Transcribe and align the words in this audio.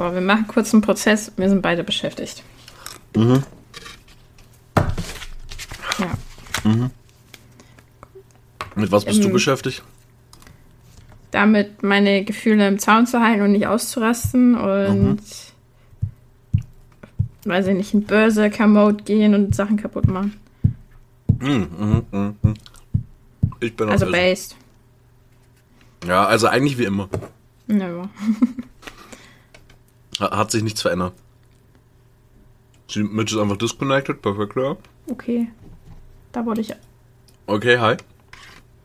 So, 0.00 0.14
wir 0.14 0.22
machen 0.22 0.46
kurz 0.48 0.72
einen 0.72 0.80
Prozess. 0.80 1.30
Wir 1.36 1.50
sind 1.50 1.60
beide 1.60 1.84
beschäftigt. 1.84 2.42
Mhm. 3.14 3.42
Ja. 5.98 6.10
Mhm. 6.64 6.90
Mit 8.76 8.90
was 8.90 9.04
bist 9.04 9.18
ähm, 9.18 9.24
du 9.24 9.30
beschäftigt? 9.30 9.82
Damit 11.32 11.82
meine 11.82 12.24
Gefühle 12.24 12.66
im 12.66 12.78
Zaun 12.78 13.06
zu 13.06 13.20
halten 13.20 13.42
und 13.42 13.52
nicht 13.52 13.66
auszurasten 13.66 14.54
und 14.54 15.20
mhm. 15.20 16.60
weiß 17.44 17.66
ich 17.66 17.74
nicht, 17.74 17.92
in 17.92 18.04
Börse-Mode 18.04 19.04
gehen 19.04 19.34
und 19.34 19.54
Sachen 19.54 19.76
kaputt 19.76 20.08
machen. 20.08 20.40
Mhm, 21.40 21.68
mhm, 21.78 22.06
mhm, 22.10 22.36
mhm. 22.40 22.54
Ich 23.60 23.76
bin 23.76 23.90
also 23.90 24.10
based. 24.10 24.56
Ja, 26.06 26.24
also 26.24 26.46
eigentlich 26.46 26.78
wie 26.78 26.84
immer. 26.84 27.10
Never. 27.66 28.08
Hat 30.20 30.50
sich 30.50 30.62
nichts 30.62 30.82
verändert. 30.82 31.14
Mitch 32.96 33.34
ist 33.34 33.40
einfach 33.40 33.56
disconnected, 33.56 34.20
perfekt, 34.20 34.56
ja. 34.56 34.76
Okay. 35.08 35.48
Da 36.32 36.44
wurde 36.44 36.60
ich. 36.60 36.74
Okay, 37.46 37.78
hi. 37.78 37.96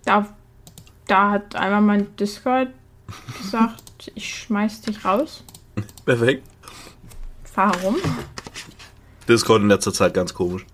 Da, 0.05 0.27
da 1.07 1.31
hat 1.31 1.55
einmal 1.55 1.81
mein 1.81 2.15
Discord 2.15 2.69
gesagt, 3.37 4.11
ich 4.15 4.43
schmeiß 4.43 4.81
dich 4.81 5.03
raus. 5.03 5.43
Perfekt. 6.05 6.43
Warum? 7.53 7.95
Discord 9.27 9.61
in 9.61 9.69
letzter 9.69 9.93
Zeit 9.93 10.13
ganz 10.13 10.33
komisch. 10.33 10.65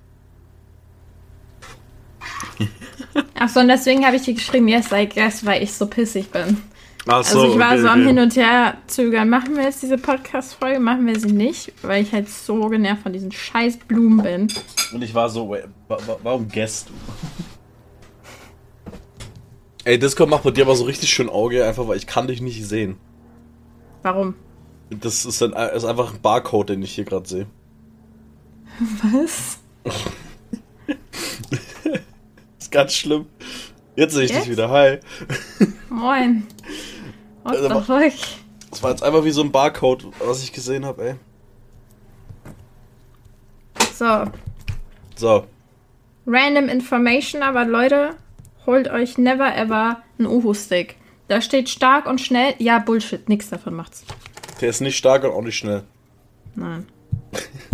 Achso, 3.40 3.60
und 3.60 3.68
deswegen 3.68 4.06
habe 4.06 4.18
ich 4.18 4.24
dir 4.24 4.34
geschrieben, 4.34 4.68
yes, 4.68 4.92
I 4.92 5.08
guess, 5.08 5.46
weil 5.46 5.64
ich 5.64 5.74
so 5.74 5.88
pissig 5.88 6.32
bin. 6.32 6.62
Ach 7.08 7.24
so, 7.24 7.42
also 7.42 7.54
ich 7.54 7.60
war 7.60 7.72
okay, 7.72 7.82
so 7.82 7.88
am 7.88 8.00
okay. 8.00 8.08
Hin 8.08 8.20
und 8.20 8.36
Her 8.36 8.78
zögern. 8.86 9.30
Machen 9.30 9.56
wir 9.56 9.64
jetzt 9.64 9.82
diese 9.82 9.98
Podcast-Folge? 9.98 10.80
Machen 10.80 11.08
wir 11.08 11.20
sie 11.20 11.32
nicht? 11.32 11.74
Weil 11.82 12.04
ich 12.04 12.12
halt 12.12 12.30
so 12.30 12.70
genervt 12.70 13.02
von 13.02 13.14
diesen 13.14 13.32
scheiß 13.32 13.78
Blumen 13.88 14.22
bin. 14.22 14.48
Und 14.94 15.02
ich 15.04 15.16
war 15.16 15.30
so, 15.30 15.56
warum 15.88 16.48
gäst 16.48 16.90
du? 16.90 16.94
Ey, 19.84 19.98
Discord 19.98 20.30
macht 20.30 20.44
bei 20.44 20.52
dir 20.52 20.66
aber 20.66 20.76
so 20.76 20.84
richtig 20.84 21.10
schön 21.10 21.28
Auge, 21.28 21.66
einfach 21.66 21.88
weil 21.88 21.98
ich 21.98 22.06
kann 22.06 22.28
dich 22.28 22.40
nicht 22.40 22.64
sehen. 22.64 22.98
Warum? 24.04 24.36
Das 24.92 25.26
ist, 25.26 25.42
ein, 25.42 25.54
ist 25.54 25.86
einfach 25.86 26.14
ein 26.14 26.22
Barcode, 26.22 26.70
den 26.70 26.84
ich 26.84 26.94
hier 26.94 27.06
gerade 27.06 27.28
sehe. 27.28 27.48
Was? 29.02 29.58
ist 32.60 32.72
ganz 32.72 32.94
schlimm. 32.94 33.26
Jetzt 33.96 34.14
sehe 34.14 34.26
ich 34.26 34.32
Jetzt? 34.32 34.44
dich 34.44 34.52
wieder. 34.52 34.70
Hi. 34.70 35.00
Moin. 35.92 36.48
What 37.44 37.58
also, 37.58 37.68
the 37.68 37.86
fuck? 37.86 38.14
Das 38.70 38.82
war 38.82 38.92
jetzt 38.92 39.04
einfach 39.04 39.26
wie 39.26 39.32
so 39.32 39.42
ein 39.42 39.52
Barcode, 39.52 40.08
was 40.26 40.42
ich 40.42 40.54
gesehen 40.54 40.86
habe, 40.86 41.04
ey. 41.04 41.16
So. 43.94 44.24
So. 45.16 45.46
Random 46.26 46.70
Information, 46.70 47.44
aber 47.44 47.66
Leute, 47.66 48.16
holt 48.66 48.90
euch 48.90 49.18
never 49.18 49.54
ever 49.56 50.02
einen 50.18 50.28
Uhu-Stick. 50.28 50.96
Da 51.28 51.42
steht 51.42 51.68
stark 51.68 52.06
und 52.06 52.22
schnell. 52.22 52.56
Ja, 52.58 52.80
Bullshit, 52.80 53.28
nix 53.28 53.50
davon 53.50 53.74
macht's. 53.74 54.06
Der 54.62 54.70
ist 54.70 54.80
nicht 54.80 54.98
stark 54.98 55.26
und 55.26 55.32
auch 55.32 55.42
nicht 55.42 55.58
schnell. 55.58 55.84
Nein. 56.56 56.88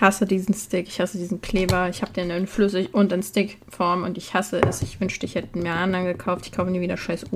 Ich 0.00 0.06
hasse 0.06 0.24
diesen 0.24 0.54
Stick, 0.54 0.88
ich 0.88 0.98
hasse 0.98 1.18
diesen 1.18 1.42
Kleber. 1.42 1.90
Ich 1.90 2.00
habe 2.00 2.10
den 2.14 2.30
in 2.30 2.46
flüssig 2.46 2.94
und 2.94 3.12
in 3.12 3.22
Stickform 3.22 4.04
und 4.04 4.16
ich 4.16 4.32
hasse 4.32 4.58
es. 4.62 4.80
Ich 4.80 4.98
wünschte, 4.98 5.26
ich 5.26 5.34
hätte 5.34 5.58
mir 5.58 5.74
einen 5.74 5.94
anderen 5.94 6.06
gekauft. 6.06 6.46
Ich 6.46 6.52
kaufe 6.52 6.70
nie 6.70 6.80
wieder 6.80 6.96
scheiß 6.96 7.26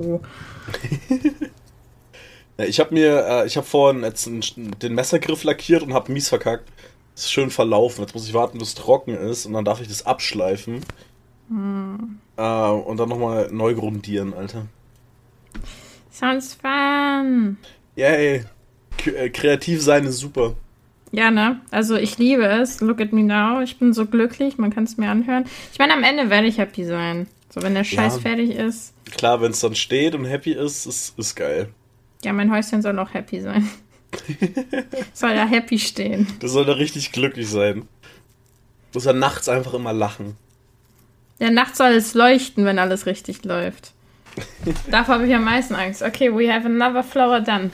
ja, 2.57 2.65
ich 2.65 2.79
habe 2.79 2.91
mir, 2.95 3.23
äh, 3.23 3.45
ich 3.45 3.55
habe 3.55 3.67
vorhin 3.67 4.01
jetzt 4.01 4.25
den 4.25 4.95
Messergriff 4.95 5.43
lackiert 5.43 5.83
und 5.83 5.93
habe 5.93 6.11
mies 6.11 6.27
verkackt. 6.27 6.67
Ist 7.13 7.31
schön 7.31 7.51
verlaufen. 7.51 8.01
Jetzt 8.01 8.15
muss 8.15 8.27
ich 8.27 8.33
warten, 8.33 8.57
bis 8.57 8.69
es 8.69 8.73
trocken 8.73 9.15
ist 9.15 9.45
und 9.45 9.53
dann 9.53 9.63
darf 9.63 9.79
ich 9.79 9.87
das 9.87 10.07
abschleifen. 10.07 10.83
Hm. 11.49 12.17
Äh, 12.35 12.41
und 12.41 12.97
dann 12.97 13.09
nochmal 13.09 13.47
neu 13.51 13.75
grundieren, 13.75 14.33
Alter. 14.33 14.65
Sounds 16.11 16.55
fun. 16.55 17.57
Yay. 17.95 18.45
K 18.97 19.11
äh, 19.11 19.29
kreativ 19.29 19.83
sein 19.83 20.05
ist 20.05 20.17
super. 20.17 20.55
Ja, 21.15 21.31
ne? 21.31 21.61
Also 21.71 21.95
ich 21.95 22.17
liebe 22.17 22.45
es. 22.45 22.81
Look 22.81 22.99
at 22.99 23.13
me 23.13 23.23
now. 23.23 23.61
Ich 23.61 23.79
bin 23.79 23.93
so 23.93 24.05
glücklich. 24.05 24.57
Man 24.57 24.73
kann 24.73 24.83
es 24.83 24.97
mir 24.97 25.09
anhören. 25.09 25.45
Ich 25.71 25.79
meine, 25.79 25.93
am 25.93 26.03
Ende 26.03 26.29
werde 26.29 26.47
ich 26.47 26.57
happy 26.57 26.83
sein. 26.83 27.27
So, 27.49 27.61
wenn 27.61 27.73
der 27.73 27.85
Scheiß 27.85 28.15
ja, 28.15 28.21
fertig 28.21 28.51
ist. 28.51 28.93
Klar, 29.11 29.41
wenn 29.41 29.51
es 29.51 29.61
dann 29.61 29.75
steht 29.75 30.13
und 30.13 30.25
happy 30.25 30.51
ist, 30.51 30.85
ist, 30.85 31.17
ist 31.17 31.35
geil. 31.35 31.69
Ja, 32.25 32.33
mein 32.33 32.51
Häuschen 32.51 32.81
soll 32.81 32.99
auch 32.99 33.13
happy 33.13 33.39
sein. 33.39 33.69
soll 35.13 35.31
ja 35.31 35.45
happy 35.45 35.79
stehen. 35.79 36.27
Das 36.41 36.51
soll 36.51 36.65
da 36.65 36.73
richtig 36.73 37.13
glücklich 37.13 37.49
sein. 37.49 37.87
Muss 38.93 39.05
er 39.05 39.13
nachts 39.13 39.47
einfach 39.47 39.73
immer 39.73 39.93
lachen. 39.93 40.35
Ja, 41.39 41.49
nachts 41.49 41.77
soll 41.77 41.91
es 41.91 42.13
leuchten, 42.13 42.65
wenn 42.65 42.77
alles 42.77 43.05
richtig 43.05 43.45
läuft. 43.45 43.93
Davor 44.91 45.15
habe 45.15 45.27
ich 45.27 45.33
am 45.33 45.45
meisten 45.45 45.75
Angst. 45.75 46.01
Okay, 46.01 46.29
we 46.29 46.53
have 46.53 46.65
another 46.65 47.03
flower 47.03 47.39
done. 47.39 47.71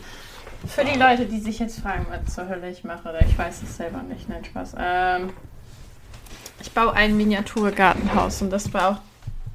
Für 0.68 0.86
die 0.86 0.98
Leute, 0.98 1.26
die 1.26 1.40
sich 1.40 1.60
jetzt 1.60 1.80
fragen, 1.80 2.06
was 2.10 2.36
zur 2.36 2.48
Hölle 2.48 2.70
ich 2.70 2.84
mache, 2.84 3.18
ich 3.28 3.38
weiß 3.38 3.64
es 3.64 3.78
selber 3.78 4.04
nicht, 4.04 4.30
nein, 4.30 4.46
Spaß. 4.46 4.76
Ähm, 4.78 5.30
ich 6.62 6.72
baue 6.72 6.94
ein 6.94 7.18
Miniaturgartenhaus 7.18 8.42
und 8.42 8.52
das 8.52 8.74
war 8.74 8.90
auch. 8.90 8.98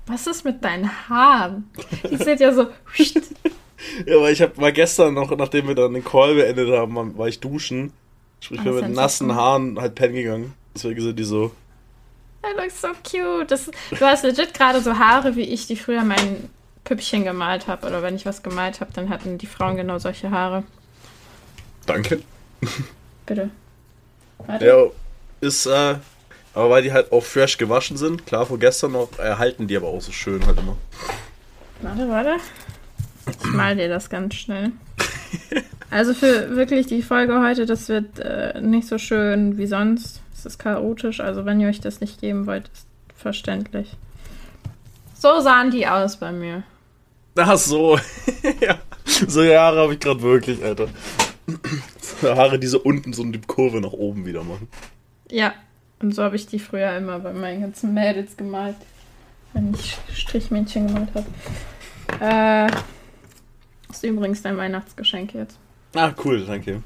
Was 0.09 0.27
ist 0.29 0.45
mit 0.45 0.63
deinen 0.65 0.89
Haaren? 1.09 1.69
Die 2.09 2.17
sind 2.17 2.39
ja 2.39 2.53
so. 2.53 2.63
ja, 4.07 4.17
aber 4.17 4.31
ich 4.31 4.41
habe 4.41 4.61
mal 4.61 4.73
gestern 4.73 5.15
noch, 5.15 5.37
nachdem 5.37 5.67
wir 5.67 5.75
dann 5.75 5.95
den 5.95 6.05
Call 6.05 6.35
beendet 6.37 6.71
haben, 6.71 7.19
war 7.19 7.27
ich 7.27 7.41
duschen. 7.41 7.93
Sprich, 8.41 8.65
wir 8.65 8.73
mit 8.73 8.91
nassen 8.91 9.35
Haaren 9.35 9.81
halt 9.81 9.97
pennen 9.97 10.15
gegangen. 10.15 10.55
Deswegen 10.75 11.01
sind 11.01 11.19
die 11.19 11.25
so. 11.25 11.51
That 12.43 12.57
looks 12.57 12.81
so 12.81 12.89
cute. 13.03 13.51
Das, 13.51 13.69
du 13.91 14.01
hast 14.01 14.23
legit 14.23 14.55
gerade 14.55 14.81
so 14.81 14.97
Haare, 14.97 15.35
wie 15.35 15.43
ich 15.43 15.67
die 15.67 15.77
früher 15.77 16.05
mein 16.05 16.51
Püppchen 16.85 17.25
gemalt 17.25 17.67
habe. 17.67 17.87
Oder 17.89 18.03
wenn 18.03 18.15
ich 18.15 18.27
was 18.27 18.45
gemalt 18.45 18.81
habe, 18.81 18.93
dann 18.93 19.09
hatten 19.09 19.39
die 19.39 19.47
Frauen 19.47 19.77
genau 19.77 19.99
solche 19.99 20.31
Haare. 20.31 20.63
Danke. 21.87 22.21
Bitte. 23.25 23.51
Warte. 24.47 24.67
Ja, 24.67 24.87
ist, 25.41 25.67
äh, 25.67 25.97
aber 26.55 26.71
weil 26.71 26.83
die 26.83 26.93
halt 26.93 27.13
auch 27.13 27.23
fresh 27.23 27.59
gewaschen 27.59 27.97
sind, 27.97 28.27
klar, 28.27 28.47
von 28.47 28.59
gestern 28.59 28.93
noch, 28.93 29.19
erhalten 29.19 29.67
die 29.67 29.77
aber 29.77 29.89
auch 29.89 30.01
so 30.01 30.13
schön 30.13 30.45
halt 30.47 30.59
immer. 30.59 30.77
Warte, 31.83 32.09
warte. 32.09 32.37
Ich 33.27 33.53
mal 33.53 33.77
dir 33.77 33.89
das 33.89 34.09
ganz 34.09 34.35
schnell. 34.35 34.73
Also 35.91 36.15
für 36.15 36.57
wirklich 36.57 36.87
die 36.87 37.03
Folge 37.03 37.41
heute, 37.41 37.65
das 37.65 37.89
wird 37.89 38.19
äh, 38.19 38.61
nicht 38.61 38.89
so 38.89 38.99
schön 38.99 39.57
wie 39.57 39.67
sonst. 39.67 40.21
Es 40.35 40.45
ist 40.45 40.59
chaotisch, 40.59 41.21
also 41.21 41.45
wenn 41.45 41.61
ihr 41.61 41.69
euch 41.69 41.81
das 41.81 42.01
nicht 42.01 42.21
geben 42.21 42.47
wollt, 42.47 42.69
ist 42.73 42.87
verständlich. 43.17 43.97
So 45.15 45.41
sahen 45.41 45.71
die 45.71 45.87
aus 45.87 46.17
bei 46.17 46.33
mir. 46.33 46.65
Ach 47.37 47.57
so. 47.57 47.99
ja. 48.61 48.79
So 49.05 49.43
Jahre 49.43 49.81
habe 49.81 49.95
ich 49.95 50.01
gerade 50.01 50.21
wirklich, 50.23 50.63
Alter. 50.63 50.89
Haare, 52.23 52.59
die 52.59 52.67
so 52.67 52.81
unten 52.81 53.13
so 53.13 53.23
eine 53.23 53.39
Kurve 53.41 53.81
nach 53.81 53.93
oben 53.93 54.27
wieder 54.27 54.43
machen. 54.43 54.69
Ja, 55.31 55.55
und 56.01 56.15
so 56.15 56.23
habe 56.23 56.37
ich 56.37 56.47
die 56.47 56.59
früher 56.59 56.97
immer 56.97 57.19
bei 57.19 57.33
meinen 57.33 57.63
ganzen 57.63 57.95
Mädels 57.95 58.37
gemalt, 58.37 58.77
wenn 59.53 59.75
ich 59.75 59.97
Strichmädchen 60.13 60.89
gemalt 60.89 61.09
habe. 61.15 61.27
Äh, 62.21 63.91
ist 63.91 64.05
übrigens 64.05 64.43
dein 64.43 64.57
Weihnachtsgeschenk 64.57 65.35
jetzt. 65.35 65.59
Ah, 65.95 66.13
cool, 66.25 66.45
danke. 66.45 66.83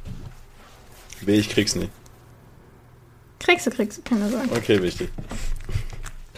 Weh, 1.22 1.38
ich 1.38 1.48
krieg's 1.48 1.74
nicht. 1.74 1.90
Kriegst 3.40 3.66
du, 3.66 3.70
kriegst 3.70 3.98
du, 3.98 4.02
keine 4.02 4.28
Sorge. 4.28 4.48
Okay, 4.52 4.82
wichtig. 4.82 5.10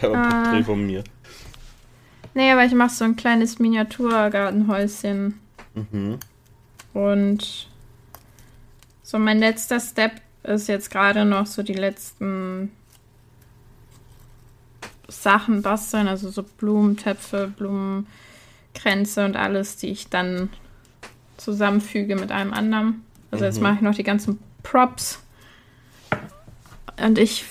Ein 0.01 0.55
äh, 0.55 0.63
von 0.63 0.85
mir. 0.85 1.03
Nee, 2.33 2.51
aber 2.51 2.65
ich 2.65 2.73
mache 2.73 2.89
so 2.89 3.05
ein 3.05 3.15
kleines 3.15 3.59
Miniaturgartenhäuschen. 3.59 5.39
Mhm. 5.75 6.17
Und 6.93 7.69
so, 9.13 9.19
mein 9.19 9.37
letzter 9.37 9.79
Step 9.79 10.21
ist 10.41 10.67
jetzt 10.67 10.89
gerade 10.89 11.23
noch 11.23 11.45
so 11.45 11.61
die 11.61 11.75
letzten 11.75 12.71
Sachen 15.07 15.61
basteln, 15.61 16.07
also 16.07 16.31
so 16.31 16.41
Blumentöpfe, 16.41 17.53
Blumenkränze 17.55 19.23
und 19.23 19.35
alles, 19.35 19.77
die 19.77 19.91
ich 19.91 20.09
dann 20.09 20.49
zusammenfüge 21.37 22.15
mit 22.15 22.31
einem 22.31 22.53
anderen. 22.53 23.05
Also 23.29 23.43
mhm. 23.43 23.51
jetzt 23.51 23.61
mache 23.61 23.75
ich 23.75 23.81
noch 23.81 23.93
die 23.93 24.01
ganzen 24.01 24.39
Props. 24.63 25.19
Und 26.99 27.19
ich, 27.19 27.45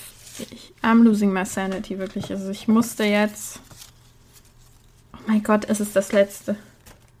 ich 0.51 0.73
I'm 0.83 1.03
losing 1.03 1.31
my 1.31 1.45
sanity, 1.45 1.97
wirklich. 1.97 2.29
Also 2.29 2.49
ich 2.49 2.67
musste 2.67 3.05
jetzt. 3.05 3.61
Oh 5.13 5.19
mein 5.27 5.41
Gott, 5.41 5.63
es 5.69 5.79
ist 5.79 5.95
das 5.95 6.11
letzte. 6.11 6.57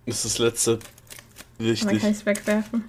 Ist 0.05 0.25
das 0.25 0.37
letzte. 0.37 0.79
Richtig. 1.61 1.87
dann 1.87 1.99
kann 1.99 2.11
ich 2.11 2.17
es 2.17 2.25
wegwerfen. 2.25 2.83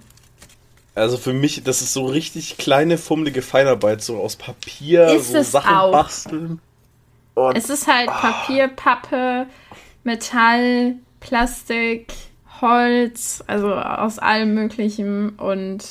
Also 0.95 1.17
für 1.17 1.33
mich, 1.33 1.63
das 1.63 1.81
ist 1.81 1.91
so 1.91 2.05
richtig 2.05 2.57
kleine, 2.57 2.97
fummelige 2.97 3.41
Feinarbeit, 3.41 4.01
so 4.01 4.17
aus 4.17 4.37
Papier, 4.37 5.07
ist 5.07 5.31
so 5.31 5.43
Sachen 5.43 5.75
auch. 5.75 5.91
basteln. 5.91 6.61
Und, 7.33 7.57
es 7.57 7.69
ist 7.69 7.87
halt 7.87 8.07
ah. 8.07 8.13
Papier, 8.13 8.69
Pappe, 8.69 9.47
Metall, 10.05 10.95
Plastik, 11.19 12.13
Holz, 12.61 13.43
also 13.45 13.73
aus 13.73 14.19
allem 14.19 14.53
Möglichen 14.53 15.29
und 15.31 15.83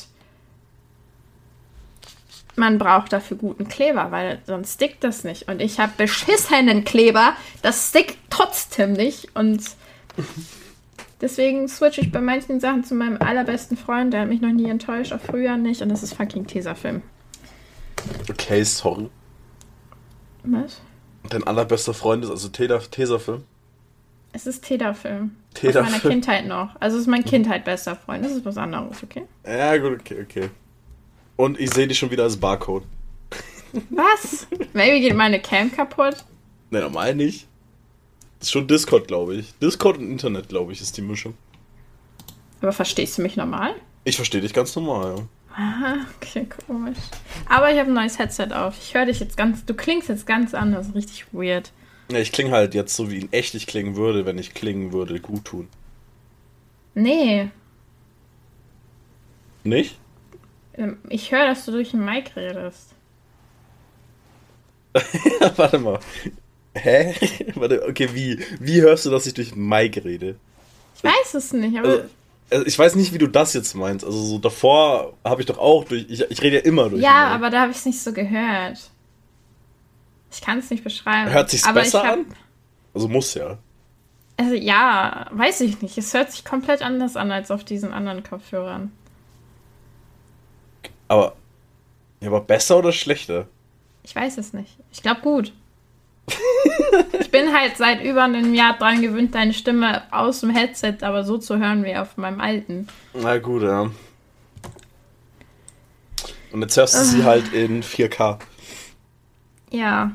man 2.56 2.78
braucht 2.78 3.12
dafür 3.12 3.36
guten 3.36 3.68
Kleber, 3.68 4.10
weil 4.10 4.40
sonst 4.46 4.74
stickt 4.74 5.02
das 5.04 5.24
nicht. 5.24 5.48
Und 5.48 5.60
ich 5.60 5.80
habe 5.80 5.92
beschissenen 5.96 6.84
Kleber, 6.84 7.34
das 7.62 7.88
stickt 7.88 8.16
trotzdem 8.30 8.92
nicht. 8.92 9.34
Und 9.34 9.62
deswegen 11.20 11.68
switche 11.68 12.00
ich 12.00 12.12
bei 12.12 12.20
manchen 12.20 12.60
Sachen 12.60 12.84
zu 12.84 12.94
meinem 12.94 13.18
allerbesten 13.20 13.76
Freund, 13.76 14.12
der 14.12 14.22
hat 14.22 14.28
mich 14.28 14.40
noch 14.40 14.52
nie 14.52 14.68
enttäuscht, 14.68 15.12
auch 15.12 15.20
früher 15.20 15.56
nicht. 15.56 15.82
Und 15.82 15.88
das 15.88 16.02
ist 16.02 16.14
fucking 16.14 16.46
Tesafilm. 16.46 17.02
Okay, 18.30 18.62
sorry. 18.64 19.08
Was? 20.44 20.80
Dein 21.30 21.44
allerbester 21.44 21.94
Freund 21.94 22.24
ist 22.24 22.30
also 22.30 22.48
Tesafilm? 22.48 23.44
Es 24.34 24.48
ist 24.48 24.64
Tedafilm. 24.64 25.36
Tedafilm. 25.54 25.86
Aus 25.86 26.02
meiner 26.02 26.14
Kindheit 26.14 26.46
noch. 26.46 26.74
Also 26.80 26.96
es 26.96 27.02
ist 27.02 27.08
mein 27.08 27.24
Kindheit 27.24 27.64
bester 27.64 27.94
Freund. 27.94 28.24
Das 28.24 28.32
ist 28.32 28.44
was 28.44 28.58
anderes, 28.58 29.02
okay? 29.02 29.22
Ja, 29.46 29.76
gut, 29.78 30.00
okay, 30.00 30.22
okay. 30.22 30.50
Und 31.36 31.58
ich 31.60 31.72
sehe 31.72 31.86
dich 31.86 31.98
schon 31.98 32.10
wieder 32.10 32.24
als 32.24 32.36
Barcode. 32.36 32.84
Was? 33.90 34.48
Maybe 34.72 35.00
geht 35.00 35.14
meine 35.14 35.40
Cam 35.40 35.70
kaputt? 35.70 36.24
Ne, 36.70 36.80
normal 36.80 37.14
nicht. 37.14 37.46
Ist 38.44 38.50
schon 38.52 38.68
Discord, 38.68 39.08
glaube 39.08 39.36
ich. 39.36 39.54
Discord 39.58 39.96
und 39.96 40.10
Internet, 40.10 40.50
glaube 40.50 40.70
ich, 40.72 40.82
ist 40.82 40.98
die 40.98 41.00
Mischung. 41.00 41.32
Aber 42.60 42.72
verstehst 42.72 43.16
du 43.16 43.22
mich 43.22 43.36
normal? 43.38 43.74
Ich 44.04 44.16
verstehe 44.16 44.42
dich 44.42 44.52
ganz 44.52 44.76
normal, 44.76 45.16
ja. 45.16 45.24
Ah, 45.56 45.96
okay, 46.16 46.46
komisch. 46.66 46.98
Aber 47.48 47.72
ich 47.72 47.78
habe 47.78 47.88
ein 47.88 47.94
neues 47.94 48.18
Headset 48.18 48.48
auf. 48.52 48.74
Ich 48.78 48.92
höre 48.92 49.06
dich 49.06 49.18
jetzt 49.18 49.38
ganz. 49.38 49.64
Du 49.64 49.72
klingst 49.72 50.10
jetzt 50.10 50.26
ganz 50.26 50.52
anders. 50.52 50.94
Richtig 50.94 51.24
weird. 51.32 51.72
Ja, 52.10 52.18
ich 52.18 52.32
klinge 52.32 52.50
halt 52.50 52.74
jetzt 52.74 52.94
so, 52.94 53.10
wie 53.10 53.20
in 53.20 53.32
echt 53.32 53.54
ich 53.54 53.66
klingen 53.66 53.96
würde, 53.96 54.26
wenn 54.26 54.36
ich 54.36 54.52
klingen 54.52 54.92
würde, 54.92 55.18
gut 55.20 55.46
tun. 55.46 55.68
Nee. 56.92 57.48
Nicht? 59.62 59.96
Ähm, 60.74 60.98
Ich 61.08 61.32
höre, 61.32 61.46
dass 61.46 61.64
du 61.64 61.72
durch 61.72 61.92
den 61.92 62.04
Mic 62.04 62.36
redest. 62.36 62.90
Warte 65.56 65.78
mal. 65.78 65.98
Hä? 66.74 67.14
Warte, 67.54 67.86
okay, 67.88 68.08
wie? 68.12 68.38
Wie 68.60 68.82
hörst 68.82 69.06
du, 69.06 69.10
dass 69.10 69.26
ich 69.26 69.34
durch 69.34 69.54
Mike 69.54 70.04
rede? 70.04 70.36
Ich 70.96 71.04
weiß 71.04 71.34
es 71.34 71.52
nicht, 71.52 71.78
aber. 71.78 71.88
Also, 71.88 72.04
also 72.50 72.66
ich 72.66 72.78
weiß 72.78 72.94
nicht, 72.96 73.12
wie 73.12 73.18
du 73.18 73.26
das 73.26 73.54
jetzt 73.54 73.74
meinst. 73.74 74.04
Also 74.04 74.18
so 74.18 74.38
davor 74.38 75.14
habe 75.24 75.40
ich 75.40 75.46
doch 75.46 75.58
auch 75.58 75.84
durch. 75.84 76.06
Ich, 76.08 76.20
ich 76.22 76.42
rede 76.42 76.56
ja 76.56 76.62
immer 76.62 76.90
durch. 76.90 77.02
ja, 77.02 77.24
Mike. 77.24 77.34
aber 77.34 77.50
da 77.50 77.60
habe 77.62 77.72
ich 77.72 77.78
es 77.78 77.86
nicht 77.86 78.00
so 78.00 78.12
gehört. 78.12 78.90
Ich 80.30 80.40
kann 80.40 80.58
es 80.58 80.70
nicht 80.70 80.82
beschreiben. 80.82 81.32
Hört 81.32 81.50
sich's 81.50 81.64
aber 81.64 81.80
besser 81.80 82.02
ich 82.02 82.08
hab, 82.08 82.18
an? 82.18 82.26
Also 82.92 83.08
muss 83.08 83.34
ja. 83.34 83.58
Also 84.36 84.54
ja, 84.54 85.28
weiß 85.30 85.60
ich 85.60 85.80
nicht. 85.80 85.96
Es 85.96 86.12
hört 86.12 86.32
sich 86.32 86.44
komplett 86.44 86.82
anders 86.82 87.16
an 87.16 87.30
als 87.30 87.50
auf 87.50 87.64
diesen 87.64 87.92
anderen 87.92 88.22
Kopfhörern. 88.22 88.90
Aber. 91.08 91.36
Ja, 92.20 92.28
aber 92.28 92.40
besser 92.40 92.78
oder 92.78 92.92
schlechter? 92.92 93.46
Ich 94.02 94.14
weiß 94.14 94.38
es 94.38 94.52
nicht. 94.52 94.76
Ich 94.92 95.02
glaube 95.02 95.20
gut. 95.20 95.52
Ich 97.20 97.30
bin 97.30 97.52
halt 97.52 97.76
seit 97.76 98.02
über 98.02 98.24
einem 98.24 98.54
Jahr 98.54 98.76
dran 98.78 99.02
gewöhnt, 99.02 99.34
deine 99.34 99.52
Stimme 99.52 100.02
aus 100.12 100.40
dem 100.40 100.50
Headset 100.50 100.98
aber 101.02 101.24
so 101.24 101.38
zu 101.38 101.58
hören 101.58 101.84
wie 101.84 101.96
auf 101.96 102.16
meinem 102.16 102.40
alten. 102.40 102.86
Na 103.12 103.38
gut, 103.38 103.62
ja. 103.62 103.90
Und 106.52 106.62
jetzt 106.62 106.76
hörst 106.76 106.94
du 106.94 107.04
sie 107.04 107.22
Ah. 107.22 107.26
halt 107.26 107.52
in 107.52 107.82
4K. 107.82 108.38
Ja. 109.70 110.12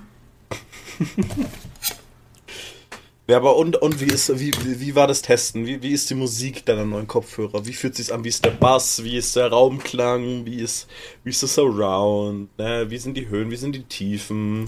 Ja, 3.27 3.37
aber 3.37 3.57
und, 3.57 3.75
und 3.75 4.01
wie, 4.01 4.05
ist, 4.05 4.39
wie, 4.39 4.51
wie, 4.63 4.95
war 4.95 5.05
das 5.05 5.21
Testen? 5.21 5.67
Wie, 5.67 5.83
wie 5.83 5.91
ist 5.91 6.09
die 6.09 6.15
Musik 6.15 6.65
deiner 6.65 6.85
neuen 6.85 7.05
Kopfhörer? 7.07 7.63
Wie 7.67 7.73
fühlt 7.73 7.95
sich's 7.95 8.09
an? 8.09 8.23
Wie 8.23 8.29
ist 8.29 8.43
der 8.43 8.49
Bass? 8.51 9.03
Wie 9.03 9.17
ist 9.17 9.35
der 9.35 9.49
Raumklang? 9.49 10.47
Wie 10.47 10.55
ist, 10.55 10.87
wie 11.23 11.29
ist 11.29 11.43
das 11.43 11.53
Surround? 11.53 12.57
Ne? 12.57 12.87
Wie 12.89 12.97
sind 12.97 13.15
die 13.15 13.27
Höhen? 13.29 13.51
Wie 13.51 13.55
sind 13.55 13.75
die 13.75 13.83
Tiefen? 13.83 14.65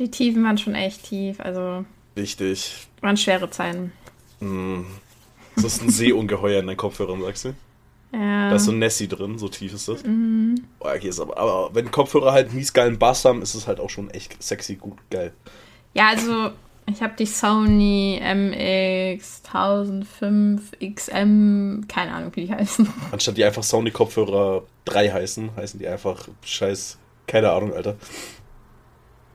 Die 0.00 0.10
Tiefen 0.10 0.42
waren 0.42 0.56
schon 0.56 0.74
echt 0.74 1.04
tief. 1.04 1.40
Also 1.40 1.84
Wichtig. 2.14 2.88
waren 3.02 3.18
schwere 3.18 3.50
Zeiten. 3.50 3.92
Hm. 4.40 4.86
Das 5.56 5.64
ist 5.66 5.82
ein 5.82 5.90
Seeungeheuer 5.90 6.60
in 6.60 6.66
deinen 6.66 6.78
Kopfhörern, 6.78 7.20
sagst 7.20 7.44
du? 7.44 7.54
Ja. 8.12 8.48
Da 8.48 8.56
ist 8.56 8.64
so 8.64 8.72
Nessie 8.72 9.08
drin, 9.08 9.38
so 9.38 9.48
tief 9.48 9.74
ist 9.74 9.88
das. 9.88 10.02
Mhm. 10.02 10.64
Oh, 10.80 10.88
okay, 10.88 11.08
ist 11.08 11.20
aber, 11.20 11.36
aber 11.36 11.74
wenn 11.74 11.90
Kopfhörer 11.90 12.32
halt 12.32 12.52
mies 12.52 12.72
geilen 12.72 12.98
Bass 12.98 13.24
haben, 13.24 13.42
ist 13.42 13.54
es 13.54 13.66
halt 13.66 13.78
auch 13.78 13.90
schon 13.90 14.10
echt 14.10 14.42
sexy, 14.42 14.76
gut, 14.76 14.96
geil. 15.10 15.32
Ja, 15.92 16.08
also 16.08 16.50
ich 16.86 17.02
habe 17.02 17.12
die 17.18 17.26
Sony 17.26 18.20
MX 18.20 19.42
1005 19.44 20.72
XM, 20.94 21.86
keine 21.88 22.12
Ahnung, 22.12 22.32
wie 22.34 22.46
die 22.46 22.52
heißen. 22.52 22.88
Anstatt 23.12 23.36
die 23.36 23.44
einfach 23.44 23.62
Sony-Kopfhörer 23.62 24.62
3 24.86 25.10
heißen, 25.10 25.54
heißen 25.54 25.78
die 25.78 25.86
einfach 25.86 26.26
scheiß, 26.42 26.98
keine 27.26 27.52
Ahnung, 27.52 27.74
Alter. 27.74 27.96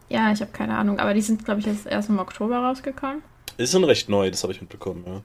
Ja, 0.09 0.31
ich 0.31 0.41
habe 0.41 0.51
keine 0.51 0.75
Ahnung, 0.77 0.99
aber 0.99 1.13
die 1.13 1.21
sind, 1.21 1.45
glaube 1.45 1.59
ich, 1.59 1.65
jetzt 1.65 1.85
erst 1.87 2.09
im 2.09 2.19
Oktober 2.19 2.57
rausgekommen. 2.59 3.21
Ist 3.57 3.71
schon 3.71 3.83
recht 3.83 4.09
neu, 4.09 4.29
das 4.29 4.43
habe 4.43 4.53
ich 4.53 4.61
mitbekommen, 4.61 5.03
ja. 5.07 5.21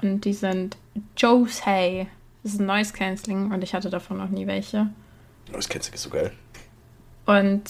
Und 0.00 0.24
die 0.24 0.32
sind 0.32 0.76
Jose. 1.16 2.06
Das 2.42 2.54
ist 2.54 2.60
ein 2.60 2.66
Noise 2.66 2.92
Cancelling 2.92 3.52
und 3.52 3.62
ich 3.62 3.74
hatte 3.74 3.90
davon 3.90 4.18
noch 4.18 4.28
nie 4.28 4.46
welche. 4.46 4.88
Du 5.46 5.56
nicht 5.58 5.98
so 5.98 6.10
geil. 6.10 6.32
Und 7.26 7.62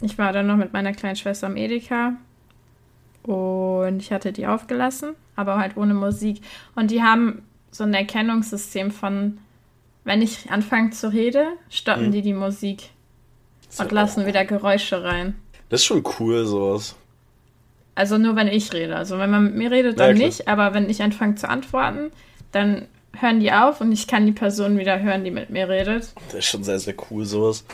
ich 0.00 0.18
war 0.18 0.32
dann 0.32 0.46
noch 0.46 0.56
mit 0.56 0.72
meiner 0.72 0.92
kleinen 0.92 1.16
Schwester 1.16 1.46
am 1.46 1.56
Edeka 1.56 2.14
und 3.22 3.98
ich 4.00 4.10
hatte 4.10 4.32
die 4.32 4.46
aufgelassen, 4.46 5.10
aber 5.36 5.58
halt 5.58 5.76
ohne 5.76 5.94
Musik. 5.94 6.40
Und 6.74 6.90
die 6.90 7.02
haben 7.02 7.42
so 7.70 7.84
ein 7.84 7.94
Erkennungssystem 7.94 8.90
von, 8.90 9.38
wenn 10.04 10.22
ich 10.22 10.50
anfange 10.50 10.90
zu 10.90 11.12
reden, 11.12 11.46
stoppen 11.70 12.06
Mhm. 12.06 12.12
die 12.12 12.22
die 12.22 12.34
Musik 12.34 12.90
und 13.78 13.92
lassen 13.92 14.26
wieder 14.26 14.44
Geräusche 14.44 15.04
rein. 15.04 15.34
Das 15.72 15.80
ist 15.80 15.86
schon 15.86 16.04
cool, 16.20 16.44
sowas. 16.44 16.94
Also 17.94 18.18
nur 18.18 18.36
wenn 18.36 18.46
ich 18.48 18.74
rede. 18.74 18.94
Also 18.94 19.18
wenn 19.18 19.30
man 19.30 19.44
mit 19.44 19.54
mir 19.54 19.70
redet, 19.70 19.98
dann 19.98 20.16
Ja, 20.18 20.26
nicht. 20.26 20.46
Aber 20.46 20.74
wenn 20.74 20.90
ich 20.90 21.02
anfange 21.02 21.36
zu 21.36 21.48
antworten, 21.48 22.10
dann 22.52 22.86
hören 23.18 23.40
die 23.40 23.52
auf 23.52 23.80
und 23.80 23.90
ich 23.90 24.06
kann 24.06 24.26
die 24.26 24.32
Person 24.32 24.76
wieder 24.78 25.00
hören, 25.00 25.24
die 25.24 25.30
mit 25.30 25.48
mir 25.48 25.70
redet. 25.70 26.12
Das 26.26 26.34
ist 26.34 26.44
schon 26.44 26.62
sehr, 26.62 26.78
sehr 26.78 26.94
cool, 27.10 27.24
sowas. 27.24 27.64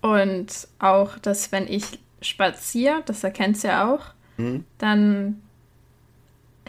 Und 0.00 0.46
auch, 0.78 1.18
dass 1.18 1.52
wenn 1.52 1.68
ich 1.68 1.84
spaziere, 2.22 3.02
das 3.04 3.22
erkennst 3.22 3.64
du 3.64 3.68
ja 3.68 3.92
auch, 3.94 4.00
Mhm. 4.38 4.64
dann 4.78 5.42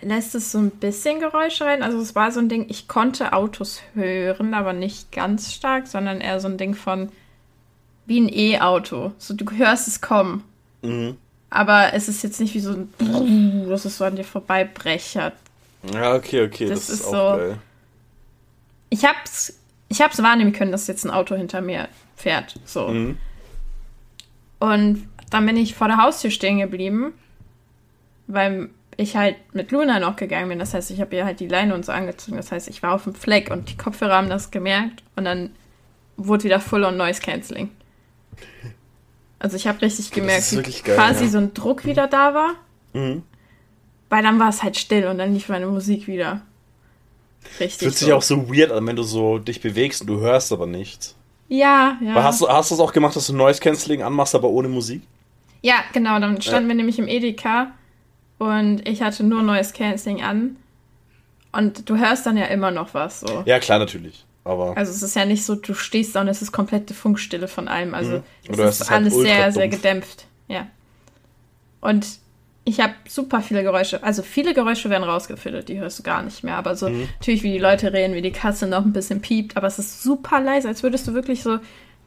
lässt 0.02 0.36
es 0.36 0.52
so 0.52 0.58
ein 0.60 0.70
bisschen 0.70 1.22
Geräusche 1.22 1.64
rein. 1.64 1.82
Also 1.82 1.98
es 2.00 2.14
war 2.14 2.32
so 2.34 2.42
ein 2.42 2.50
Ding, 2.50 2.66
ich 2.68 2.90
konnte 2.90 3.32
Autos 3.32 3.82
hören, 3.94 4.54
aber 4.54 4.74
nicht 4.74 5.14
ganz 5.14 5.54
stark, 5.54 5.88
sondern 5.88 6.20
eher 6.20 6.42
so 6.42 6.50
ein 6.50 6.58
Ding 6.58 6.76
von 6.76 7.10
wie 8.06 8.20
ein 8.20 8.30
E-Auto. 8.32 9.12
So 9.18 9.34
du 9.34 9.46
hörst 9.52 9.88
es 9.88 10.02
kommen. 10.02 10.44
Mhm. 10.82 11.18
Aber 11.50 11.94
es 11.94 12.08
ist 12.10 12.24
jetzt 12.24 12.40
nicht 12.40 12.54
wie 12.54 12.60
so 12.60 12.72
ein 12.72 12.88
Brrrr, 12.98 13.70
dass 13.70 13.86
es 13.86 13.98
so 13.98 14.04
an 14.04 14.16
dir 14.16 14.24
vorbeibrechert. 14.26 15.34
Ja, 15.94 16.16
okay, 16.16 16.44
okay, 16.46 16.66
das, 16.68 16.88
Das 16.88 16.90
ist, 16.90 17.00
ist 17.02 17.06
auch 17.08 17.34
so- 17.34 17.38
geil. 17.38 17.58
Ich 18.90 19.06
hab's, 19.06 19.60
ich 19.90 20.02
hab's 20.02 20.22
wahrnehmen 20.22 20.54
können, 20.54 20.72
dass 20.72 20.88
jetzt 20.88 21.06
ein 21.06 21.12
Auto 21.12 21.36
hinter 21.36 21.62
mir 21.62 21.88
fährt. 22.16 22.60
So. 22.66 22.88
Mhm. 22.88 23.18
Und 24.60 25.08
dann 25.30 25.46
bin 25.46 25.58
ich 25.58 25.76
vor 25.76 25.88
der 25.88 25.98
Haustür 25.98 26.32
stehen 26.32 26.60
geblieben, 26.60 27.14
weil 28.28 28.70
ich 28.98 29.16
halt 29.16 29.36
mit 29.54 29.72
Luna 29.72 30.00
noch 30.00 30.16
gegangen 30.16 30.50
bin. 30.50 30.60
Das 30.60 30.74
heißt, 30.74 30.92
ich 30.92 31.02
habe 31.02 31.16
ihr 31.16 31.26
halt 31.26 31.40
die 31.40 31.48
Leine 31.48 31.74
und 31.76 31.86
so 31.86 31.92
angezogen. 31.92 32.38
Das 32.38 32.52
heißt, 32.52 32.68
ich 32.70 32.82
war 32.82 32.94
auf 32.94 33.04
dem 33.04 33.16
Fleck 33.16 33.52
und 33.52 33.70
die 33.70 33.78
Kopfhörer 33.78 34.16
haben 34.16 34.30
das 34.30 34.52
gemerkt 34.52 35.04
und 35.16 35.26
dann 35.26 35.50
wurde 36.18 36.46
wieder 36.46 36.60
Full 36.62 36.84
on 36.86 36.96
Noise 36.98 37.22
Cancelling. 37.22 37.70
Also 39.40 39.58
ich 39.58 39.68
habe 39.68 39.82
richtig 39.82 40.12
gemerkt, 40.12 40.52
wie 40.52 40.62
geil, 40.82 40.96
quasi 40.96 41.26
ja. 41.26 41.30
so 41.30 41.38
ein 41.38 41.54
Druck 41.54 41.86
wieder 41.86 42.08
da 42.08 42.34
war, 42.34 42.52
Mhm. 42.94 43.24
weil 44.10 44.24
dann 44.24 44.40
war 44.40 44.50
es 44.50 44.64
halt 44.64 44.78
still 44.78 45.08
und 45.08 45.18
dann 45.18 45.34
lief 45.34 45.50
meine 45.50 45.68
Musik 45.68 46.08
wieder. 46.08 46.42
Richtig. 47.60 47.80
Fühlt 47.88 47.96
sich 47.98 48.08
so. 48.08 48.16
auch 48.16 48.22
so 48.22 48.50
weird 48.50 48.72
an, 48.72 48.88
wenn 48.88 48.96
du 48.96 49.04
so 49.04 49.38
dich 49.38 49.62
bewegst 49.62 50.02
und 50.02 50.08
du 50.08 50.20
hörst 50.20 50.52
aber 50.52 50.66
nichts. 50.66 51.16
Ja, 51.48 51.98
ja. 52.02 52.12
Aber 52.12 52.24
Hast 52.24 52.42
du 52.42 52.48
hast 52.48 52.72
du 52.72 52.76
das 52.76 52.80
auch 52.80 52.92
gemacht, 52.94 53.16
dass 53.16 53.28
du 53.28 53.34
Noise 53.36 53.60
Cancelling 53.62 54.02
anmachst, 54.02 54.34
aber 54.34 54.50
ohne 54.50 54.68
Musik? 54.68 55.04
Ja, 55.62 55.76
genau, 55.94 56.20
dann 56.20 56.42
standen 56.42 56.68
wir 56.70 56.76
nämlich 56.76 56.98
im 56.98 57.08
Edeka 57.08 57.72
und 58.40 58.88
ich 58.88 59.02
hatte 59.02 59.24
nur 59.24 59.44
Noise 59.44 59.74
Cancelling 59.74 60.24
an. 60.24 60.56
Und 61.52 61.88
du 61.90 61.98
hörst 61.98 62.26
dann 62.26 62.36
ja 62.38 62.46
immer 62.46 62.72
noch 62.72 62.94
was 62.94 63.20
so. 63.22 63.44
Ja, 63.46 63.60
klar, 63.60 63.80
natürlich. 63.80 64.26
Aber 64.46 64.78
Also 64.78 64.92
es 64.92 65.02
ist 65.04 65.16
ja 65.16 65.26
nicht 65.26 65.44
so, 65.44 65.56
du 65.56 65.74
stehst 65.74 66.16
da 66.16 66.22
und 66.22 66.28
es 66.30 66.42
ist 66.42 66.52
komplette 66.52 66.94
Funkstille 66.94 67.48
von 67.48 67.68
allem. 67.68 67.94
Also 67.94 68.18
Mhm. 68.18 68.24
es 68.48 68.60
es 68.60 68.66
ist 68.76 68.82
ist 68.82 68.90
halt 68.92 69.02
alles 69.02 69.14
ultra 69.14 69.28
sehr, 69.34 69.52
sehr 69.52 69.64
dumpf. 69.68 69.76
gedämpft. 69.76 70.26
Ja. 70.48 70.68
Und 71.82 72.08
ich 72.64 72.80
habe 72.80 72.94
super 73.08 73.42
viele 73.42 73.64
Geräusche. 73.64 74.02
Also 74.04 74.22
viele 74.24 74.54
Geräusche 74.54 74.90
werden 74.90 75.04
rausgefiltert, 75.04 75.68
die 75.70 75.80
hörst 75.80 76.00
du 76.00 76.04
gar 76.04 76.22
nicht 76.24 76.44
mehr. 76.44 76.56
Aber 76.58 76.76
so 76.76 76.90
Mhm. 76.90 77.10
natürlich, 77.20 77.44
wie 77.44 77.52
die 77.52 77.60
Leute 77.60 77.92
reden, 77.94 78.14
wie 78.16 78.22
die 78.22 78.32
Katze 78.32 78.68
noch 78.68 78.86
ein 78.86 78.94
bisschen 78.94 79.20
piept. 79.22 79.58
Aber 79.58 79.68
es 79.68 79.78
ist 79.80 80.02
super 80.04 80.40
leise, 80.40 80.68
als 80.68 80.82
würdest 80.84 81.08
du 81.08 81.14
wirklich 81.14 81.44
so 81.44 81.60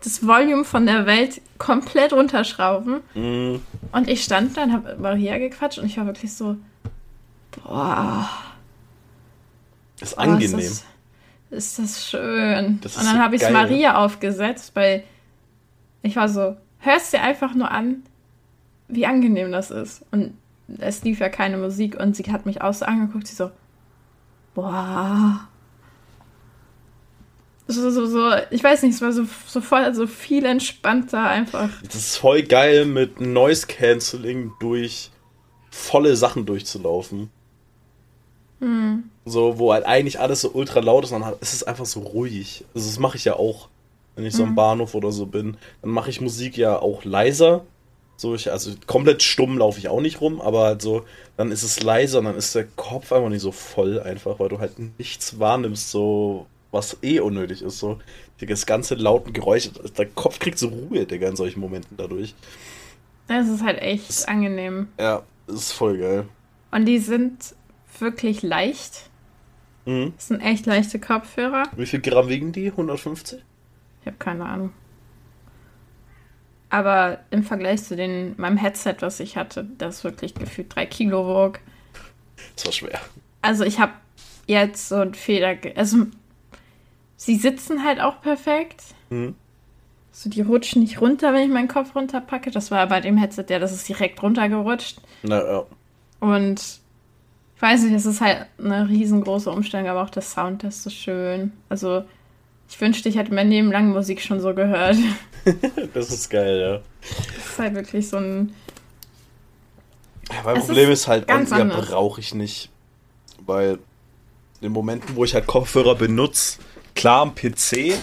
das 0.04 0.24
Volume 0.26 0.64
von 0.64 0.86
der 0.86 1.06
Welt 1.06 1.40
komplett 1.58 2.12
runterschrauben. 2.12 3.00
Mhm. 3.14 3.62
Und 3.92 4.08
ich 4.08 4.22
stand 4.22 4.56
dann, 4.56 4.72
habe 4.72 4.96
Maria 5.00 5.38
gequatscht 5.38 5.78
und 5.78 5.86
ich 5.86 5.96
war 5.96 6.06
wirklich 6.06 6.32
so, 6.34 6.56
boah, 7.64 8.28
ist 10.00 10.14
oh, 10.16 10.20
angenehm. 10.20 10.58
Ist 10.60 10.82
das, 10.82 10.84
ist 11.50 11.78
das 11.78 12.08
schön. 12.08 12.78
Das 12.82 12.92
ist 12.92 12.98
und 12.98 13.06
dann 13.06 13.16
so 13.16 13.22
habe 13.22 13.36
ich 13.36 13.42
geil. 13.42 13.52
Maria 13.52 13.96
aufgesetzt, 13.96 14.72
weil 14.74 15.04
ich 16.02 16.16
war 16.16 16.28
so, 16.28 16.56
hörst 16.78 17.12
dir 17.12 17.22
einfach 17.22 17.54
nur 17.54 17.70
an, 17.70 18.02
wie 18.88 19.06
angenehm 19.06 19.52
das 19.52 19.70
ist. 19.70 20.04
Und 20.10 20.34
es 20.78 21.02
lief 21.02 21.20
ja 21.20 21.28
keine 21.28 21.56
Musik 21.56 21.98
und 21.98 22.16
sie 22.16 22.24
hat 22.24 22.46
mich 22.46 22.62
auch 22.62 22.74
so 22.74 22.84
angeguckt, 22.84 23.26
sie 23.26 23.34
so, 23.34 23.50
boah. 24.54 25.48
So, 27.66 27.90
so, 27.90 28.06
so, 28.06 28.30
ich 28.50 28.64
weiß 28.64 28.82
nicht, 28.82 28.94
es 28.94 29.02
war 29.02 29.12
so, 29.12 29.26
so 29.46 29.60
voll, 29.60 29.94
so 29.94 30.06
viel 30.06 30.46
entspannter 30.46 31.22
einfach. 31.28 31.70
Das 31.82 31.96
ist 31.96 32.16
voll 32.16 32.42
geil 32.42 32.86
mit 32.86 33.20
Noise 33.20 33.66
Cancelling 33.66 34.52
durch 34.58 35.10
volle 35.70 36.16
Sachen 36.16 36.46
durchzulaufen. 36.46 37.30
Hm. 38.60 39.04
So, 39.24 39.58
wo 39.58 39.72
halt 39.72 39.86
eigentlich 39.86 40.20
alles 40.20 40.40
so 40.40 40.50
ultra 40.50 40.80
laut 40.80 41.04
ist, 41.04 41.12
und 41.12 41.20
dann 41.20 41.34
ist 41.40 41.52
es 41.52 41.62
einfach 41.62 41.86
so 41.86 42.00
ruhig. 42.00 42.64
Also 42.74 42.88
das 42.88 42.98
mache 42.98 43.16
ich 43.16 43.24
ja 43.24 43.34
auch, 43.34 43.68
wenn 44.16 44.24
ich 44.24 44.34
so 44.34 44.42
am 44.42 44.50
hm. 44.50 44.56
Bahnhof 44.56 44.94
oder 44.94 45.12
so 45.12 45.26
bin. 45.26 45.56
Dann 45.82 45.90
mache 45.90 46.10
ich 46.10 46.20
Musik 46.20 46.56
ja 46.56 46.78
auch 46.78 47.04
leiser. 47.04 47.64
So, 48.16 48.34
ich, 48.34 48.50
also 48.50 48.72
komplett 48.86 49.22
stumm 49.22 49.58
laufe 49.58 49.78
ich 49.78 49.88
auch 49.88 50.00
nicht 50.00 50.20
rum, 50.20 50.40
aber 50.40 50.64
halt 50.64 50.82
so, 50.82 51.04
dann 51.36 51.52
ist 51.52 51.62
es 51.62 51.80
leiser 51.80 52.18
und 52.18 52.24
dann 52.24 52.36
ist 52.36 52.52
der 52.52 52.64
Kopf 52.64 53.12
einfach 53.12 53.28
nicht 53.28 53.42
so 53.42 53.52
voll 53.52 54.00
einfach, 54.00 54.40
weil 54.40 54.48
du 54.48 54.58
halt 54.58 54.72
nichts 54.98 55.38
wahrnimmst, 55.38 55.90
so 55.90 56.46
was 56.72 56.98
eh 57.02 57.20
unnötig 57.20 57.62
ist. 57.62 57.78
So, 57.78 57.98
das 58.40 58.66
ganze 58.66 58.96
lauten 58.96 59.32
Geräusch, 59.32 59.70
der 59.96 60.06
Kopf 60.06 60.40
kriegt 60.40 60.58
so 60.58 60.66
Ruhe, 60.66 61.06
Digga, 61.06 61.28
in 61.28 61.36
solchen 61.36 61.60
Momenten 61.60 61.96
dadurch. 61.96 62.34
Das 63.28 63.46
ist 63.46 63.62
halt 63.62 63.80
echt 63.80 64.08
das, 64.08 64.24
angenehm. 64.24 64.88
Ja, 64.98 65.22
das 65.46 65.56
ist 65.56 65.72
voll 65.72 65.98
geil. 65.98 66.24
Und 66.72 66.86
die 66.86 66.98
sind 66.98 67.54
wirklich 68.00 68.42
leicht. 68.42 69.08
Mhm. 69.84 70.12
Das 70.16 70.28
sind 70.28 70.40
echt 70.40 70.66
leichte 70.66 70.98
Kopfhörer. 70.98 71.64
Wie 71.76 71.86
viel 71.86 72.00
Gramm 72.00 72.28
wiegen 72.28 72.52
die? 72.52 72.70
150? 72.70 73.42
Ich 74.00 74.06
habe 74.06 74.16
keine 74.18 74.44
Ahnung. 74.44 74.72
Aber 76.70 77.20
im 77.30 77.42
Vergleich 77.42 77.82
zu 77.84 77.96
den, 77.96 78.34
meinem 78.36 78.58
Headset, 78.58 78.96
was 79.00 79.20
ich 79.20 79.36
hatte, 79.36 79.66
das 79.78 80.04
wirklich 80.04 80.34
gefühlt 80.34 80.74
drei 80.74 80.84
Kilo 80.84 81.26
wog. 81.26 81.60
Das 82.56 82.66
war 82.66 82.72
schwer. 82.72 83.00
Also 83.40 83.64
ich 83.64 83.78
habe 83.78 83.92
jetzt 84.46 84.88
so 84.88 84.96
ein 84.96 85.14
Feder. 85.14 85.56
Also 85.76 86.06
sie 87.16 87.36
sitzen 87.36 87.84
halt 87.84 88.00
auch 88.00 88.20
perfekt. 88.20 88.82
Mhm. 89.08 89.34
So, 90.12 90.28
die 90.28 90.40
rutschen 90.40 90.82
nicht 90.82 91.00
runter, 91.00 91.32
wenn 91.32 91.44
ich 91.44 91.54
meinen 91.54 91.68
Kopf 91.68 91.94
runterpacke. 91.94 92.50
Das 92.50 92.70
war 92.70 92.86
bei 92.88 93.00
dem 93.00 93.16
Headset 93.16 93.44
ja, 93.48 93.58
das 93.58 93.72
ist 93.72 93.88
direkt 93.88 94.22
runtergerutscht. 94.22 95.00
Na 95.22 95.42
ja. 95.42 95.66
Und 96.20 96.80
ich 97.58 97.62
weiß 97.62 97.82
nicht, 97.82 97.94
es 97.94 98.06
ist 98.06 98.20
halt 98.20 98.46
eine 98.56 98.88
riesengroße 98.88 99.50
Umstellung, 99.50 99.88
aber 99.88 100.04
auch 100.04 100.10
der 100.10 100.22
Sound 100.22 100.62
ist 100.62 100.84
so 100.84 100.90
schön. 100.90 101.50
Also, 101.68 102.04
ich 102.68 102.80
wünschte, 102.80 103.08
ich 103.08 103.16
hätte 103.16 103.34
mein 103.34 103.50
Leben 103.50 103.72
lang 103.72 103.88
Musik 103.88 104.22
schon 104.22 104.38
so 104.40 104.54
gehört. 104.54 104.94
das 105.92 106.08
ist 106.10 106.30
geil, 106.30 106.60
ja. 106.60 106.80
Das 107.34 107.46
ist 107.46 107.58
halt 107.58 107.74
wirklich 107.74 108.08
so 108.08 108.18
ein. 108.18 108.54
Ja, 110.30 110.42
mein 110.44 110.60
Problem 110.60 110.88
ist, 110.88 111.00
ist 111.00 111.08
halt, 111.08 111.28
ja, 111.28 111.64
brauche 111.64 112.20
ich 112.20 112.32
nicht. 112.32 112.70
Weil 113.44 113.70
in 113.72 113.80
den 114.62 114.72
Momenten, 114.72 115.16
wo 115.16 115.24
ich 115.24 115.34
halt 115.34 115.48
Kopfhörer 115.48 115.96
benutze, 115.96 116.60
klar 116.94 117.22
am 117.22 117.34
PC, 117.34 117.94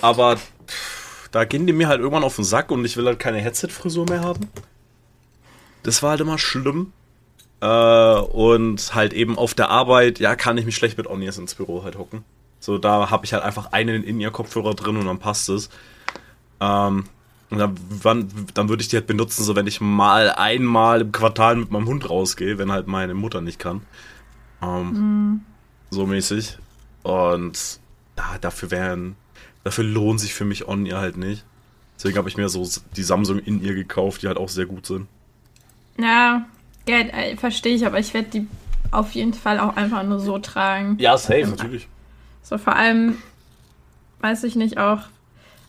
aber 0.00 0.38
pff, 0.66 1.28
da 1.30 1.44
gehen 1.44 1.68
die 1.68 1.72
mir 1.72 1.86
halt 1.86 2.00
irgendwann 2.00 2.24
auf 2.24 2.34
den 2.34 2.44
Sack 2.44 2.72
und 2.72 2.84
ich 2.84 2.96
will 2.96 3.06
halt 3.06 3.20
keine 3.20 3.38
Headset-Frisur 3.38 4.06
mehr 4.08 4.22
haben. 4.22 4.50
Das 5.84 6.02
war 6.02 6.10
halt 6.10 6.20
immer 6.20 6.36
schlimm. 6.36 6.92
Äh, 7.60 7.66
und 7.66 8.94
halt 8.94 9.12
eben 9.12 9.36
auf 9.36 9.54
der 9.54 9.70
Arbeit, 9.70 10.18
ja, 10.18 10.34
kann 10.36 10.56
ich 10.58 10.64
mich 10.64 10.76
schlecht 10.76 10.96
mit 10.96 11.06
Onias 11.06 11.38
ins 11.38 11.54
Büro 11.54 11.84
halt 11.84 11.98
hocken. 11.98 12.24
So, 12.58 12.78
da 12.78 13.10
habe 13.10 13.24
ich 13.24 13.32
halt 13.32 13.42
einfach 13.42 13.72
einen 13.72 14.02
in 14.02 14.20
ihr 14.20 14.30
Kopfhörer 14.30 14.74
drin 14.74 14.96
und 14.96 15.06
dann 15.06 15.18
passt 15.18 15.48
es. 15.48 15.70
Ähm, 16.60 17.04
und 17.50 17.58
dann, 17.58 18.28
dann 18.54 18.68
würde 18.68 18.82
ich 18.82 18.88
die 18.88 18.96
halt 18.96 19.08
benutzen, 19.08 19.42
so 19.42 19.56
wenn 19.56 19.66
ich 19.66 19.80
mal 19.80 20.30
einmal 20.30 21.00
im 21.00 21.12
Quartal 21.12 21.56
mit 21.56 21.70
meinem 21.70 21.86
Hund 21.86 22.08
rausgehe, 22.08 22.58
wenn 22.58 22.70
halt 22.70 22.86
meine 22.86 23.14
Mutter 23.14 23.40
nicht 23.40 23.58
kann. 23.58 23.82
Ähm, 24.62 24.92
mhm. 24.92 25.40
So 25.90 26.06
mäßig. 26.06 26.58
Und 27.02 27.80
ja, 28.16 28.38
dafür 28.40 28.70
wären, 28.70 29.16
dafür 29.64 29.84
lohnt 29.84 30.20
sich 30.20 30.32
für 30.32 30.44
mich 30.44 30.68
On-Ear 30.68 31.00
halt 31.00 31.16
nicht. 31.16 31.44
Deswegen 31.96 32.16
habe 32.16 32.28
ich 32.28 32.36
mir 32.36 32.48
so 32.48 32.66
die 32.96 33.02
Samsung 33.02 33.40
in 33.40 33.62
ihr 33.62 33.74
gekauft, 33.74 34.22
die 34.22 34.28
halt 34.28 34.38
auch 34.38 34.48
sehr 34.48 34.66
gut 34.66 34.86
sind. 34.86 35.08
Ja, 35.98 36.46
ja, 36.90 36.98
äh, 36.98 37.36
verstehe 37.36 37.74
ich, 37.74 37.86
aber 37.86 37.98
ich 37.98 38.12
werde 38.14 38.28
die 38.28 38.46
auf 38.90 39.12
jeden 39.12 39.34
Fall 39.34 39.60
auch 39.60 39.76
einfach 39.76 40.02
nur 40.02 40.18
so 40.18 40.38
tragen. 40.38 40.96
Ja, 40.98 41.16
safe, 41.16 41.46
natürlich. 41.46 41.88
So 42.42 42.58
vor 42.58 42.74
allem, 42.74 43.18
weiß 44.20 44.44
ich 44.44 44.56
nicht 44.56 44.78
auch, 44.78 45.02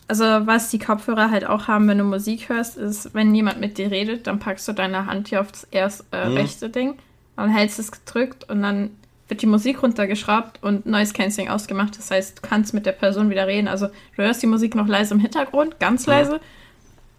also 0.07 0.25
was 0.25 0.69
die 0.69 0.79
Kopfhörer 0.79 1.31
halt 1.31 1.45
auch 1.45 1.67
haben, 1.67 1.87
wenn 1.87 1.97
du 1.97 2.03
Musik 2.03 2.49
hörst, 2.49 2.77
ist, 2.77 3.13
wenn 3.13 3.33
jemand 3.33 3.61
mit 3.61 3.77
dir 3.77 3.91
redet, 3.91 4.27
dann 4.27 4.39
packst 4.39 4.67
du 4.67 4.73
deine 4.73 5.05
Hand 5.05 5.29
hier 5.29 5.41
aufs 5.41 5.65
erst 5.71 6.05
äh, 6.11 6.27
mhm. 6.27 6.37
rechte 6.37 6.69
Ding, 6.69 6.95
dann 7.37 7.49
hältst 7.49 7.79
es 7.79 7.91
gedrückt 7.91 8.49
und 8.49 8.61
dann 8.61 8.91
wird 9.29 9.41
die 9.41 9.47
Musik 9.47 9.81
runtergeschraubt 9.81 10.61
und 10.61 10.85
Noise 10.85 11.13
Cancelling 11.13 11.49
ausgemacht. 11.49 11.97
Das 11.97 12.11
heißt, 12.11 12.39
du 12.39 12.41
kannst 12.41 12.73
mit 12.73 12.85
der 12.85 12.91
Person 12.91 13.29
wieder 13.29 13.47
reden. 13.47 13.69
Also 13.69 13.87
du 13.87 14.23
hörst 14.23 14.43
die 14.43 14.47
Musik 14.47 14.75
noch 14.75 14.87
leise 14.87 15.13
im 15.13 15.21
Hintergrund, 15.21 15.79
ganz 15.79 16.05
leise, 16.05 16.33
mhm. 16.33 16.39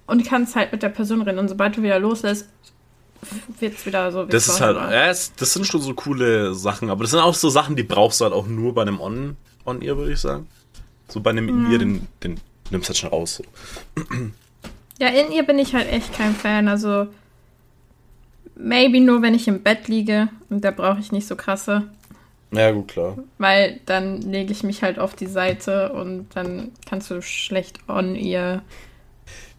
und 0.07 0.27
kannst 0.27 0.55
halt 0.55 0.73
mit 0.73 0.83
der 0.83 0.91
Person 0.91 1.23
reden. 1.23 1.39
Und 1.39 1.49
sobald 1.49 1.79
du 1.79 1.83
wieder 1.83 1.99
loslässt, 1.99 2.51
wird 3.61 3.75
es 3.75 3.87
wieder 3.87 4.11
so. 4.13 4.25
Das 4.25 4.49
ist 4.49 4.61
halt, 4.61 4.77
ja, 4.77 5.07
das 5.07 5.33
sind 5.37 5.67
schon 5.67 5.81
so 5.81 5.95
coole 5.95 6.55
Sachen, 6.55 6.91
aber 6.91 7.05
das 7.05 7.13
sind 7.13 7.21
auch 7.21 7.35
so 7.35 7.49
Sachen, 7.49 7.77
die 7.77 7.83
brauchst 7.83 8.21
du 8.21 8.25
halt 8.25 8.35
auch 8.35 8.47
nur 8.47 8.75
bei 8.75 8.83
einem 8.83 9.01
On-Ear, 9.01 9.37
On 9.65 9.81
würde 9.81 10.13
ich 10.13 10.21
sagen. 10.21 10.47
So 11.09 11.21
bei 11.21 11.31
einem 11.31 11.49
In-Ear, 11.49 11.79
den, 11.79 12.07
den 12.23 12.41
nimmst 12.71 12.89
du 12.89 12.91
halt 12.91 12.99
schon 12.99 13.11
raus. 13.11 13.37
So. 13.37 13.45
Ja, 14.99 15.09
In-Ear 15.09 15.45
bin 15.45 15.59
ich 15.59 15.75
halt 15.75 15.91
echt 15.91 16.13
kein 16.15 16.35
Fan, 16.35 16.69
also 16.69 17.07
maybe 18.57 19.01
nur, 19.01 19.23
wenn 19.23 19.35
ich 19.35 19.49
im 19.49 19.63
Bett 19.63 19.89
liege 19.89 20.29
und 20.49 20.65
da 20.65 20.71
brauche 20.71 21.01
ich 21.01 21.13
nicht 21.13 21.27
so 21.27 21.37
krasse. 21.37 21.89
Ja, 22.51 22.71
gut, 22.71 22.89
klar. 22.89 23.17
Weil 23.39 23.81
dann 23.87 24.21
lege 24.21 24.53
ich 24.53 24.63
mich 24.63 24.83
halt 24.83 24.99
auf 24.99 25.15
die 25.15 25.27
Seite 25.27 25.93
und 25.93 26.29
dann 26.35 26.73
kannst 26.87 27.11
du 27.11 27.23
schlecht 27.23 27.79
On-Ear. 27.89 28.63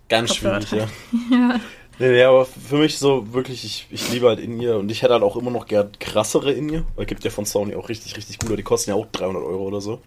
Ganz 0.09 0.35
schwierig, 0.35 0.71
ja. 0.71 0.87
ja. 1.31 1.59
Nee, 2.03 2.11
nee, 2.11 2.23
aber 2.23 2.45
für 2.45 2.75
mich 2.75 2.97
so 2.97 3.31
wirklich, 3.31 3.63
ich, 3.63 3.87
ich 3.89 4.11
liebe 4.11 4.27
halt 4.27 4.41
in 4.41 4.59
ihr 4.59 4.75
und 4.75 4.91
ich 4.91 5.03
hätte 5.03 5.13
halt 5.13 5.23
auch 5.23 5.37
immer 5.37 5.51
noch 5.51 5.67
gern 5.67 5.89
krassere 6.01 6.51
in 6.51 6.67
ihr, 6.67 6.83
weil 6.95 7.05
es 7.05 7.07
gibt 7.07 7.23
ja 7.23 7.31
von 7.31 7.45
Sony 7.45 7.75
auch 7.75 7.87
richtig, 7.87 8.17
richtig 8.17 8.39
gute, 8.39 8.57
die 8.57 8.63
kosten 8.63 8.89
ja 8.89 8.97
auch 8.97 9.05
300 9.09 9.41
Euro 9.41 9.63
oder 9.63 9.79
so. 9.79 10.01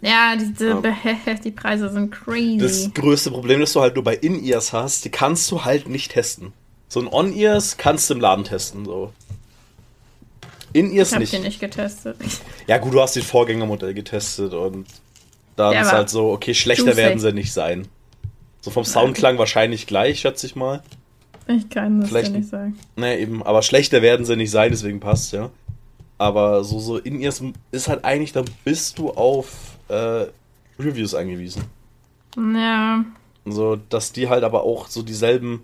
Ja, 0.00 0.36
diese, 0.36 0.70
ja. 0.70 1.34
die 1.44 1.50
Preise 1.50 1.90
sind 1.90 2.10
crazy. 2.10 2.56
Das 2.56 2.94
größte 2.94 3.30
Problem, 3.30 3.60
das 3.60 3.74
du 3.74 3.82
halt 3.82 3.94
nur 3.94 4.04
bei 4.04 4.14
In-Ears 4.14 4.72
hast, 4.72 5.04
die 5.04 5.10
kannst 5.10 5.50
du 5.50 5.66
halt 5.66 5.86
nicht 5.86 6.12
testen. 6.12 6.54
So 6.88 7.00
ein 7.00 7.08
On-Ears 7.08 7.76
kannst 7.76 8.08
du 8.08 8.14
im 8.14 8.20
Laden 8.20 8.46
testen, 8.46 8.86
so. 8.86 9.12
In-Ears 10.72 11.18
nicht. 11.18 11.24
Ich 11.24 11.34
hab 11.34 11.42
den 11.42 11.46
nicht 11.46 11.60
getestet. 11.60 12.16
Ja 12.66 12.78
gut, 12.78 12.94
du 12.94 13.02
hast 13.02 13.16
den 13.16 13.22
Vorgängermodell 13.22 13.92
getestet 13.92 14.54
und 14.54 14.86
da 15.56 15.72
ist 15.78 15.92
halt 15.92 16.08
so, 16.08 16.30
okay, 16.30 16.54
schlechter 16.54 16.96
werden 16.96 17.18
sie 17.20 17.34
nicht 17.34 17.52
sein. 17.52 17.86
So 18.62 18.70
vom 18.70 18.86
Soundklang 18.86 19.36
wahrscheinlich 19.36 19.86
gleich, 19.86 20.20
schätze 20.20 20.46
ich 20.46 20.56
mal. 20.56 20.82
Ich 21.46 21.68
kann 21.68 22.00
das 22.00 22.08
Vielleicht, 22.08 22.32
ja 22.32 22.38
nicht 22.38 22.48
sagen. 22.48 22.78
Nee, 22.96 23.16
eben, 23.18 23.42
aber 23.42 23.62
schlechter 23.62 24.02
werden 24.02 24.24
sie 24.24 24.36
nicht 24.36 24.50
sein, 24.50 24.70
deswegen 24.70 25.00
passt 25.00 25.32
ja. 25.32 25.50
Aber 26.16 26.64
so, 26.64 26.78
so 26.78 26.98
in 26.98 27.20
ihr 27.20 27.32
ist 27.70 27.88
halt 27.88 28.04
eigentlich, 28.04 28.32
da 28.32 28.44
bist 28.64 28.98
du 28.98 29.10
auf 29.10 29.78
äh, 29.88 30.26
Reviews 30.78 31.14
angewiesen. 31.14 31.64
Ja. 32.36 33.04
So, 33.44 33.76
dass 33.76 34.12
die 34.12 34.28
halt 34.28 34.44
aber 34.44 34.62
auch 34.62 34.88
so 34.88 35.02
dieselben. 35.02 35.60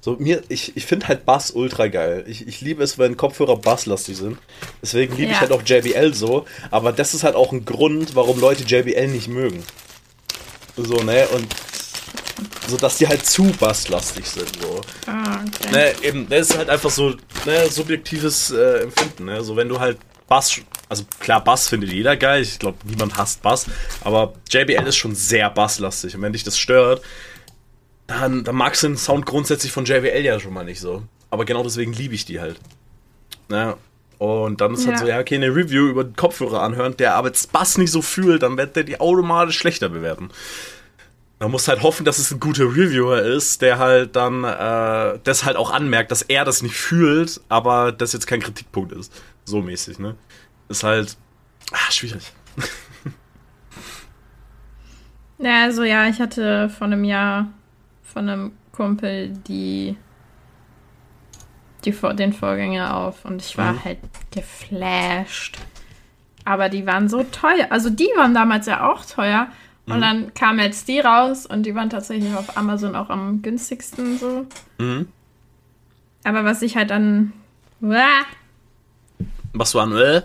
So, 0.00 0.16
mir, 0.18 0.42
ich, 0.48 0.76
ich 0.76 0.86
finde 0.86 1.08
halt 1.08 1.26
Bass 1.26 1.50
ultra 1.50 1.88
geil. 1.88 2.24
Ich, 2.28 2.46
ich 2.46 2.60
liebe 2.60 2.82
es, 2.82 2.98
wenn 2.98 3.16
Kopfhörer 3.16 3.56
basslastig 3.56 4.16
sind. 4.16 4.38
Deswegen 4.80 5.14
liebe 5.16 5.28
ja. 5.28 5.32
ich 5.32 5.40
halt 5.40 5.52
auch 5.52 5.62
JBL 5.62 6.14
so. 6.14 6.46
Aber 6.70 6.92
das 6.92 7.14
ist 7.14 7.24
halt 7.24 7.34
auch 7.34 7.52
ein 7.52 7.64
Grund, 7.64 8.14
warum 8.14 8.40
Leute 8.40 8.62
JBL 8.62 9.08
nicht 9.08 9.28
mögen. 9.28 9.62
So, 10.76 11.02
ne? 11.02 11.26
Und 11.34 11.48
so 12.68 12.76
dass 12.76 12.98
die 12.98 13.08
halt 13.08 13.24
zu 13.24 13.44
basslastig 13.58 14.26
sind. 14.26 14.50
So. 14.60 14.80
Ah, 15.06 15.40
okay. 15.46 15.72
Ne, 15.72 15.94
eben, 16.02 16.28
das 16.28 16.50
ist 16.50 16.58
halt 16.58 16.70
einfach 16.70 16.90
so 16.90 17.14
ne, 17.46 17.68
subjektives 17.68 18.50
äh, 18.50 18.82
Empfinden. 18.82 19.26
Ne? 19.26 19.42
So, 19.42 19.56
wenn 19.56 19.68
du 19.68 19.80
halt 19.80 19.98
Bass, 20.28 20.60
also 20.88 21.04
klar, 21.20 21.42
Bass 21.42 21.68
findet 21.68 21.90
jeder 21.92 22.16
geil. 22.16 22.42
Ich 22.42 22.58
glaube, 22.58 22.78
niemand 22.84 23.16
hasst 23.16 23.42
Bass. 23.42 23.66
Aber 24.02 24.34
JBL 24.50 24.86
ist 24.86 24.96
schon 24.96 25.14
sehr 25.14 25.48
basslastig. 25.50 26.14
Und 26.14 26.22
wenn 26.22 26.32
dich 26.32 26.44
das 26.44 26.58
stört, 26.58 27.02
dann, 28.06 28.44
dann 28.44 28.54
magst 28.54 28.82
du 28.82 28.88
den 28.88 28.96
Sound 28.96 29.26
grundsätzlich 29.26 29.72
von 29.72 29.84
JBL 29.84 30.24
ja 30.24 30.38
schon 30.38 30.52
mal 30.52 30.64
nicht 30.64 30.80
so. 30.80 31.02
Aber 31.30 31.44
genau 31.44 31.62
deswegen 31.62 31.92
liebe 31.92 32.14
ich 32.14 32.24
die 32.24 32.40
halt. 32.40 32.58
Ne? 33.48 33.76
Und 34.18 34.60
dann 34.60 34.74
ist 34.74 34.80
halt 34.80 34.86
ja. 34.86 34.92
halt 34.92 35.00
so, 35.00 35.06
ja, 35.06 35.20
okay, 35.20 35.36
eine 35.36 35.54
Review 35.54 35.86
über 35.86 36.04
den 36.04 36.16
Kopfhörer 36.16 36.60
anhören, 36.62 36.96
der 36.96 37.14
aber 37.14 37.28
jetzt 37.28 37.52
Bass 37.52 37.78
nicht 37.78 37.92
so 37.92 38.02
fühlt, 38.02 38.42
dann 38.42 38.56
wird 38.56 38.76
der 38.76 38.82
die 38.82 39.00
automatisch 39.00 39.58
schlechter 39.58 39.88
bewerten. 39.88 40.30
Man 41.40 41.50
muss 41.52 41.68
halt 41.68 41.82
hoffen, 41.82 42.04
dass 42.04 42.18
es 42.18 42.32
ein 42.32 42.40
guter 42.40 42.64
Reviewer 42.64 43.22
ist, 43.22 43.62
der 43.62 43.78
halt 43.78 44.16
dann 44.16 44.42
äh, 44.42 45.20
das 45.22 45.44
halt 45.44 45.56
auch 45.56 45.70
anmerkt, 45.70 46.10
dass 46.10 46.22
er 46.22 46.44
das 46.44 46.62
nicht 46.62 46.74
fühlt, 46.74 47.40
aber 47.48 47.92
das 47.92 48.12
jetzt 48.12 48.26
kein 48.26 48.40
Kritikpunkt 48.40 48.92
ist. 48.92 49.12
So 49.44 49.62
mäßig, 49.62 49.98
ne? 49.98 50.16
Ist 50.68 50.82
halt 50.82 51.16
ach, 51.72 51.92
schwierig. 51.92 52.32
Ja, 55.38 55.62
also 55.62 55.84
ja, 55.84 56.08
ich 56.08 56.20
hatte 56.20 56.68
vor 56.68 56.86
einem 56.86 57.04
Jahr 57.04 57.48
von 58.02 58.28
einem 58.28 58.52
Kumpel 58.72 59.28
die, 59.46 59.96
die 61.84 61.92
den 61.92 62.32
Vorgänger 62.32 62.96
auf 62.96 63.24
und 63.24 63.40
ich 63.40 63.56
war 63.56 63.74
mhm. 63.74 63.84
halt 63.84 63.98
geflasht. 64.32 65.58
Aber 66.44 66.68
die 66.68 66.86
waren 66.86 67.08
so 67.08 67.22
teuer. 67.24 67.68
Also 67.70 67.90
die 67.90 68.08
waren 68.16 68.34
damals 68.34 68.66
ja 68.66 68.90
auch 68.90 69.04
teuer. 69.04 69.48
Und 69.88 69.98
mhm. 69.98 70.00
dann 70.02 70.34
kamen 70.34 70.58
jetzt 70.58 70.86
die 70.88 71.00
raus 71.00 71.46
und 71.46 71.64
die 71.64 71.74
waren 71.74 71.88
tatsächlich 71.88 72.34
auf 72.34 72.56
Amazon 72.56 72.94
auch 72.94 73.08
am 73.08 73.40
günstigsten 73.40 74.18
so. 74.18 74.46
Mhm. 74.78 75.08
Aber 76.24 76.44
was 76.44 76.62
ich 76.62 76.76
halt 76.76 76.90
dann. 76.90 77.32
Was 79.52 79.74
war 79.74 79.84
an 79.84 79.96
äh? 79.96 80.22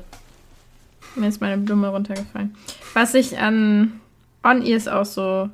Mir 1.15 1.27
ist 1.27 1.39
meine 1.39 1.57
Blume 1.57 1.87
runtergefallen. 1.87 2.55
Was 2.93 3.13
ich 3.13 3.37
an 3.37 4.01
On-Ears 4.43 4.87
auch 4.87 5.05
so 5.05 5.49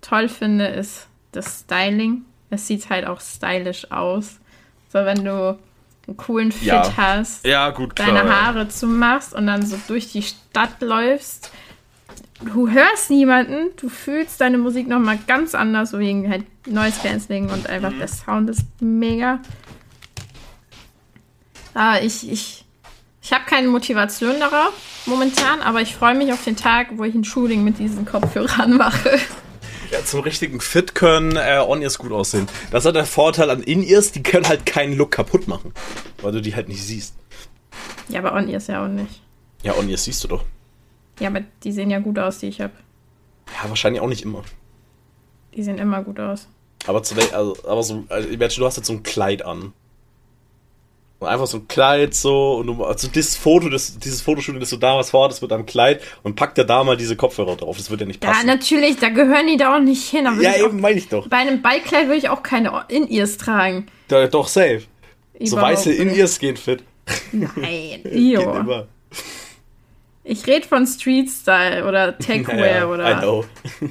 toll 0.00 0.28
finde, 0.28 0.66
ist 0.66 1.06
das 1.32 1.60
Styling. 1.60 2.24
Es 2.50 2.66
sieht 2.66 2.90
halt 2.90 3.06
auch 3.06 3.20
stylisch 3.20 3.90
aus. 3.90 4.40
So, 4.92 4.98
wenn 4.98 5.24
du 5.24 5.58
einen 6.06 6.16
coolen 6.16 6.52
Fit 6.52 6.68
ja. 6.68 6.96
hast, 6.96 7.46
ja, 7.46 7.70
gut, 7.70 7.98
deine 7.98 8.20
klar, 8.20 8.46
Haare 8.46 8.58
ja. 8.60 8.68
zumachst 8.68 9.32
und 9.32 9.46
dann 9.46 9.64
so 9.64 9.78
durch 9.86 10.10
die 10.12 10.22
Stadt 10.22 10.80
läufst. 10.80 11.52
Du 12.42 12.70
hörst 12.70 13.10
niemanden, 13.10 13.70
du 13.76 13.90
fühlst 13.90 14.40
deine 14.40 14.56
Musik 14.56 14.88
nochmal 14.88 15.18
ganz 15.26 15.54
anders, 15.54 15.92
wegen 15.92 16.30
halt 16.30 16.44
Noise 16.66 17.00
Cancelling 17.02 17.50
und 17.50 17.68
einfach 17.68 17.90
mhm. 17.90 17.98
der 17.98 18.08
Sound 18.08 18.48
ist 18.48 18.64
mega. 18.80 19.40
Aber 21.74 22.02
ich, 22.02 22.30
ich, 22.30 22.64
ich 23.20 23.32
habe 23.32 23.44
keine 23.46 23.68
Motivation 23.68 24.40
darauf 24.40 24.72
momentan, 25.06 25.60
aber 25.60 25.82
ich 25.82 25.94
freue 25.94 26.14
mich 26.14 26.32
auf 26.32 26.42
den 26.42 26.56
Tag, 26.56 26.88
wo 26.96 27.04
ich 27.04 27.14
ein 27.14 27.24
Shooting 27.24 27.62
mit 27.62 27.78
diesen 27.78 28.06
Kopfhörern 28.06 28.76
mache. 28.76 29.18
Ja, 29.90 30.04
zum 30.04 30.20
richtigen 30.20 30.60
Fit 30.60 30.94
können 30.94 31.36
äh, 31.36 31.62
On-Ears 31.66 31.98
gut 31.98 32.12
aussehen. 32.12 32.48
Das 32.70 32.84
hat 32.84 32.94
der 32.94 33.04
Vorteil 33.04 33.50
an 33.50 33.62
In-Ears, 33.62 34.12
die 34.12 34.22
können 34.22 34.48
halt 34.48 34.64
keinen 34.64 34.96
Look 34.96 35.10
kaputt 35.10 35.48
machen, 35.48 35.74
weil 36.22 36.32
du 36.32 36.40
die 36.40 36.54
halt 36.54 36.68
nicht 36.68 36.82
siehst. 36.82 37.14
Ja, 38.08 38.20
aber 38.20 38.34
On-Ears 38.34 38.68
ja 38.68 38.84
auch 38.84 38.88
nicht. 38.88 39.20
Ja, 39.62 39.76
On-Ears 39.76 40.04
siehst 40.04 40.22
du 40.24 40.28
doch. 40.28 40.44
Ja, 41.20 41.28
aber 41.28 41.42
die 41.62 41.72
sehen 41.72 41.90
ja 41.90 41.98
gut 41.98 42.18
aus, 42.18 42.38
die 42.38 42.48
ich 42.48 42.60
habe. 42.60 42.72
Ja, 43.62 43.68
wahrscheinlich 43.68 44.00
auch 44.00 44.08
nicht 44.08 44.22
immer. 44.22 44.42
Die 45.54 45.62
sehen 45.62 45.78
immer 45.78 46.02
gut 46.02 46.18
aus. 46.18 46.48
Aber, 46.86 47.02
zu, 47.02 47.14
also, 47.14 47.56
aber 47.66 47.82
so, 47.82 48.04
also, 48.08 48.28
du 48.28 48.66
hast 48.66 48.76
jetzt 48.76 48.86
so 48.86 48.92
ein 48.94 49.02
Kleid 49.02 49.44
an. 49.44 49.72
Und 51.18 51.28
einfach 51.28 51.46
so 51.46 51.58
ein 51.58 51.68
Kleid 51.68 52.14
so 52.14 52.54
und 52.54 52.66
du, 52.66 52.82
also 52.82 53.06
dieses 53.06 53.36
Foto, 53.36 53.68
das, 53.68 53.98
dieses 53.98 54.22
Fotoshooting, 54.22 54.58
das 54.58 54.70
du 54.70 54.78
damals 54.78 55.10
vorhattest 55.10 55.42
mit 55.42 55.52
einem 55.52 55.66
Kleid 55.66 56.00
und 56.22 56.34
packt 56.34 56.56
ja 56.56 56.64
da 56.64 56.82
mal 56.82 56.96
diese 56.96 57.14
Kopfhörer 57.14 57.56
drauf. 57.56 57.76
Das 57.76 57.90
wird 57.90 58.00
ja 58.00 58.06
nicht 58.06 58.20
passen. 58.20 58.46
Ja, 58.48 58.54
natürlich, 58.54 58.96
da 58.96 59.10
gehören 59.10 59.46
die 59.46 59.58
da 59.58 59.76
auch 59.76 59.80
nicht 59.80 60.08
hin. 60.08 60.26
ja, 60.40 60.56
eben 60.56 60.80
meine 60.80 60.96
ich 60.96 61.10
doch. 61.10 61.28
Bei 61.28 61.36
einem 61.36 61.60
Ballkleid 61.60 62.06
würde 62.06 62.16
ich 62.16 62.30
auch 62.30 62.42
keine 62.42 62.72
In-Ears 62.88 63.36
tragen. 63.36 63.86
Da, 64.08 64.26
doch, 64.28 64.48
safe. 64.48 64.84
Überhaupt 65.34 65.50
so 65.50 65.56
weiße 65.60 65.92
In-Ears 65.92 66.38
gehen 66.38 66.56
fit. 66.56 66.84
Nein, 67.32 68.00
jo. 68.12 68.86
Ich 70.30 70.46
rede 70.46 70.64
von 70.64 70.86
Street 70.86 71.28
Style 71.28 71.84
oder 71.84 72.16
Techwear 72.18 72.66
ja, 72.66 72.86
oder. 72.86 73.10
I 73.10 73.20
know. 73.20 73.44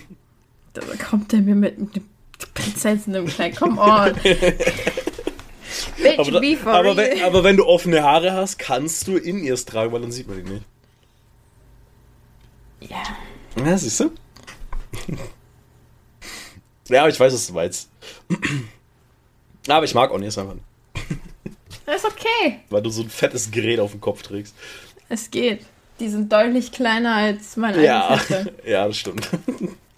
Da 0.72 0.82
kommt 1.04 1.32
der 1.32 1.40
mir 1.40 1.56
mit 1.56 1.78
einem 1.78 1.90
Prinzessin 2.54 3.16
im 3.16 3.26
Kleid. 3.26 3.58
Come 3.58 3.82
on. 3.82 4.14
Bitch, 4.22 6.20
aber, 6.20 6.32
da, 6.32 6.72
aber, 6.72 6.96
wenn, 6.96 7.24
aber, 7.24 7.44
wenn, 7.44 7.58
du 7.58 7.66
offene 7.66 8.04
Haare 8.04 8.34
hast, 8.34 8.60
kannst 8.60 9.08
du 9.08 9.18
in 9.18 9.44
ihrs 9.44 9.66
tragen, 9.66 9.92
weil 9.92 10.02
dann 10.02 10.12
sieht 10.12 10.28
man 10.28 10.38
die 10.38 10.52
nicht. 10.52 10.64
Ja. 12.82 13.04
Ja, 13.66 13.78
siehst 13.78 14.00
du? 14.00 14.12
ja, 16.88 17.02
aber 17.02 17.10
ich 17.10 17.20
weiß, 17.20 17.34
was 17.34 17.48
du 17.48 17.54
meinst. 17.54 17.90
aber 19.68 19.86
ich 19.86 19.96
mag 19.96 20.12
Onias 20.12 20.38
einfach 20.38 20.54
nicht. 20.54 20.66
Das 21.88 22.04
ist 22.04 22.06
okay. 22.06 22.60
Weil 22.70 22.84
du 22.84 22.92
so 22.92 23.02
ein 23.02 23.10
fettes 23.10 23.50
Gerät 23.50 23.80
auf 23.80 23.92
dem 23.92 24.00
Kopf 24.00 24.22
trägst. 24.22 24.56
Es 25.10 25.32
geht. 25.32 25.66
Die 26.00 26.10
sind 26.10 26.32
deutlich 26.32 26.72
kleiner 26.72 27.16
als 27.16 27.58
mein 27.58 27.82
ja. 27.82 28.08
eigenes 28.08 28.30
Headset. 28.30 28.54
Ja, 28.66 28.88
das 28.88 28.98
stimmt. 28.98 29.30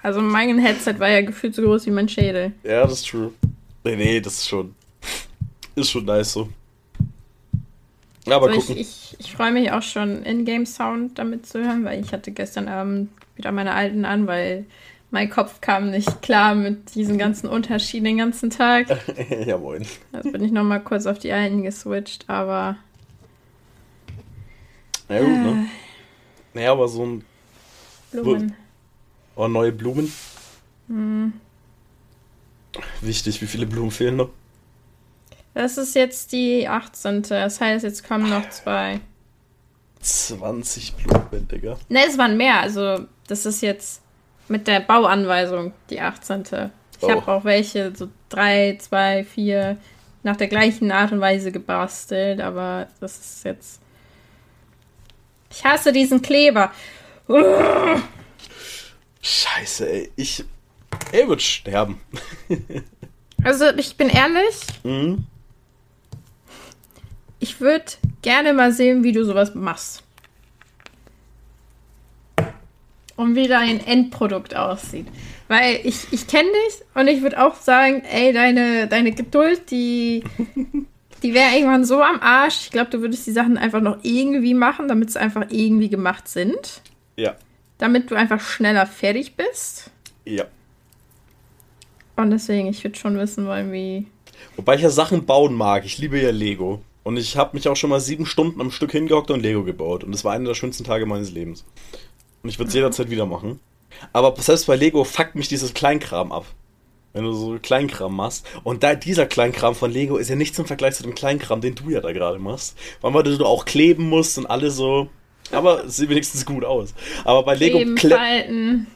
Also 0.03 0.19
mein 0.19 0.57
Headset 0.57 0.95
war 0.97 1.09
ja 1.09 1.21
gefühlt 1.21 1.53
so 1.53 1.61
groß 1.61 1.85
wie 1.85 1.91
mein 1.91 2.09
Schädel. 2.09 2.53
Ja, 2.63 2.81
das 2.81 2.93
ist 2.93 3.07
true. 3.07 3.31
Nee, 3.83 3.95
nee, 3.95 4.19
das 4.19 4.33
ist 4.33 4.47
schon. 4.47 4.73
Ist 5.75 5.91
schon 5.91 6.05
nice 6.05 6.33
so. 6.33 6.49
Aber 8.25 8.47
also 8.47 8.59
gucken. 8.59 8.77
Ich, 8.77 9.13
ich, 9.19 9.19
ich 9.19 9.31
freue 9.31 9.51
mich 9.51 9.71
auch 9.71 9.83
schon, 9.83 10.23
Ingame-Sound 10.23 11.19
damit 11.19 11.45
zu 11.45 11.59
hören, 11.63 11.85
weil 11.85 12.01
ich 12.03 12.13
hatte 12.13 12.31
gestern 12.31 12.67
Abend 12.67 13.09
wieder 13.35 13.51
meine 13.51 13.73
alten 13.73 14.05
an, 14.05 14.25
weil 14.25 14.65
mein 15.11 15.29
Kopf 15.29 15.61
kam 15.61 15.91
nicht 15.91 16.21
klar 16.21 16.55
mit 16.55 16.95
diesen 16.95 17.17
ganzen 17.17 17.47
Unterschieden 17.47 18.05
den 18.05 18.17
ganzen 18.17 18.49
Tag. 18.49 18.87
ja, 19.45 19.57
moin. 19.57 19.85
Also 20.13 20.31
bin 20.31 20.43
ich 20.43 20.51
nochmal 20.51 20.81
kurz 20.81 21.05
auf 21.05 21.19
die 21.19 21.31
alten 21.31 21.63
geswitcht, 21.63 22.25
aber. 22.27 22.77
Na 25.09 25.15
ja, 25.15 25.21
gut, 25.21 25.29
ne? 25.29 25.65
Naja, 26.53 26.71
aber 26.71 26.87
so 26.87 27.05
ein. 27.05 27.23
Blumen. 28.11 28.55
Oh, 29.35 29.47
neue 29.47 29.71
Blumen. 29.71 30.11
Hm. 30.87 31.33
Wichtig, 33.01 33.41
wie 33.41 33.47
viele 33.47 33.65
Blumen 33.65 33.91
fehlen 33.91 34.17
noch? 34.17 34.29
Das 35.53 35.77
ist 35.77 35.95
jetzt 35.95 36.31
die 36.31 36.67
18. 36.67 37.23
Das 37.23 37.59
heißt, 37.59 37.83
jetzt 37.83 38.07
kommen 38.07 38.29
noch 38.29 38.49
zwei. 38.49 38.99
20 40.01 40.95
Blumen, 40.95 41.47
Digga. 41.47 41.77
Ne, 41.89 42.05
es 42.07 42.17
waren 42.17 42.37
mehr. 42.37 42.61
Also, 42.61 43.05
das 43.27 43.45
ist 43.45 43.61
jetzt 43.61 44.01
mit 44.47 44.67
der 44.67 44.79
Bauanweisung 44.79 45.73
die 45.89 45.99
18. 45.99 46.41
Ich 46.41 47.03
oh. 47.03 47.11
habe 47.11 47.31
auch 47.31 47.43
welche, 47.43 47.93
so 47.95 48.09
drei, 48.29 48.77
zwei, 48.79 49.23
vier, 49.23 49.77
nach 50.23 50.37
der 50.37 50.47
gleichen 50.47 50.91
Art 50.91 51.11
und 51.11 51.19
Weise 51.19 51.51
gebastelt, 51.51 52.41
aber 52.41 52.87
das 52.99 53.17
ist 53.19 53.45
jetzt. 53.45 53.80
Ich 55.51 55.63
hasse 55.63 55.91
diesen 55.91 56.21
Kleber. 56.21 56.71
Scheiße, 59.21 59.89
ey. 59.89 60.11
Ich. 60.15 60.43
Er 61.11 61.27
wird 61.27 61.41
sterben. 61.41 61.99
also, 63.43 63.69
ich 63.75 63.95
bin 63.95 64.09
ehrlich. 64.09 64.55
Mhm 64.83 65.27
ich 67.41 67.59
würde 67.59 67.85
gerne 68.21 68.53
mal 68.53 68.71
sehen, 68.71 69.03
wie 69.03 69.11
du 69.11 69.25
sowas 69.25 69.53
machst. 69.55 70.03
Und 73.17 73.35
wie 73.35 73.47
dein 73.47 73.85
Endprodukt 73.85 74.55
aussieht. 74.55 75.07
Weil 75.47 75.81
ich, 75.83 76.11
ich 76.11 76.27
kenne 76.27 76.47
dich 76.47 76.85
und 76.95 77.07
ich 77.07 77.21
würde 77.21 77.43
auch 77.43 77.55
sagen, 77.55 78.03
ey, 78.05 78.31
deine, 78.31 78.87
deine 78.87 79.11
Geduld, 79.11 79.69
die, 79.69 80.23
die 81.23 81.33
wäre 81.33 81.55
irgendwann 81.55 81.85
so 81.85 82.01
am 82.01 82.19
Arsch. 82.19 82.61
Ich 82.65 82.71
glaube, 82.71 82.89
du 82.89 83.01
würdest 83.01 83.27
die 83.27 83.31
Sachen 83.31 83.57
einfach 83.57 83.81
noch 83.81 83.97
irgendwie 84.03 84.53
machen, 84.53 84.87
damit 84.87 85.11
sie 85.11 85.19
einfach 85.19 85.45
irgendwie 85.49 85.89
gemacht 85.89 86.27
sind. 86.27 86.81
Ja. 87.15 87.35
Damit 87.77 88.11
du 88.11 88.15
einfach 88.15 88.39
schneller 88.39 88.85
fertig 88.85 89.35
bist. 89.35 89.91
Ja. 90.25 90.45
Und 92.15 92.31
deswegen, 92.31 92.67
ich 92.67 92.83
würde 92.83 92.97
schon 92.97 93.17
wissen 93.17 93.45
wollen, 93.45 93.71
wie. 93.71 94.07
Wobei 94.55 94.75
ich 94.75 94.81
ja 94.81 94.89
Sachen 94.89 95.25
bauen 95.25 95.53
mag. 95.53 95.85
Ich 95.85 95.97
liebe 95.97 96.19
ja 96.19 96.31
Lego. 96.31 96.81
Und 97.03 97.17
ich 97.17 97.37
habe 97.37 97.55
mich 97.55 97.67
auch 97.67 97.75
schon 97.75 97.89
mal 97.89 97.99
sieben 97.99 98.25
Stunden 98.25 98.61
am 98.61 98.71
Stück 98.71 98.91
hingehockt 98.91 99.31
und 99.31 99.41
Lego 99.41 99.63
gebaut. 99.63 100.03
Und 100.03 100.11
das 100.11 100.23
war 100.23 100.33
einer 100.33 100.45
der 100.45 100.55
schönsten 100.55 100.83
Tage 100.83 101.05
meines 101.05 101.31
Lebens. 101.31 101.65
Und 102.43 102.49
ich 102.49 102.59
würde 102.59 102.69
es 102.69 102.75
jederzeit 102.75 103.09
wieder 103.09 103.25
machen. 103.25 103.59
Aber 104.13 104.39
selbst 104.39 104.67
bei 104.67 104.75
Lego 104.75 105.03
fuckt 105.03 105.35
mich 105.35 105.47
dieses 105.47 105.73
Kleinkram 105.73 106.31
ab. 106.31 106.45
Wenn 107.13 107.23
du 107.23 107.33
so 107.33 107.57
Kleinkram 107.61 108.15
machst. 108.15 108.45
Und 108.63 108.83
da 108.83 108.95
dieser 108.95 109.25
Kleinkram 109.25 109.75
von 109.75 109.91
Lego 109.91 110.17
ist 110.17 110.29
ja 110.29 110.35
nichts 110.35 110.57
im 110.59 110.65
Vergleich 110.65 110.95
zu 110.95 111.03
dem 111.03 111.15
Kleinkram, 111.15 111.61
den 111.61 111.75
du 111.75 111.89
ja 111.89 111.99
da 111.99 112.13
gerade 112.13 112.39
machst. 112.39 112.77
Weil 113.01 113.23
du 113.23 113.45
auch 113.45 113.65
kleben 113.65 114.07
musst 114.07 114.37
und 114.37 114.45
alle 114.45 114.71
so. 114.71 115.09
Aber 115.51 115.85
es 115.85 115.97
sieht 115.97 116.09
wenigstens 116.09 116.45
gut 116.45 116.63
aus. 116.63 116.93
Aber 117.25 117.43
bei 117.43 117.55
Lego. 117.55 117.79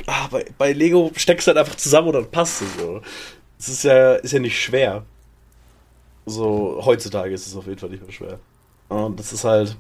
Ah, 0.06 0.28
bei, 0.32 0.46
bei 0.58 0.74
Lego 0.74 1.12
steckst 1.16 1.48
du 1.48 1.50
halt 1.50 1.58
einfach 1.58 1.76
zusammen 1.76 2.08
und 2.08 2.14
dann 2.14 2.32
passt 2.32 2.62
es 2.62 2.78
so. 2.78 3.02
Das 3.58 3.70
ist 3.70 3.84
ja, 3.84 4.14
ist 4.16 4.32
ja 4.32 4.40
nicht 4.40 4.62
schwer. 4.62 5.06
So, 6.26 6.82
heutzutage 6.84 7.34
ist 7.34 7.48
es 7.48 7.56
auf 7.56 7.68
jeden 7.68 7.80
Fall 7.80 7.90
nicht 7.90 8.04
mehr 8.04 8.12
schwer. 8.12 8.40
Und 8.90 9.20
das 9.20 9.34
ist 9.34 9.44
halt. 9.44 9.76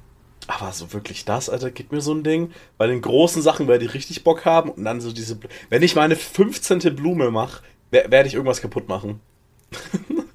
Aber 0.47 0.71
so 0.71 0.93
wirklich 0.93 1.25
das, 1.25 1.49
Alter, 1.49 1.71
gib 1.71 1.91
mir 1.91 2.01
so 2.01 2.13
ein 2.13 2.23
Ding. 2.23 2.51
Bei 2.77 2.85
den 2.85 3.01
großen 3.01 3.41
Sachen 3.41 3.67
werde 3.67 3.85
ich 3.85 3.95
richtig 3.95 4.23
Bock 4.23 4.45
haben. 4.45 4.69
Und 4.69 4.85
dann 4.85 5.01
so 5.01 5.11
diese. 5.11 5.39
Wenn 5.69 5.81
ich 5.81 5.95
meine 5.95 6.15
15. 6.15 6.95
Blume 6.95 7.31
mache, 7.31 7.63
werde 8.10 8.27
ich 8.27 8.34
irgendwas 8.34 8.62
kaputt 8.62 8.88
machen. 8.88 9.19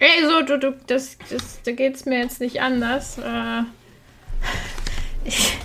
Ey, 0.00 0.24
so, 0.26 0.42
du, 0.42 0.58
du, 0.58 0.76
das, 0.86 1.18
das, 1.30 1.62
da 1.62 1.72
geht's 1.72 2.06
mir 2.06 2.18
jetzt 2.18 2.40
nicht 2.40 2.62
anders. 2.62 3.18
Äh, 3.18 3.62
ich. 5.24 5.58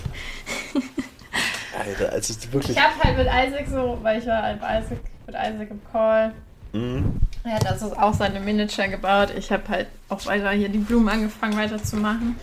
Alter, 1.78 2.12
also 2.12 2.34
wirklich. 2.52 2.76
Ich 2.76 2.82
hab 2.82 3.02
halt 3.02 3.16
mit 3.16 3.26
Isaac 3.26 3.66
so, 3.68 3.98
weil 4.02 4.20
ich 4.20 4.26
war 4.26 4.42
halt 4.42 4.58
Isaac, 4.58 4.98
mit 5.26 5.34
Isaac 5.34 5.70
im 5.70 5.80
Call. 5.90 6.34
Mhm. 6.72 7.20
Er 7.44 7.52
hat 7.54 7.66
also 7.66 7.96
auch 7.96 8.12
seine 8.12 8.40
Miniature 8.40 8.88
gebaut. 8.88 9.32
Ich 9.36 9.50
habe 9.52 9.68
halt 9.68 9.86
auch 10.08 10.24
weiter 10.26 10.50
hier 10.50 10.68
die 10.68 10.78
Blumen 10.78 11.08
angefangen 11.08 11.56
weiterzumachen. 11.56 12.36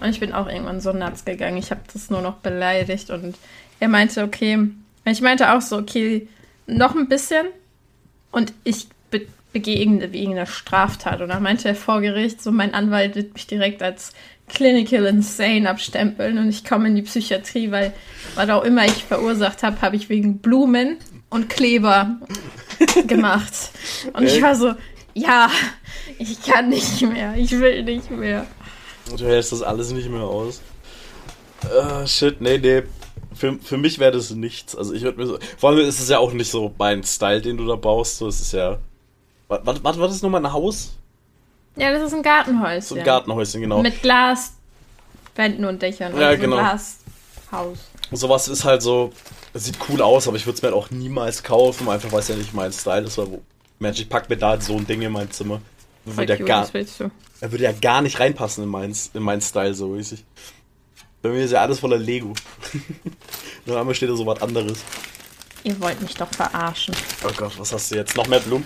Und 0.00 0.08
ich 0.08 0.20
bin 0.20 0.32
auch 0.32 0.48
irgendwann 0.48 0.80
so 0.80 0.92
nuts 0.92 1.24
gegangen. 1.24 1.56
Ich 1.56 1.70
habe 1.70 1.82
das 1.92 2.10
nur 2.10 2.22
noch 2.22 2.36
beleidigt 2.36 3.10
und 3.10 3.36
er 3.80 3.88
meinte, 3.88 4.22
okay, 4.22 4.68
ich 5.04 5.20
meinte 5.20 5.52
auch 5.52 5.60
so, 5.60 5.76
okay, 5.76 6.28
noch 6.66 6.94
ein 6.94 7.08
bisschen 7.08 7.46
und 8.36 8.52
ich 8.64 8.88
be 9.10 9.22
begehe 9.52 9.78
irgendeine 9.78 10.46
Straftat. 10.46 11.22
Und 11.22 11.30
dann 11.30 11.42
meinte 11.42 11.66
er 11.68 11.74
vor 11.74 12.02
Gericht, 12.02 12.42
so 12.42 12.52
mein 12.52 12.74
Anwalt 12.74 13.16
wird 13.16 13.32
mich 13.32 13.46
direkt 13.46 13.82
als 13.82 14.12
clinical 14.48 15.06
insane 15.06 15.68
abstempeln 15.68 16.36
und 16.36 16.50
ich 16.50 16.62
komme 16.62 16.88
in 16.88 16.94
die 16.94 17.02
Psychiatrie, 17.02 17.70
weil 17.70 17.94
was 18.34 18.50
auch 18.50 18.62
immer 18.64 18.84
ich 18.84 19.04
verursacht 19.04 19.62
habe, 19.62 19.80
habe 19.80 19.96
ich 19.96 20.10
wegen 20.10 20.38
Blumen 20.38 20.98
und 21.30 21.48
Kleber 21.48 22.20
gemacht. 23.06 23.54
Und 24.12 24.24
ich 24.24 24.42
war 24.42 24.54
so, 24.54 24.74
ja, 25.14 25.50
ich 26.18 26.42
kann 26.42 26.68
nicht 26.68 27.00
mehr, 27.00 27.34
ich 27.36 27.52
will 27.52 27.82
nicht 27.84 28.10
mehr. 28.10 28.46
Du 29.16 29.24
hältst 29.24 29.52
das 29.52 29.62
alles 29.62 29.90
nicht 29.90 30.10
mehr 30.10 30.24
aus. 30.24 30.60
Uh, 31.64 32.06
shit, 32.06 32.42
nee, 32.42 32.58
nee. 32.58 32.82
Für, 33.36 33.58
für 33.58 33.76
mich 33.76 33.98
wäre 33.98 34.12
das 34.12 34.30
nichts. 34.30 34.74
Also 34.74 34.94
ich 34.94 35.02
würde 35.02 35.18
mir 35.18 35.26
so. 35.26 35.38
Vor 35.58 35.70
allem 35.70 35.80
ist 35.80 36.00
es 36.00 36.08
ja 36.08 36.18
auch 36.18 36.32
nicht 36.32 36.50
so 36.50 36.74
mein 36.78 37.04
Style, 37.04 37.40
den 37.40 37.56
du 37.56 37.66
da 37.66 37.76
baust. 37.76 38.18
So, 38.18 38.28
es 38.28 38.40
ist 38.40 38.52
ja. 38.52 38.78
Was, 39.48 39.60
was, 39.64 39.84
was 39.84 39.98
war 39.98 40.08
das 40.08 40.22
nochmal 40.22 40.44
ein 40.44 40.52
Haus? 40.52 40.94
Ja, 41.76 41.92
das 41.92 42.02
ist 42.04 42.14
ein 42.14 42.22
Gartenhäuschen. 42.22 42.82
So 42.82 42.94
ein 42.94 43.04
Gartenhäuschen, 43.04 43.60
genau. 43.60 43.82
Mit 43.82 44.02
Glaswänden 44.02 45.64
und 45.66 45.82
Dächern. 45.82 46.18
Ja, 46.18 46.28
also 46.28 46.40
genau. 46.40 46.56
Ein 46.56 46.80
Glashaus. 47.50 47.78
Sowas 48.12 48.48
ist 48.48 48.64
halt 48.64 48.82
so. 48.82 49.12
Sieht 49.54 49.78
cool 49.88 50.02
aus, 50.02 50.28
aber 50.28 50.36
ich 50.36 50.46
würde 50.46 50.56
es 50.56 50.62
mir 50.62 50.68
halt 50.68 50.76
auch 50.76 50.90
niemals 50.90 51.42
kaufen, 51.42 51.88
einfach 51.88 52.12
weil 52.12 52.20
es 52.20 52.28
ja 52.28 52.36
nicht 52.36 52.54
mein 52.54 52.72
Style 52.72 53.06
ist. 53.06 53.18
Weil, 53.18 53.30
wo, 53.30 53.42
Mensch, 53.78 54.00
ich 54.00 54.08
pack 54.08 54.28
mir 54.28 54.36
da 54.36 54.50
halt 54.50 54.62
so 54.62 54.76
ein 54.76 54.86
Ding 54.86 55.02
in 55.02 55.12
mein 55.12 55.30
Zimmer. 55.30 55.60
Würde 56.04 56.36
ja 56.36 56.44
gar, 56.44 56.62
was 56.62 56.74
willst 56.74 57.00
du? 57.00 57.10
er 57.40 57.52
würde 57.52 57.64
ja 57.64 57.72
gar 57.72 58.00
nicht 58.00 58.20
reinpassen 58.20 58.64
in 58.64 58.70
meinen, 58.70 58.96
in 59.14 59.22
meinen 59.22 59.40
Style, 59.40 59.74
so 59.74 59.88
mäßig. 59.88 60.24
Bei 61.26 61.32
mir 61.32 61.44
ist 61.44 61.50
ja 61.50 61.60
alles 61.60 61.80
voller 61.80 61.98
Lego. 61.98 62.34
Nur 63.66 63.80
einmal 63.80 63.96
steht 63.96 64.08
da 64.08 64.14
so 64.14 64.24
was 64.24 64.40
anderes. 64.40 64.78
Ihr 65.64 65.80
wollt 65.80 66.00
mich 66.00 66.14
doch 66.14 66.32
verarschen. 66.32 66.94
Oh 67.24 67.32
Gott, 67.36 67.58
was 67.58 67.72
hast 67.72 67.90
du 67.90 67.96
jetzt? 67.96 68.16
Noch 68.16 68.28
mehr 68.28 68.38
Blumen? 68.38 68.64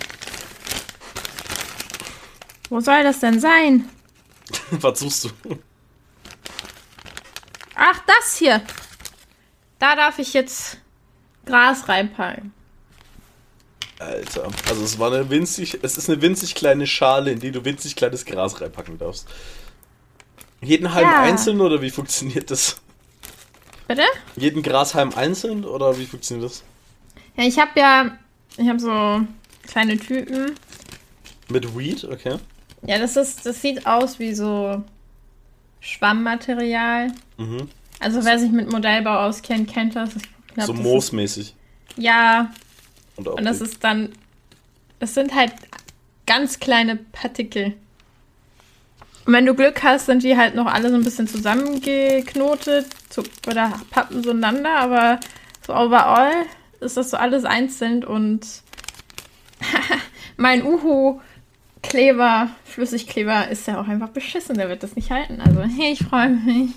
Wo 2.69 2.79
soll 2.79 3.01
das 3.01 3.19
denn 3.19 3.39
sein? 3.39 3.89
was 4.69 4.99
suchst 4.99 5.23
du? 5.23 5.29
Ach, 7.73 7.99
das 8.05 8.37
hier. 8.37 8.61
Da 9.79 9.95
darf 9.95 10.19
ich 10.19 10.31
jetzt 10.35 10.77
Gras 11.47 11.89
reinpacken. 11.89 12.53
Alter. 13.97 14.47
Also 14.69 14.83
es 14.83 14.99
war 14.99 15.11
eine 15.11 15.27
winzig, 15.31 15.79
es 15.81 15.97
ist 15.97 16.11
eine 16.11 16.21
winzig 16.21 16.53
kleine 16.53 16.85
Schale, 16.85 17.31
in 17.31 17.39
die 17.39 17.51
du 17.51 17.65
winzig 17.65 17.95
kleines 17.95 18.23
Gras 18.23 18.61
reinpacken 18.61 18.99
darfst. 18.99 19.27
Jeden 20.61 20.93
Halm 20.93 21.07
Ja. 21.07 21.23
einzeln 21.23 21.59
oder 21.61 21.81
wie 21.81 21.89
funktioniert 21.89 22.51
das? 22.51 22.77
Bitte? 23.87 24.03
Jeden 24.35 24.61
Grashalm 24.61 25.11
einzeln 25.15 25.65
oder 25.65 25.97
wie 25.97 26.05
funktioniert 26.05 26.49
das? 26.49 26.63
Ja, 27.35 27.43
ich 27.45 27.57
habe 27.59 27.71
ja, 27.79 28.17
ich 28.57 28.67
habe 28.67 28.79
so 28.79 29.21
kleine 29.67 29.97
Typen. 29.97 30.55
Mit 31.49 31.77
Weed, 31.77 32.05
okay. 32.05 32.37
Ja, 32.85 32.97
das 32.99 33.17
ist, 33.17 33.45
das 33.45 33.61
sieht 33.61 33.85
aus 33.85 34.19
wie 34.19 34.33
so 34.33 34.83
Schwammmaterial. 35.81 37.11
Mhm. 37.37 37.67
Also 37.99 38.23
wer 38.23 38.39
sich 38.39 38.51
mit 38.51 38.71
Modellbau 38.71 39.25
auskennt, 39.27 39.71
kennt 39.71 39.95
das. 39.95 40.11
Glaub, 40.53 40.67
so 40.67 40.73
das 40.73 40.81
moosmäßig. 40.81 41.47
Ist, 41.47 41.55
ja, 41.97 42.51
Und, 43.15 43.27
und 43.27 43.43
das 43.45 43.61
ist 43.61 43.83
dann, 43.83 44.11
das 44.99 45.13
sind 45.13 45.35
halt 45.35 45.53
ganz 46.25 46.59
kleine 46.59 46.95
Partikel. 46.95 47.73
Und 49.25 49.33
wenn 49.33 49.45
du 49.45 49.53
Glück 49.53 49.83
hast, 49.83 50.07
sind 50.07 50.23
die 50.23 50.35
halt 50.35 50.55
noch 50.55 50.65
alle 50.65 50.89
so 50.89 50.95
ein 50.95 51.03
bisschen 51.03 51.27
zusammengeknotet 51.27 52.87
so, 53.09 53.23
oder 53.47 53.71
pappen 53.91 54.23
so 54.23 54.31
einander, 54.31 54.77
aber 54.77 55.19
so 55.65 55.73
overall 55.73 56.31
ist 56.79 56.97
das 56.97 57.11
so 57.11 57.17
alles 57.17 57.45
einzeln 57.45 58.03
und 58.03 58.47
mein 60.37 60.65
Uhu-Kleber, 60.65 62.49
Flüssigkleber 62.65 63.47
ist 63.49 63.67
ja 63.67 63.79
auch 63.79 63.87
einfach 63.87 64.09
beschissen, 64.09 64.57
der 64.57 64.69
wird 64.69 64.81
das 64.81 64.95
nicht 64.95 65.11
halten. 65.11 65.39
Also, 65.39 65.61
hey, 65.61 65.93
ich 65.93 66.03
freue 66.03 66.29
mich. 66.29 66.71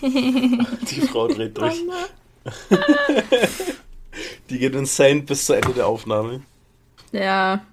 Die 0.02 1.00
Frau 1.00 1.26
dreht 1.26 1.58
durch. 1.58 1.82
Die 4.50 4.58
geht 4.58 4.74
insane 4.74 5.22
bis 5.22 5.46
zu 5.46 5.54
Ende 5.54 5.72
der 5.72 5.86
Aufnahme. 5.86 6.42
Ja, 7.12 7.64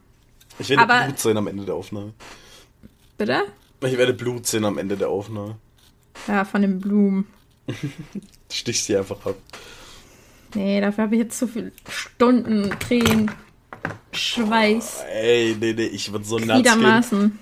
Ich 0.58 0.70
werde 0.70 1.06
Blut 1.06 1.20
sehen 1.20 1.38
am 1.38 1.48
Ende 1.48 1.66
der 1.66 1.76
Aufnahme. 1.76 2.14
bitte? 3.18 3.44
Ich 3.82 3.98
werde 3.98 4.14
Blut 4.14 4.46
sehen 4.46 4.66
am 4.66 4.78
Ende 4.78 4.98
der 4.98 5.10
Aufnahme. 5.10 5.56
Ja, 6.28 6.44
von 6.46 6.62
den 6.62 6.80
Blumen. 6.80 7.28
Stich 8.52 8.84
sie 8.84 8.98
einfach 8.98 9.26
ab. 9.26 9.36
Nee, 10.56 10.82
dafür 10.82 11.06
habe 11.06 11.16
ich 11.16 11.22
jetzt 11.22 11.38
zu 11.38 11.48
viele 11.48 11.72
Stunden, 11.88 12.72
Tränen, 12.80 13.32
Schweiß, 14.12 15.04
Ey, 15.12 15.56
nee, 15.60 15.74
nee, 15.74 15.86
ich 15.86 16.12
würde 16.12 16.26
so. 16.26 16.38
Gliedermaßen. 16.38 17.38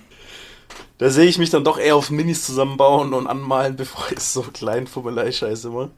Da 0.98 1.10
sehe 1.10 1.26
ich 1.26 1.38
mich 1.38 1.50
dann 1.50 1.64
doch 1.64 1.80
eher 1.80 1.96
auf 1.96 2.10
Minis 2.12 2.46
zusammenbauen 2.46 3.14
und 3.14 3.28
anmalen, 3.28 3.76
bevor 3.78 4.12
ich 4.12 4.20
so 4.20 4.42
klein 4.42 4.88
Fummelei 4.88 5.32
scheiße 5.32 5.70
immer. 5.70 5.90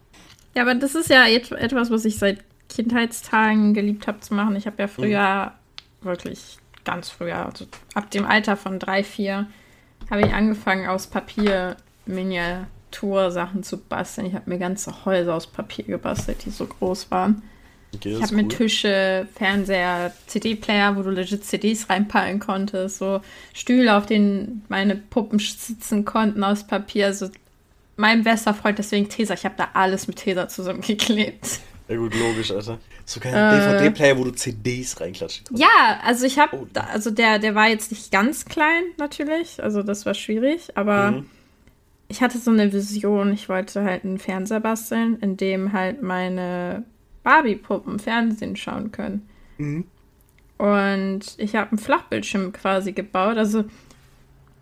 Ja, 0.56 0.62
aber 0.63 0.75
das 0.75 0.95
ist 0.95 1.10
ja 1.10 1.25
et- 1.28 1.52
etwas, 1.52 1.89
was 1.89 2.06
ich 2.06 2.17
seit 2.17 2.43
Kindheitstagen 2.69 3.73
geliebt 3.73 4.08
habe 4.08 4.19
zu 4.19 4.34
machen. 4.36 4.56
Ich 4.56 4.67
habe 4.67 4.75
ja 4.80 4.88
früher, 4.88 5.54
wirklich 6.02 6.58
ganz 6.86 7.10
früher, 7.10 7.45
also 7.45 7.65
ab 7.95 8.12
dem 8.12 8.25
Alter 8.25 8.56
von 8.56 8.78
drei, 8.78 9.04
vier, 9.04 9.47
habe 10.10 10.22
ich 10.22 10.34
angefangen, 10.34 10.88
aus 10.88 11.08
Papier 11.08 11.78
Miniatursachen 12.06 13.63
zu 13.63 13.78
basteln. 13.78 14.28
Ich 14.28 14.34
habe 14.34 14.50
mir 14.50 14.58
ganze 14.58 15.06
Häuser 15.06 15.36
aus 15.36 15.48
Papier 15.48 15.86
gebastelt, 15.86 16.45
die 16.45 16.50
so 16.50 16.65
groß 16.65 17.12
waren. 17.12 17.43
Okay, 17.95 18.15
Ich 18.15 18.22
habe 18.22 18.36
mir 18.36 18.43
cool. 18.43 18.50
Tische, 18.50 19.28
Fernseher, 19.36 20.13
CD-Player, 20.28 20.95
wo 20.95 21.02
du 21.02 21.10
legit 21.10 21.43
CDs 21.43 21.89
reinpacken 21.89 22.39
konntest, 22.39 23.00
so 23.00 23.22
Stühle, 23.54 23.95
auf 23.95 24.06
denen 24.06 24.63
meine 24.69 24.95
Puppen 24.95 25.39
sitzen 25.39 26.06
konnten 26.06 26.43
aus 26.43 26.65
Papier. 26.67 27.08
Also 27.08 27.30
mein 27.98 28.24
bester 28.24 28.54
Freund, 28.54 28.78
deswegen 28.78 29.10
Tesa. 29.10 29.34
Ich 29.34 29.45
habe 29.45 29.56
da 29.58 29.69
alles 29.74 30.08
mit 30.08 30.17
Tesa 30.17 30.48
zusammengeklebt. 30.48 31.60
Ja 31.89 31.97
gut, 31.97 32.13
logisch, 32.17 32.52
Alter. 32.52 32.78
Sogar 33.06 33.34
Äh. 33.34 33.36
ein 33.36 33.71
DVD-Player, 33.84 34.17
wo 34.17 34.23
du 34.25 34.32
CDs 34.32 34.99
reinklatschen 35.02 35.45
kannst. 35.47 35.62
Ja, 35.62 35.99
also 36.04 36.25
ich 36.25 36.38
habe, 36.38 36.56
Oh. 36.58 36.67
also 36.93 37.10
der, 37.12 37.39
der 37.39 37.56
war 37.56 37.67
jetzt 37.67 37.91
nicht 37.91 38.12
ganz 38.12 38.45
klein 38.45 38.84
natürlich, 38.97 39.62
also 39.63 39.82
das 39.84 40.06
war 40.06 40.13
schwierig, 40.13 40.78
aber 40.78 41.12
Mhm. 41.12 41.25
ich 42.08 42.21
hatte 42.21 42.38
so 42.38 42.52
eine 42.52 42.71
Vision. 42.71 43.34
Ich 43.34 43.49
wollte 43.49 43.84
halt 43.84 44.06
einen 44.06 44.19
Fernseher 44.19 44.60
basteln, 44.60 45.17
in 45.21 45.36
dem 45.36 45.73
halt 45.73 46.02
meine 46.04 46.84
Barbie-Puppen 47.23 47.97
Fernsehen 47.99 48.56
schauen 48.56 48.91
können. 48.91 49.28
Mhm. 49.58 49.86
Und 50.60 51.21
ich 51.38 51.56
habe 51.56 51.71
einen 51.71 51.80
Flachbildschirm 51.80 52.52
quasi 52.54 52.91
gebaut. 52.91 53.38
Also 53.38 53.63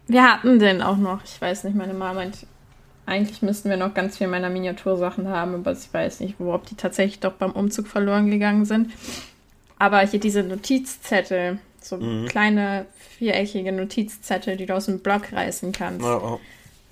wir 0.08 0.24
hatten 0.24 0.60
den 0.60 0.82
auch 0.82 0.98
noch. 0.98 1.24
Ich 1.26 1.42
weiß 1.42 1.66
nicht, 1.66 1.76
meine 1.76 1.94
Mama 1.94 2.14
meint, 2.14 2.46
eigentlich 3.08 3.42
müssten 3.42 3.70
wir 3.70 3.78
noch 3.78 3.94
ganz 3.94 4.18
viel 4.18 4.28
meiner 4.28 4.50
Miniatursachen 4.50 5.30
haben, 5.30 5.56
aber 5.56 5.72
ich 5.72 5.92
weiß 5.92 6.20
nicht, 6.20 6.40
ob 6.40 6.66
die 6.68 6.76
tatsächlich 6.76 7.20
doch 7.20 7.34
beim 7.34 7.52
Umzug 7.54 7.88
verloren 7.88 8.30
gegangen 8.30 8.66
sind. 8.66 8.92
Aber 9.80 10.02
hier 10.02 10.20
diese 10.20 10.44
Notizzettel, 10.44 11.60
so 11.82 11.98
Mhm. 11.98 12.28
kleine 12.28 12.86
viereckige 13.18 13.72
Notizzettel, 13.72 14.58
die 14.58 14.66
du 14.66 14.76
aus 14.76 14.86
dem 14.86 15.00
Block 15.00 15.32
reißen 15.32 15.72
kannst. 15.72 16.06
Ja. 16.06 16.38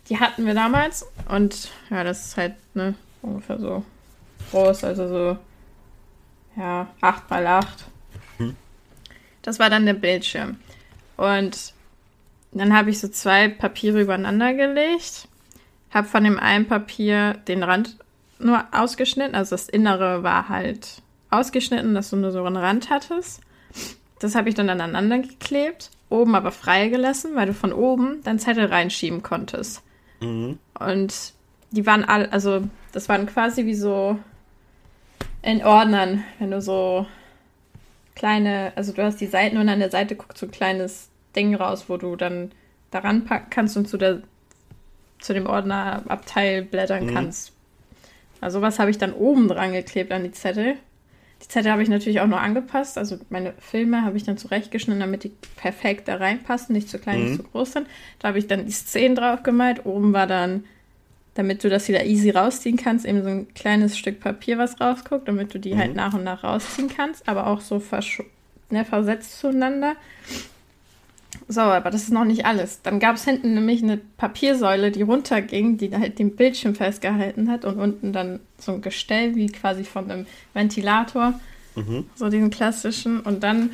Die 0.10 0.20
hatten 0.20 0.46
wir 0.46 0.54
damals 0.54 1.06
und 1.30 1.70
ja, 1.90 2.04
das 2.04 2.28
ist 2.28 2.38
halt 2.38 2.54
ne, 2.76 2.94
ungefähr 3.22 3.60
so 3.60 3.84
groß, 4.52 4.84
also 4.86 5.08
so 5.08 5.38
ja, 6.56 6.88
8 7.02 7.30
mal 7.30 7.46
8. 7.46 7.86
Hm. 8.38 8.56
Das 9.42 9.60
war 9.60 9.70
dann 9.70 9.86
der 9.86 9.96
Bildschirm. 9.96 10.58
Und 11.18 11.74
dann 12.54 12.74
habe 12.74 12.90
ich 12.90 13.00
so 13.00 13.10
zwei 13.10 13.50
Papiere 13.50 14.02
übereinander 14.02 14.54
gelegt, 14.54 15.28
habe 15.96 16.08
von 16.08 16.26
dem 16.26 16.38
einen 16.38 16.68
Papier 16.68 17.36
den 17.48 17.64
Rand 17.64 17.98
nur 18.38 18.66
ausgeschnitten, 18.74 19.34
also 19.34 19.52
das 19.52 19.70
Innere 19.70 20.24
war 20.24 20.50
halt 20.50 21.02
ausgeschnitten, 21.30 21.96
dass 21.96 22.10
du 22.10 22.18
nur 22.18 22.32
so 22.32 22.44
einen 22.44 22.58
Rand 22.58 22.90
hattest. 22.90 23.42
Das 24.20 24.36
habe 24.36 24.50
ich 24.50 24.56
dann 24.56 24.70
aneinander 24.70 25.20
geklebt, 25.20 25.90
oben 26.10 26.36
aber 26.36 26.52
freigelassen, 26.52 27.36
weil 27.36 27.48
du 27.48 27.54
von 27.54 27.72
oben 27.72 28.22
deinen 28.24 28.40
Zettel 28.40 28.66
reinschieben 28.66 29.24
konntest. 29.24 29.84
Mhm. 30.20 30.60
Und 30.78 31.34
die 31.72 31.86
waren 31.86 32.04
all, 32.04 32.26
also 32.28 32.64
das 32.92 33.08
waren 33.08 33.26
quasi 33.26 33.66
wie 33.66 33.76
so 33.76 34.20
in 35.42 35.64
Ordnern, 35.64 36.26
wenn 36.40 36.52
du 36.52 36.62
so 36.62 37.06
kleine, 38.16 38.74
also 38.76 38.92
du 38.92 39.02
hast 39.02 39.22
die 39.22 39.28
Seiten 39.28 39.58
und 39.58 39.70
an 39.70 39.80
der 39.80 39.92
Seite 39.92 40.18
guckt 40.18 40.38
so 40.38 40.46
ein 40.46 40.52
kleines 40.52 41.10
Ding 41.36 41.56
raus, 41.56 41.86
wo 41.88 41.96
du 41.96 42.18
dann 42.18 42.52
daran 42.92 43.24
packen 43.24 43.50
kannst 43.50 43.78
und 43.78 43.88
zu 43.88 43.98
der 43.98 44.22
zu 45.20 45.34
dem 45.34 45.48
Ordnerabteil 45.48 46.64
blättern 46.64 47.06
Mhm. 47.06 47.14
kannst. 47.14 47.52
Also 48.42 48.62
was 48.62 48.80
habe 48.80 48.92
ich 48.92 48.98
dann 48.98 49.14
oben 49.14 49.48
dran 49.48 49.74
geklebt 49.74 50.12
an 50.12 50.24
die 50.24 50.32
Zettel. 50.32 50.76
Die 51.42 51.48
Zettel 51.48 51.72
habe 51.72 51.84
ich 51.84 51.90
natürlich 51.90 52.22
auch 52.22 52.28
noch 52.28 52.42
angepasst. 52.42 52.98
Also 52.98 53.18
meine 53.30 53.54
Filme 53.60 54.04
habe 54.04 54.18
ich 54.18 54.24
dann 54.24 54.38
zurechtgeschnitten, 54.38 55.00
damit 55.00 55.24
die 55.24 55.32
perfekt 55.58 56.08
da 56.08 56.16
reinpassen, 56.18 56.74
nicht 56.74 56.90
zu 56.90 57.00
klein, 57.00 57.20
Mhm. 57.20 57.26
nicht 57.26 57.36
zu 57.38 57.44
groß 57.44 57.74
sind. 57.74 57.88
Da 58.20 58.30
habe 58.30 58.40
ich 58.40 58.48
dann 58.48 58.66
die 58.66 58.72
Szenen 58.72 59.16
drauf 59.16 59.44
gemalt. 59.44 59.86
Oben 59.86 60.14
war 60.14 60.28
dann, 60.28 60.66
damit 61.34 61.64
du 61.64 61.70
das 61.70 61.88
wieder 61.90 62.06
easy 62.06 62.30
rausziehen 62.30 62.78
kannst, 62.78 63.06
eben 63.06 63.22
so 63.24 63.30
ein 63.30 63.54
kleines 63.54 63.98
Stück 63.98 64.22
Papier, 64.22 64.58
was 64.58 64.80
rausguckt, 64.80 65.28
damit 65.28 65.54
du 65.54 65.60
die 65.60 65.74
Mhm. 65.76 65.80
halt 65.80 65.96
nach 65.96 66.14
und 66.14 66.24
nach 66.24 66.44
rausziehen 66.44 66.90
kannst, 66.90 67.28
aber 67.28 67.48
auch 67.48 67.62
so 67.62 67.80
versch 67.80 68.22
ne, 68.70 68.86
versetzt 68.86 69.40
zueinander. 69.40 69.96
So, 71.48 71.62
aber 71.62 71.92
das 71.92 72.04
ist 72.04 72.12
noch 72.12 72.26
nicht 72.26 72.46
alles. 72.46 72.82
Dann 72.82 73.00
gab 73.00 73.16
es 73.16 73.26
hinten 73.26 73.54
nämlich 73.54 73.84
eine 73.84 73.98
Papiersäule, 73.98 74.92
die 74.92 75.04
runterging, 75.04 75.78
die 75.78 75.96
halt 75.96 76.20
den 76.20 76.36
Bildschirm 76.36 76.76
festgehalten 76.76 77.50
hat 77.50 77.66
und 77.66 77.78
unten 77.78 78.14
dann 78.14 78.40
so 78.58 78.74
ein 78.74 78.82
Gestell 78.82 79.36
wie 79.36 79.48
quasi 79.48 79.84
von 79.84 80.10
einem 80.10 80.26
Ventilator. 80.54 81.40
Mhm. 81.76 82.06
So 82.16 82.30
diesen 82.30 82.50
klassischen. 82.50 83.20
Und 83.20 83.44
dann 83.44 83.72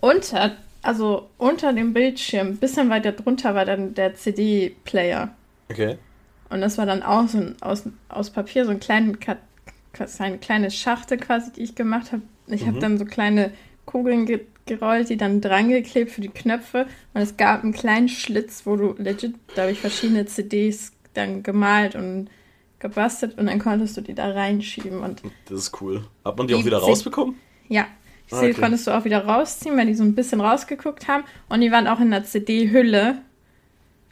unter, 0.00 0.56
also 0.82 1.28
unter 1.38 1.72
dem 1.72 1.94
Bildschirm, 1.94 2.48
ein 2.48 2.56
bisschen 2.56 2.90
weiter 2.90 3.12
drunter 3.12 3.54
war 3.54 3.64
dann 3.64 3.94
der 3.94 4.14
CD-Player. 4.14 5.34
Okay. 5.70 5.98
Und 6.50 6.60
das 6.60 6.76
war 6.76 6.86
dann 6.86 7.02
auch 7.02 7.26
so 7.28 7.38
ein, 7.38 7.56
aus, 7.60 7.84
aus 8.08 8.30
Papier, 8.30 8.64
so 8.64 8.70
ein 8.70 8.80
kleinen, 8.80 9.18
eine 10.18 10.38
kleine 10.38 10.70
Schachtel 10.70 11.18
quasi, 11.18 11.52
die 11.52 11.62
ich 11.62 11.74
gemacht 11.74 12.12
habe. 12.12 12.22
Ich 12.46 12.62
mhm. 12.62 12.66
habe 12.66 12.78
dann 12.80 12.98
so 12.98 13.04
kleine 13.04 13.50
Kugeln 13.86 14.26
ge 14.26 14.40
gerollt, 14.66 15.08
die 15.08 15.16
dann 15.16 15.40
drangeklebt 15.40 16.10
für 16.10 16.20
die 16.20 16.28
Knöpfe. 16.28 16.86
Und 17.12 17.20
es 17.20 17.36
gab 17.36 17.62
einen 17.62 17.72
kleinen 17.72 18.08
Schlitz, 18.08 18.62
wo 18.64 18.76
du 18.76 18.94
legit, 18.98 19.34
da 19.54 19.62
habe 19.62 19.72
ich 19.72 19.80
verschiedene 19.80 20.26
CDs 20.26 20.92
dann 21.14 21.42
gemalt 21.42 21.94
und 21.94 22.28
gebastelt 22.78 23.38
und 23.38 23.46
dann 23.46 23.58
konntest 23.58 23.96
du 23.96 24.00
die 24.00 24.14
da 24.14 24.30
reinschieben. 24.30 25.00
Und 25.00 25.22
das 25.48 25.58
ist 25.58 25.80
cool. 25.80 26.04
Hat 26.24 26.36
man 26.36 26.46
die, 26.46 26.54
die 26.54 26.60
auch 26.60 26.64
wieder 26.64 26.78
rausbekommen? 26.78 27.36
Ja. 27.68 27.86
Die 28.30 28.34
ah, 28.34 28.38
okay. 28.38 28.54
konntest 28.54 28.86
du 28.86 28.90
auch 28.90 29.04
wieder 29.04 29.24
rausziehen, 29.24 29.76
weil 29.76 29.86
die 29.86 29.94
so 29.94 30.02
ein 30.02 30.14
bisschen 30.14 30.40
rausgeguckt 30.40 31.08
haben. 31.08 31.24
Und 31.48 31.60
die 31.60 31.70
waren 31.70 31.86
auch 31.86 32.00
in 32.00 32.10
der 32.10 32.24
CD-Hülle. 32.24 33.18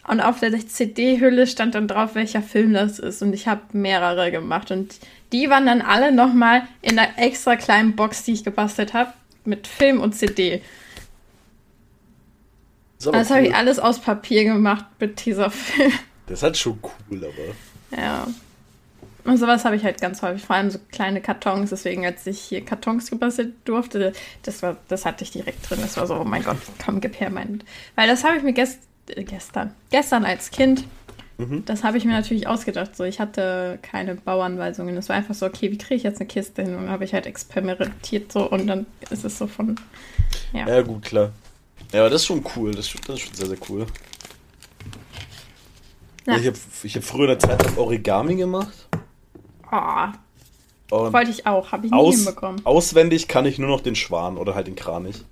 Und 0.07 0.21
auf 0.21 0.41
der 0.41 0.53
CD-Hülle 0.59 1.47
stand 1.47 1.75
dann 1.75 1.89
drauf, 1.89 2.15
welcher 2.15 2.43
Film 2.43 2.75
das 2.75 2.99
ist. 2.99 3.23
Und 3.23 3.33
ich 3.33 3.49
habe 3.49 3.63
mehrere 3.73 4.31
gemacht. 4.31 4.71
Und 4.71 4.97
die 5.33 5.49
waren 5.49 5.65
dann 5.65 5.81
alle 5.81 6.13
nochmal 6.13 6.63
in 6.83 6.97
der 6.97 7.19
extra 7.19 7.57
kleinen 7.57 7.97
Box, 7.97 8.25
die 8.25 8.33
ich 8.33 8.45
gebastelt 8.45 8.93
habe 8.93 9.13
mit 9.45 9.67
Film 9.67 10.01
und 10.01 10.15
CD. 10.15 10.63
Das 12.99 13.31
cool. 13.31 13.37
habe 13.37 13.47
ich 13.47 13.55
alles 13.55 13.79
aus 13.79 13.99
Papier 13.99 14.45
gemacht 14.45 14.85
mit 15.01 15.25
dieser 15.25 15.51
Film. 15.51 15.93
Das 16.27 16.39
ist 16.39 16.43
halt 16.45 16.57
schon 16.57 16.79
cool, 16.83 17.25
aber. 17.25 18.01
Ja. 18.01 18.27
Und 19.25 19.37
sowas 19.37 19.65
habe 19.65 19.77
ich 19.77 19.85
halt 19.85 20.01
ganz 20.01 20.23
häufig, 20.23 20.45
vor 20.45 20.57
allem 20.57 20.71
so 20.71 20.79
kleine 20.91 21.21
Kartons. 21.21 21.71
Deswegen, 21.71 22.05
als 22.05 22.27
ich 22.27 22.41
hier 22.41 22.65
Kartons 22.65 23.11
gebastelt 23.11 23.55
durfte, 23.65 24.13
das 24.43 24.63
war, 24.63 24.77
das 24.89 25.05
hatte 25.05 25.25
ich 25.25 25.31
direkt 25.31 25.69
drin. 25.69 25.79
Das 25.81 25.97
war 25.97 26.07
so, 26.07 26.17
oh 26.17 26.25
mein 26.25 26.43
Gott, 26.43 26.57
komm, 26.85 27.01
gib 27.01 27.21
her 27.21 27.31
mein. 27.31 27.63
Weil 27.95 28.09
das 28.09 28.25
habe 28.25 28.37
ich 28.37 28.43
mir 28.43 28.53
gest, 28.53 28.81
äh, 29.09 29.23
gestern, 29.23 29.75
gestern 29.91 30.25
als 30.25 30.51
Kind 30.51 30.85
Mhm. 31.39 31.65
Das 31.65 31.85
habe 31.85 31.99
ich 31.99 32.05
mir 32.05 32.13
natürlich 32.13 32.47
ausgedacht. 32.47 32.97
So, 32.97 33.05
ich 33.05 33.21
hatte 33.21 33.79
keine 33.83 34.15
Bauanweisungen. 34.15 34.97
Es 34.97 35.09
war 35.09 35.17
einfach 35.17 35.35
so, 35.35 35.47
okay, 35.47 35.71
wie 35.71 35.79
kriege 35.79 35.97
ich 35.97 36.03
jetzt 36.03 36.21
eine 36.21 36.29
Kiste 36.29 36.63
hin? 36.63 36.75
Und 36.75 36.83
dann 36.83 36.91
habe 36.91 37.05
ich 37.05 37.15
halt 37.15 37.27
experimentiert 37.27 38.33
so 38.33 38.49
und 38.49 38.67
dann 38.67 38.87
ist 39.11 39.25
es 39.25 39.39
so 39.39 39.47
von. 39.47 39.77
Ja, 40.53 40.69
ja 40.69 40.83
gut, 40.83 41.03
klar. 41.03 41.33
Ja, 41.93 42.01
aber 42.01 42.11
das 42.11 42.23
ist 42.23 42.27
schon 42.27 42.45
cool. 42.57 42.73
Das, 42.73 42.93
das 43.07 43.17
ist 43.17 43.21
schon 43.21 43.35
sehr, 43.35 43.47
sehr 43.47 43.59
cool. 43.69 43.87
Ja. 46.27 46.37
Ich 46.37 46.47
habe 46.47 46.57
ich 46.85 46.97
hab 46.97 47.03
früher 47.03 47.29
eine 47.29 47.39
Zeit 47.39 47.65
lang 47.65 47.77
Origami 47.77 48.37
gemacht. 48.37 48.89
Oh, 49.71 51.13
wollte 51.13 51.31
ich 51.31 51.47
auch, 51.47 51.73
habe 51.73 51.87
ich 51.87 51.93
nie 51.93 51.99
aus, 51.99 52.17
hinbekommen. 52.17 52.65
Auswendig 52.65 53.27
kann 53.27 53.47
ich 53.47 53.59
nur 53.59 53.71
noch 53.71 53.81
den 53.81 53.95
Schwan 53.95 54.37
oder 54.37 54.55
halt 54.55 54.67
den 54.67 54.77
Kranich. 54.77 55.25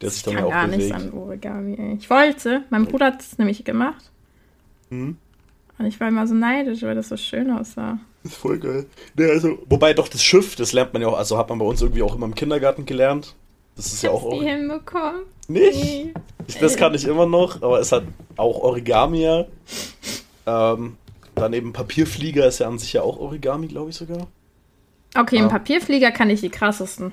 Der 0.00 0.10
sich 0.10 0.22
dann 0.22 0.34
ja 0.34 0.44
auch 0.44 0.50
gar 0.50 0.66
bewegt. 0.66 0.82
nichts 0.82 0.94
an 0.94 1.12
Origami, 1.12 1.76
ey. 1.78 1.94
Ich 1.94 2.10
wollte, 2.10 2.64
mein 2.70 2.84
Bruder 2.84 3.06
hat 3.06 3.22
es 3.22 3.38
nämlich 3.38 3.64
gemacht. 3.64 4.11
Mhm. 4.92 5.16
Und 5.78 5.86
ich 5.86 5.98
war 5.98 6.08
immer 6.08 6.26
so 6.26 6.34
neidisch, 6.34 6.82
weil 6.82 6.94
das 6.94 7.08
so 7.08 7.16
schön 7.16 7.50
aussah. 7.50 7.98
Das 8.22 8.32
ist 8.32 8.38
voll 8.38 8.58
geil. 8.58 8.86
Nee, 9.16 9.30
also, 9.30 9.58
wobei 9.68 9.94
doch 9.94 10.06
das 10.06 10.22
Schiff, 10.22 10.54
das 10.54 10.72
lernt 10.72 10.92
man 10.92 11.02
ja 11.02 11.08
auch, 11.08 11.16
also 11.16 11.38
hat 11.38 11.48
man 11.48 11.58
bei 11.58 11.64
uns 11.64 11.80
irgendwie 11.80 12.02
auch 12.02 12.14
immer 12.14 12.26
im 12.26 12.34
Kindergarten 12.34 12.86
gelernt. 12.86 13.34
Das 13.74 13.86
ist 13.86 13.96
ich 13.96 14.02
ja 14.02 14.10
auch. 14.10 14.30
Nie 14.30 14.48
hinbekommen. 14.48 15.22
Nicht? 15.48 15.82
Nee. 15.82 16.14
Ich, 16.46 16.58
das 16.58 16.76
kann 16.76 16.94
ich 16.94 17.04
immer 17.06 17.26
noch, 17.26 17.62
aber 17.62 17.80
es 17.80 17.90
hat 17.90 18.04
auch 18.36 18.60
Origami. 18.60 19.44
Ähm, 20.46 20.96
daneben 21.34 21.72
Papierflieger 21.72 22.46
ist 22.46 22.58
ja 22.58 22.68
an 22.68 22.78
sich 22.78 22.92
ja 22.92 23.02
auch 23.02 23.18
Origami, 23.18 23.68
glaube 23.68 23.90
ich 23.90 23.96
sogar. 23.96 24.28
Okay, 25.14 25.38
im 25.38 25.48
Papierflieger 25.48 26.10
kann 26.10 26.30
ich 26.30 26.40
die 26.40 26.50
krassesten. 26.50 27.12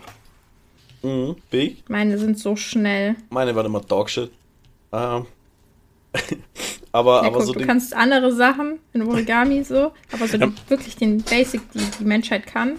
Mhm, 1.01 1.37
big. 1.49 1.89
Meine 1.89 2.17
sind 2.17 2.37
so 2.37 2.55
schnell. 2.55 3.15
Meine 3.29 3.55
waren 3.55 3.65
immer 3.65 3.81
Dogshit. 3.81 4.31
Ähm, 4.91 5.25
aber, 6.91 7.21
ja, 7.21 7.27
aber 7.27 7.37
guck, 7.37 7.47
so 7.47 7.53
du 7.53 7.65
kannst 7.65 7.93
andere 7.95 8.33
Sachen 8.33 8.79
in 8.93 9.03
Origami 9.03 9.63
so, 9.63 9.91
aber 10.11 10.27
so 10.27 10.37
ja. 10.37 10.51
wirklich 10.67 10.95
den 10.95 11.21
Basic, 11.21 11.61
die 11.71 11.85
die 11.99 12.03
Menschheit 12.03 12.47
kann. 12.47 12.77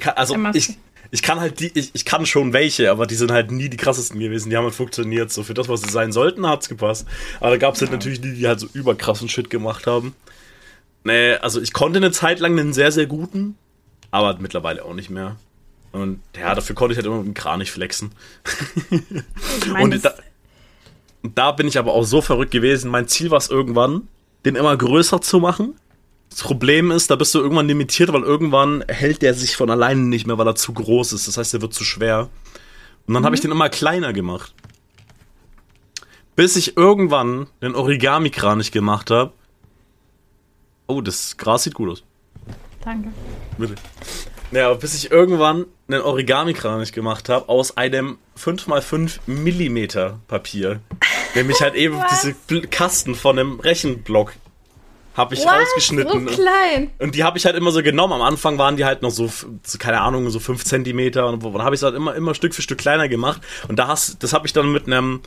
kann 0.00 0.14
also 0.16 0.36
ich, 0.52 0.78
ich 1.10 1.22
kann 1.22 1.40
halt 1.40 1.60
die, 1.60 1.70
ich, 1.74 1.90
ich 1.94 2.04
kann 2.04 2.26
schon 2.26 2.52
welche, 2.52 2.90
aber 2.90 3.06
die 3.06 3.14
sind 3.14 3.30
halt 3.30 3.50
nie 3.50 3.68
die 3.68 3.76
krassesten 3.76 4.18
gewesen. 4.18 4.50
Die 4.50 4.56
haben 4.56 4.64
halt 4.64 4.74
funktioniert. 4.74 5.32
So 5.32 5.42
für 5.42 5.54
das, 5.54 5.68
was 5.68 5.82
sie 5.82 5.90
sein 5.90 6.12
sollten, 6.12 6.46
hat's 6.46 6.68
gepasst. 6.68 7.06
Aber 7.40 7.50
da 7.50 7.56
gab's 7.56 7.80
halt 7.80 7.90
ja. 7.90 7.96
natürlich 7.96 8.20
die, 8.20 8.34
die 8.34 8.46
halt 8.48 8.60
so 8.60 8.68
überkrassen 8.72 9.28
Shit 9.28 9.50
gemacht 9.50 9.86
haben. 9.86 10.14
Nee, 11.04 11.34
also 11.34 11.60
ich 11.60 11.72
konnte 11.72 11.98
eine 11.98 12.10
Zeit 12.10 12.40
lang 12.40 12.58
einen 12.58 12.72
sehr, 12.72 12.90
sehr 12.90 13.06
guten, 13.06 13.56
aber 14.10 14.38
mittlerweile 14.38 14.84
auch 14.84 14.94
nicht 14.94 15.10
mehr. 15.10 15.36
Und 15.92 16.20
ja, 16.36 16.52
dafür 16.52 16.74
konnte 16.74 16.92
ich 16.92 16.96
halt 16.96 17.06
immer 17.06 17.18
mit 17.18 17.26
dem 17.26 17.34
Kranich 17.34 17.70
flexen. 17.70 18.10
Ich 18.90 19.66
mein, 19.68 19.84
und 19.84 20.04
da, 20.04 20.14
und 21.24 21.38
da 21.38 21.52
bin 21.52 21.66
ich 21.66 21.78
aber 21.78 21.94
auch 21.94 22.04
so 22.04 22.20
verrückt 22.20 22.50
gewesen. 22.50 22.90
Mein 22.90 23.08
Ziel 23.08 23.30
war 23.30 23.38
es 23.38 23.48
irgendwann, 23.48 24.08
den 24.44 24.56
immer 24.56 24.76
größer 24.76 25.22
zu 25.22 25.40
machen. 25.40 25.74
Das 26.28 26.42
Problem 26.42 26.90
ist, 26.90 27.10
da 27.10 27.16
bist 27.16 27.34
du 27.34 27.40
irgendwann 27.40 27.66
limitiert, 27.66 28.12
weil 28.12 28.22
irgendwann 28.22 28.84
hält 28.88 29.22
der 29.22 29.32
sich 29.32 29.56
von 29.56 29.70
alleine 29.70 30.02
nicht 30.02 30.26
mehr, 30.26 30.36
weil 30.36 30.46
er 30.46 30.54
zu 30.54 30.74
groß 30.74 31.14
ist. 31.14 31.26
Das 31.26 31.38
heißt, 31.38 31.54
er 31.54 31.62
wird 31.62 31.72
zu 31.72 31.82
schwer. 31.82 32.28
Und 33.06 33.14
dann 33.14 33.22
mhm. 33.22 33.26
habe 33.26 33.36
ich 33.36 33.40
den 33.40 33.52
immer 33.52 33.70
kleiner 33.70 34.12
gemacht. 34.12 34.54
Bis 36.36 36.56
ich 36.56 36.76
irgendwann 36.76 37.46
den 37.62 37.74
Origami-Kranich 37.74 38.70
gemacht 38.70 39.10
habe. 39.10 39.32
Oh, 40.86 41.00
das 41.00 41.38
Gras 41.38 41.62
sieht 41.62 41.74
gut 41.74 41.88
aus. 41.88 42.04
Danke. 42.84 43.08
Bitte. 43.56 43.76
Ja, 44.54 44.72
bis 44.74 44.94
ich 44.94 45.10
irgendwann 45.10 45.66
einen 45.88 46.00
Origami-Kranich 46.00 46.92
gemacht 46.92 47.28
habe 47.28 47.48
aus 47.48 47.76
einem 47.76 48.18
5x5 48.38 49.18
Millimeter 49.26 50.20
Papier. 50.28 50.80
Nämlich 51.34 51.60
halt 51.60 51.74
eben 51.74 52.00
diese 52.10 52.34
Kasten 52.68 53.14
von 53.14 53.38
einem 53.38 53.58
Rechenblock 53.58 54.34
habe 55.14 55.34
ich 55.34 55.40
What? 55.40 55.48
rausgeschnitten. 55.48 56.28
So 56.28 56.34
klein. 56.34 56.90
Und 56.98 57.14
die 57.14 57.24
habe 57.24 57.38
ich 57.38 57.46
halt 57.46 57.56
immer 57.56 57.70
so 57.70 57.82
genommen. 57.82 58.12
Am 58.14 58.22
Anfang 58.22 58.58
waren 58.58 58.76
die 58.76 58.84
halt 58.84 59.02
noch 59.02 59.10
so, 59.10 59.30
keine 59.78 60.00
Ahnung, 60.00 60.28
so 60.30 60.40
5 60.40 60.64
Zentimeter. 60.64 61.26
Und 61.26 61.42
dann 61.42 61.62
habe 61.62 61.74
ich 61.74 61.80
es 61.80 61.84
halt 61.84 61.94
immer, 61.94 62.14
immer 62.14 62.34
Stück 62.34 62.54
für 62.54 62.62
Stück 62.62 62.78
kleiner 62.78 63.08
gemacht. 63.08 63.40
Und 63.68 63.78
da 63.78 63.88
hast, 63.88 64.22
das 64.22 64.32
habe 64.32 64.46
ich 64.46 64.52
dann 64.52 64.72
mit 64.72 64.86
einem, 64.86 65.20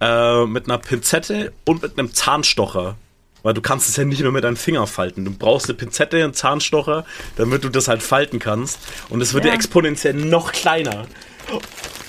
äh, 0.00 0.44
mit 0.46 0.66
einer 0.66 0.78
Pinzette 0.78 1.52
und 1.64 1.82
mit 1.82 1.98
einem 1.98 2.12
Zahnstocher. 2.14 2.96
Weil 3.42 3.54
du 3.54 3.60
kannst 3.60 3.88
es 3.88 3.96
ja 3.96 4.04
nicht 4.04 4.20
nur 4.20 4.32
mit 4.32 4.44
deinem 4.44 4.56
Finger 4.56 4.86
falten. 4.86 5.24
Du 5.24 5.32
brauchst 5.32 5.68
eine 5.68 5.74
Pinzette, 5.74 6.22
einen 6.22 6.34
Zahnstocher, 6.34 7.04
damit 7.36 7.64
du 7.64 7.68
das 7.68 7.88
halt 7.88 8.02
falten 8.02 8.38
kannst. 8.38 8.78
Und 9.08 9.20
es 9.20 9.34
wird 9.34 9.44
ja. 9.44 9.50
dir 9.50 9.56
exponentiell 9.56 10.14
noch 10.14 10.52
kleiner. 10.52 11.06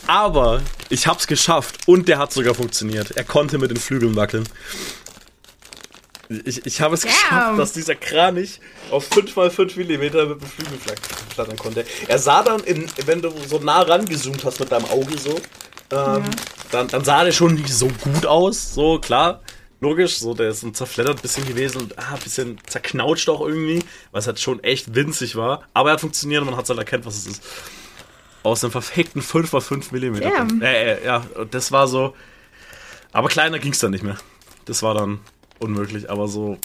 Aber 0.08 0.62
ich 0.89 1.08
hab's 1.08 1.28
geschafft 1.28 1.88
und 1.88 2.08
der 2.08 2.17
hat 2.17 2.34
sogar 2.34 2.54
funktioniert. 2.54 3.12
Er 3.12 3.24
konnte 3.24 3.58
mit 3.58 3.72
den 3.72 3.78
Flügeln 3.78 4.15
wackeln. 4.15 4.48
Ich, 6.46 6.65
ich 6.65 6.82
habe 6.82 6.96
es 6.96 7.04
yeah. 7.04 7.13
geschafft, 7.13 7.60
dass 7.60 7.74
dieser 7.74 7.96
Kranich 7.96 8.60
auf 8.91 9.10
5x5 9.12 9.78
mm 9.78 10.00
mit 10.00 10.13
dem 10.13 10.41
Flügel 10.41 10.78
flattern 11.34 11.58
konnte. 11.58 11.86
Er 12.08 12.17
sah 12.17 12.43
dann, 12.43 12.62
in, 12.62 12.86
wenn 13.06 13.22
du 13.22 13.32
so 13.48 13.60
nah 13.60 13.82
rangezoomt 13.82 14.43
hast 14.43 14.60
mit 14.60 14.72
deinem 14.72 14.86
Auge 14.86 15.17
so, 15.17 15.36
ähm, 15.36 15.39
ja. 15.91 16.24
dann, 16.72 16.88
dann 16.88 17.04
sah 17.04 17.24
der 17.24 17.34
schon 17.34 17.56
nicht 17.56 17.74
so 17.74 17.88
gut 17.88 18.26
aus. 18.26 18.74
So, 18.74 19.00
klar, 19.00 19.41
logisch, 19.84 20.17
so 20.17 20.34
der 20.34 20.50
ist 20.50 20.63
ein 20.63 20.74
zerfleddert 20.74 21.22
bisschen 21.22 21.46
gewesen 21.46 21.82
und 21.82 22.00
ah, 22.00 22.15
ein 22.15 22.19
bisschen 22.19 22.60
zerknautscht 22.65 23.30
auch 23.30 23.41
irgendwie, 23.41 23.84
weil 24.12 24.19
es 24.19 24.28
halt 24.28 24.39
schon 24.39 24.63
echt 24.63 24.96
winzig 24.96 25.36
war. 25.36 25.63
Aber 25.74 25.89
er 25.89 25.93
hat 25.93 26.02
funktioniert 26.02 26.41
und 26.41 26.50
man 26.50 26.58
hat 26.58 26.67
halt 26.67 26.80
erkannt, 26.80 27.06
was 27.06 27.17
es 27.17 27.28
ist 27.28 27.43
aus 28.43 28.63
einem 28.63 28.72
verfickten 28.72 29.22
5x5 29.22 29.91
mm. 29.91 30.22
Ja. 30.22 30.67
Äh, 30.67 31.06
ja, 31.06 31.26
das 31.50 31.72
war 31.72 31.88
so. 31.88 32.13
Aber 33.12 33.30
kleiner 33.30 33.60
ging 33.60 33.72
es 33.72 33.80
dann 33.80 33.91
nicht 33.91 34.04
mehr. 34.04 34.17
Das 34.65 34.84
war 34.84 34.93
dann 34.93 35.19
unmöglich, 35.60 36.10
aber 36.10 36.28
so. 36.28 36.58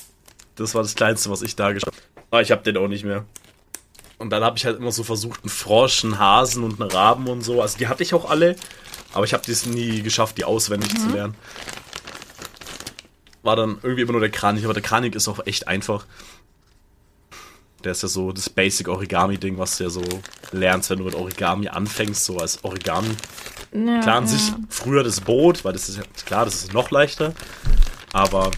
Das 0.56 0.74
war 0.74 0.82
das 0.82 0.96
Kleinste, 0.96 1.30
was 1.30 1.42
ich 1.42 1.54
da 1.54 1.72
geschafft 1.72 2.02
habe. 2.16 2.26
Aber 2.30 2.42
ich 2.42 2.50
hab 2.50 2.64
den 2.64 2.76
auch 2.76 2.88
nicht 2.88 3.04
mehr. 3.04 3.24
Und 4.18 4.30
dann 4.30 4.42
habe 4.42 4.58
ich 4.58 4.66
halt 4.66 4.78
immer 4.78 4.90
so 4.90 5.04
versucht, 5.04 5.44
einen 5.44 5.50
Frosch, 5.50 6.04
einen 6.04 6.18
Hasen 6.18 6.64
und 6.64 6.80
einen 6.80 6.90
Raben 6.90 7.28
und 7.28 7.42
so. 7.42 7.62
Also 7.62 7.78
die 7.78 7.86
hatte 7.86 8.02
ich 8.02 8.12
auch 8.12 8.28
alle, 8.28 8.56
aber 9.14 9.24
ich 9.24 9.32
habe 9.32 9.44
das 9.46 9.66
nie 9.66 10.02
geschafft, 10.02 10.36
die 10.36 10.44
auswendig 10.44 10.92
mhm. 10.94 10.98
zu 10.98 11.08
lernen. 11.10 11.34
War 13.48 13.56
dann 13.56 13.78
irgendwie 13.82 14.02
immer 14.02 14.12
nur 14.12 14.20
der 14.20 14.30
Kranich, 14.30 14.64
aber 14.64 14.74
der 14.74 14.82
Kranich 14.82 15.14
ist 15.14 15.26
auch 15.26 15.40
echt 15.46 15.68
einfach. 15.68 16.04
Der 17.82 17.92
ist 17.92 18.02
ja 18.02 18.08
so 18.08 18.30
das 18.30 18.50
Basic 18.50 18.88
Origami-Ding, 18.88 19.56
was 19.56 19.78
du 19.78 19.84
ja 19.84 19.88
so 19.88 20.02
lernst, 20.52 20.90
wenn 20.90 20.98
du 20.98 21.06
mit 21.06 21.14
Origami 21.14 21.66
anfängst, 21.66 22.26
so 22.26 22.36
als 22.36 22.62
Origami. 22.62 23.08
Ja, 23.72 24.00
klar, 24.02 24.16
an 24.18 24.24
ja. 24.24 24.28
sich 24.28 24.52
früher 24.68 25.02
das 25.02 25.22
Boot, 25.22 25.64
weil 25.64 25.72
das 25.72 25.88
ist 25.88 25.96
ja 25.96 26.02
klar, 26.26 26.44
das 26.44 26.56
ist 26.56 26.74
noch 26.74 26.90
leichter. 26.90 27.32
Aber, 28.12 28.50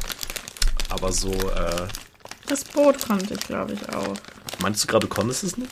aber 0.89 1.13
so, 1.13 1.31
äh. 1.35 1.87
Das 2.49 2.65
Boot 2.65 3.07
konnte 3.07 3.35
ich, 3.35 3.41
glaube 3.43 3.75
ich, 3.75 3.89
auch. 3.95 4.17
Meinst 4.59 4.83
du 4.83 4.89
gerade, 4.89 5.07
du 5.07 5.15
konntest 5.15 5.45
es 5.45 5.57
nicht? 5.57 5.71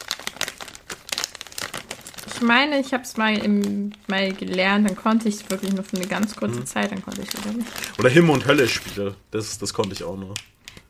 Ich 2.39 2.47
meine, 2.47 2.79
ich 2.79 2.93
habe 2.93 3.03
es 3.03 3.17
mal, 3.17 3.37
im, 3.37 3.91
mal 4.07 4.33
gelernt, 4.33 4.89
dann 4.89 4.97
konnte 4.97 5.29
ich 5.29 5.37
es 5.37 5.51
wirklich 5.51 5.73
nur 5.73 5.83
für 5.85 5.97
eine 5.97 6.07
ganz 6.07 6.37
kurze 6.37 6.61
Mhm. 6.61 6.67
Zeit, 6.67 6.93
dann 6.93 7.03
konnte 7.03 7.23
ich 7.23 7.29
es 7.29 7.45
wieder 7.45 7.53
nicht. 7.57 7.69
Oder 7.99 8.09
Himmel 8.09 8.31
und 8.31 8.47
Hölle 8.47 8.69
Spiele. 8.69 9.15
Das, 9.31 9.59
das 9.59 9.75
konnte 9.75 9.93
ich 9.95 10.05
auch 10.05 10.17
noch. 10.17 10.35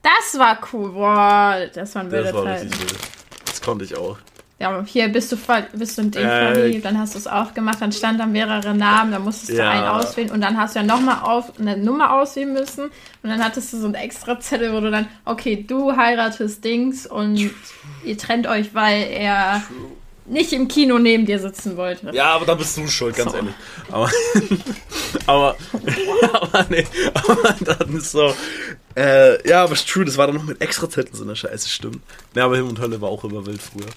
Das 0.03 0.39
war 0.39 0.59
cool, 0.71 0.91
boah, 0.91 1.57
das 1.73 1.95
waren 1.95 2.09
wilde 2.11 2.25
Das 2.25 2.33
war 2.33 2.43
Zeiten. 2.45 2.67
richtig 2.67 2.79
wild. 2.81 2.99
Das 3.45 3.61
konnte 3.61 3.85
ich 3.85 3.95
auch. 3.97 4.17
Ja, 4.59 4.69
aber 4.71 4.83
hier 4.83 5.07
bist 5.07 5.31
du 5.31 5.37
voll, 5.37 5.65
bist 5.73 5.97
du 5.97 6.01
in 6.01 6.11
den 6.11 6.25
Äh, 6.27 6.53
verliebt, 6.53 6.83
dann 6.85 6.97
hast 6.99 7.13
du 7.15 7.17
es 7.17 7.27
auch 7.27 7.53
gemacht, 7.53 7.77
dann 7.81 7.93
stand 7.93 8.19
da 8.19 8.25
mehrere 8.25 8.75
Namen, 8.75 9.11
dann 9.13 9.23
musstest 9.23 9.51
du 9.51 9.55
Ja. 9.57 9.69
einen 9.69 9.85
auswählen 9.87 10.31
und 10.31 10.41
dann 10.41 10.57
hast 10.57 10.75
du 10.75 10.79
ja 10.79 10.85
nochmal 10.85 11.19
auf, 11.23 11.57
eine 11.59 11.77
Nummer 11.77 12.11
auswählen 12.13 12.51
müssen 12.51 12.85
und 13.23 13.29
dann 13.29 13.41
hattest 13.43 13.71
du 13.71 13.77
so 13.77 13.85
einen 13.85 13.95
extra 13.95 14.37
Zettel, 14.39 14.73
wo 14.73 14.81
du 14.81 14.91
dann, 14.91 15.07
okay, 15.23 15.63
du 15.65 15.95
heiratest 15.95 16.63
Dings 16.63 17.07
und 17.07 17.51
ihr 18.03 18.17
trennt 18.17 18.47
euch, 18.47 18.75
weil 18.75 19.03
er 19.03 19.63
nicht 20.29 20.53
im 20.53 20.67
Kino 20.67 20.99
neben 20.99 21.25
dir 21.25 21.39
sitzen 21.39 21.75
wollte. 21.77 22.11
Ja, 22.13 22.31
aber 22.35 22.45
da 22.45 22.55
bist 22.55 22.77
du 22.77 22.87
schuld, 22.87 23.15
ganz 23.15 23.31
So. 23.31 23.37
ehrlich. 23.37 23.53
Aber, 23.91 24.09
aber, 25.25 25.55
aber 26.33 26.65
nee, 26.69 26.85
aber 27.13 27.55
dann 27.61 27.97
ist 27.97 28.11
so, 28.11 28.33
äh, 28.95 29.47
ja, 29.47 29.63
aber 29.63 29.73
ist 29.73 29.89
true, 29.89 30.05
das 30.05 30.17
war 30.17 30.27
dann 30.27 30.35
noch 30.35 30.43
mit 30.43 30.61
extra 30.61 30.89
Zetteln 30.89 31.15
so 31.15 31.23
eine 31.23 31.35
Scheiße, 31.35 31.67
stimmt. 31.69 32.01
Ja, 32.35 32.45
aber 32.45 32.55
Himmel 32.55 32.69
und 32.71 32.79
Hölle 32.79 33.01
war 33.01 33.09
auch 33.09 33.23
immer 33.23 33.45
wild 33.45 33.61
früher. 33.61 33.87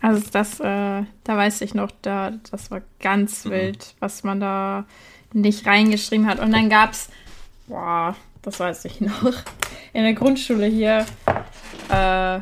Also 0.00 0.22
das, 0.32 0.60
äh, 0.60 0.64
da 0.64 1.36
weiß 1.36 1.60
ich 1.62 1.74
noch, 1.74 1.90
da, 2.02 2.32
das 2.50 2.70
war 2.70 2.82
ganz 3.00 3.44
wild, 3.46 3.94
was 3.98 4.22
man 4.22 4.38
da 4.38 4.86
nicht 5.32 5.66
reingeschrieben 5.66 6.26
hat. 6.26 6.38
Und 6.38 6.52
dann 6.52 6.70
gab's, 6.70 7.08
boah, 7.66 8.14
das 8.42 8.60
weiß 8.60 8.84
ich 8.84 9.00
noch, 9.00 9.32
in 9.92 10.04
der 10.04 10.14
Grundschule 10.14 10.66
hier, 10.66 11.04
äh, 11.88 12.40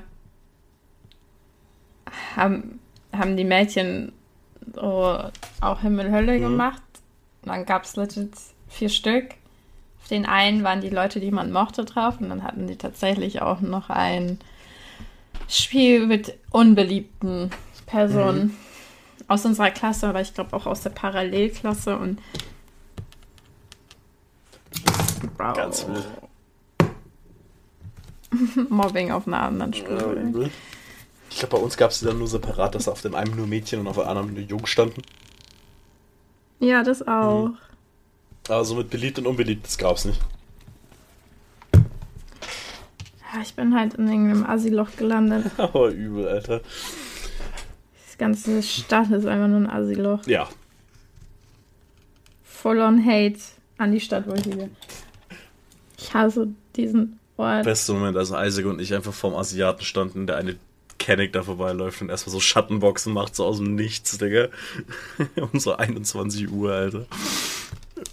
haben, 2.36 2.80
haben 3.12 3.36
die 3.36 3.44
Mädchen 3.44 4.12
so 4.74 5.18
auch 5.60 5.80
Himmel 5.80 6.10
Hölle 6.10 6.38
gemacht. 6.38 6.82
Und 7.42 7.50
dann 7.50 7.64
gab's 7.64 7.96
legit 7.96 8.32
vier 8.68 8.88
Stück. 8.88 9.34
Auf 10.00 10.08
den 10.08 10.26
einen 10.26 10.64
waren 10.64 10.80
die 10.80 10.90
Leute, 10.90 11.20
die 11.20 11.30
man 11.30 11.52
mochte, 11.52 11.84
drauf. 11.84 12.20
Und 12.20 12.28
dann 12.28 12.42
hatten 12.42 12.66
die 12.66 12.76
tatsächlich 12.76 13.42
auch 13.42 13.60
noch 13.60 13.90
ein 13.90 14.38
Spiel 15.48 16.06
mit 16.06 16.36
unbeliebten 16.50 17.50
Personen 17.86 18.56
aus 19.28 19.44
unserer 19.44 19.70
Klasse, 19.70 20.08
aber 20.08 20.20
ich 20.20 20.34
glaube 20.34 20.54
auch 20.54 20.66
aus 20.66 20.82
der 20.82 20.90
Parallelklasse 20.90 21.96
und 21.96 22.20
wow. 25.38 25.56
Ganz 25.56 25.86
wild. 25.86 26.06
Mobbing 28.70 29.12
auf 29.12 29.26
einer 29.26 29.42
anderen 29.42 29.72
Stufe. 29.72 30.50
Ich 31.36 31.40
glaube, 31.40 31.58
bei 31.58 31.62
uns 31.62 31.76
gab 31.76 31.90
es 31.90 32.00
dann 32.00 32.16
nur 32.16 32.28
separat, 32.28 32.74
dass 32.74 32.88
auf 32.88 33.02
dem 33.02 33.14
einen 33.14 33.36
nur 33.36 33.46
Mädchen 33.46 33.80
und 33.80 33.88
auf 33.88 33.96
dem 33.96 34.08
anderen 34.08 34.32
nur 34.32 34.42
Jungs 34.42 34.70
standen. 34.70 35.02
Ja, 36.60 36.82
das 36.82 37.06
auch. 37.06 37.50
Aber 38.48 38.64
so 38.64 38.74
mit 38.74 38.88
beliebt 38.88 39.18
und 39.18 39.26
unbeliebt, 39.26 39.66
das 39.66 39.76
gab's 39.76 40.06
nicht. 40.06 40.18
Ja, 41.74 43.42
ich 43.42 43.54
bin 43.54 43.78
halt 43.78 43.92
in 43.92 44.08
irgendeinem 44.08 44.46
Assi-Loch 44.46 44.88
gelandet. 44.96 45.50
Aber 45.58 45.88
übel, 45.90 46.26
Alter. 46.26 46.62
Das 48.06 48.16
ganze 48.16 48.62
Stadt 48.62 49.10
ist 49.10 49.26
einfach 49.26 49.48
nur 49.48 49.58
ein 49.58 49.68
Assi-Loch. 49.68 50.26
Ja. 50.26 50.48
Full 52.44 52.80
on 52.80 53.04
Hate 53.04 53.40
an 53.76 53.92
die 53.92 54.00
Stadt, 54.00 54.26
wo 54.26 54.32
ich 54.32 54.46
lebe. 54.46 54.70
Ich 55.98 56.14
hasse 56.14 56.48
diesen 56.76 57.18
Ort. 57.36 57.64
Beste 57.64 57.92
Moment, 57.92 58.16
als 58.16 58.30
Isaac 58.30 58.64
und 58.64 58.80
ich 58.80 58.94
einfach 58.94 59.12
vorm 59.12 59.34
Asiaten 59.34 59.84
standen, 59.84 60.26
der 60.26 60.38
eine 60.38 60.56
Kenneck 61.06 61.32
da 61.32 61.44
vorbeiläuft 61.44 62.02
und 62.02 62.08
erstmal 62.08 62.32
so 62.32 62.40
Schattenboxen 62.40 63.12
macht, 63.12 63.36
so 63.36 63.44
aus 63.44 63.58
dem 63.58 63.76
Nichts, 63.76 64.18
Digga. 64.18 64.48
um 65.52 65.60
so 65.60 65.76
21 65.76 66.50
Uhr, 66.50 66.72
Alter. 66.72 67.06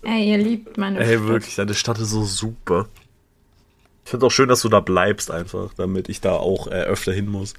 Ey, 0.03 0.29
ihr 0.29 0.37
liebt 0.37 0.77
meine 0.77 0.99
Ey, 0.99 1.15
Stadt. 1.15 1.27
wirklich, 1.27 1.55
deine 1.55 1.73
Stadt 1.73 1.97
ist 1.97 2.11
so 2.11 2.23
super. 2.23 2.87
Ich 4.05 4.11
finde 4.11 4.27
auch 4.27 4.31
schön, 4.31 4.47
dass 4.47 4.61
du 4.61 4.69
da 4.69 4.79
bleibst 4.79 5.31
einfach, 5.31 5.73
damit 5.73 6.07
ich 6.07 6.21
da 6.21 6.33
auch 6.33 6.67
äh, 6.67 6.83
öfter 6.83 7.13
hin 7.13 7.29
muss. 7.29 7.55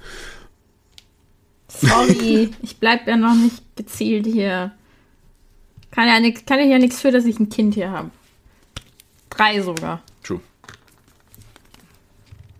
Sorry, 1.66 2.50
ich 2.62 2.76
bleib 2.76 3.08
ja 3.08 3.16
noch 3.16 3.34
nicht 3.34 3.60
gezielt 3.74 4.26
hier. 4.26 4.70
Kann 5.90 6.06
ja, 6.06 6.20
nix, 6.20 6.46
kann 6.46 6.60
ich 6.60 6.70
ja 6.70 6.78
nichts 6.78 7.00
für, 7.00 7.10
dass 7.10 7.24
ich 7.24 7.40
ein 7.40 7.48
Kind 7.48 7.74
hier 7.74 7.90
habe. 7.90 8.12
Drei 9.30 9.60
sogar. 9.60 10.00
True. 10.22 10.40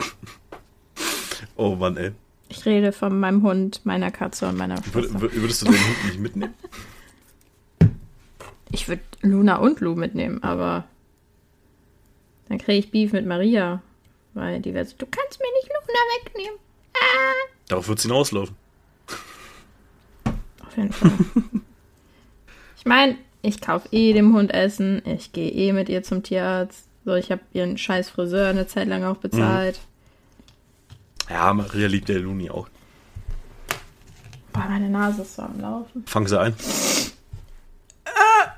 oh 1.55 1.77
Mann, 1.77 1.97
ey. 1.97 2.11
Ich 2.57 2.65
rede 2.67 2.93
von 2.93 3.19
meinem 3.19 3.43
Hund, 3.43 3.81
meiner 3.85 4.11
Katze 4.11 4.49
und 4.49 4.57
meiner 4.57 4.77
Schwester. 4.83 5.19
wür- 5.19 5.35
würdest 5.35 5.63
du 5.63 5.67
den 5.67 5.75
Hund 5.75 6.05
nicht 6.07 6.21
mitnehmen? 6.21 6.55
Ich 8.71 8.89
würde 8.89 9.03
Luna 9.23 9.57
und 9.57 9.81
Lu 9.81 9.95
mitnehmen, 9.95 10.43
aber 10.43 10.85
dann 12.49 12.59
kriege 12.59 12.79
ich 12.79 12.91
Beef 12.91 13.13
mit 13.13 13.27
Maria. 13.27 13.83
Weil 14.35 14.61
die 14.61 14.75
wird 14.75 14.89
so, 14.89 14.97
du 14.99 15.07
kannst 15.07 15.39
mir 15.41 15.47
nicht 15.57 15.69
Luna 15.69 16.01
wegnehmen. 16.25 16.59
Ah. 16.95 17.33
Darauf 17.69 17.87
wird 17.89 17.99
es 17.99 18.03
hinauslaufen. 18.05 18.57
Auf 20.67 20.77
jeden 20.77 20.93
Fall. 20.93 21.11
ich 22.77 22.85
meine, 22.85 23.17
ich 23.43 23.61
kaufe 23.61 23.89
eh 23.93 24.13
dem 24.13 24.35
Hund 24.35 24.53
Essen. 24.53 25.03
Ich 25.05 25.33
gehe 25.33 25.51
eh 25.51 25.73
mit 25.73 25.89
ihr 25.89 26.03
zum 26.03 26.23
Tierarzt. 26.25 26.89
So, 27.05 27.15
ich 27.15 27.31
habe 27.31 27.43
ihren 27.53 27.79
scheiß 27.79 28.11
Friseur 28.11 28.49
eine 28.49 28.67
Zeit 28.67 28.89
lang 28.89 29.05
auch 29.05 29.19
bezahlt. 29.19 29.79
Ja, 31.29 31.53
Maria 31.53 31.89
liebt 31.89 32.09
der 32.09 32.19
Luni 32.21 32.51
auch. 32.51 32.69
Boah, 34.53 34.67
meine 34.69 34.89
Nase 34.89 35.23
ist 35.23 35.35
so 35.37 35.43
am 35.43 35.61
Laufen. 35.61 36.05
Fang 36.07 36.27
sie 36.29 36.39
ein. 36.39 36.55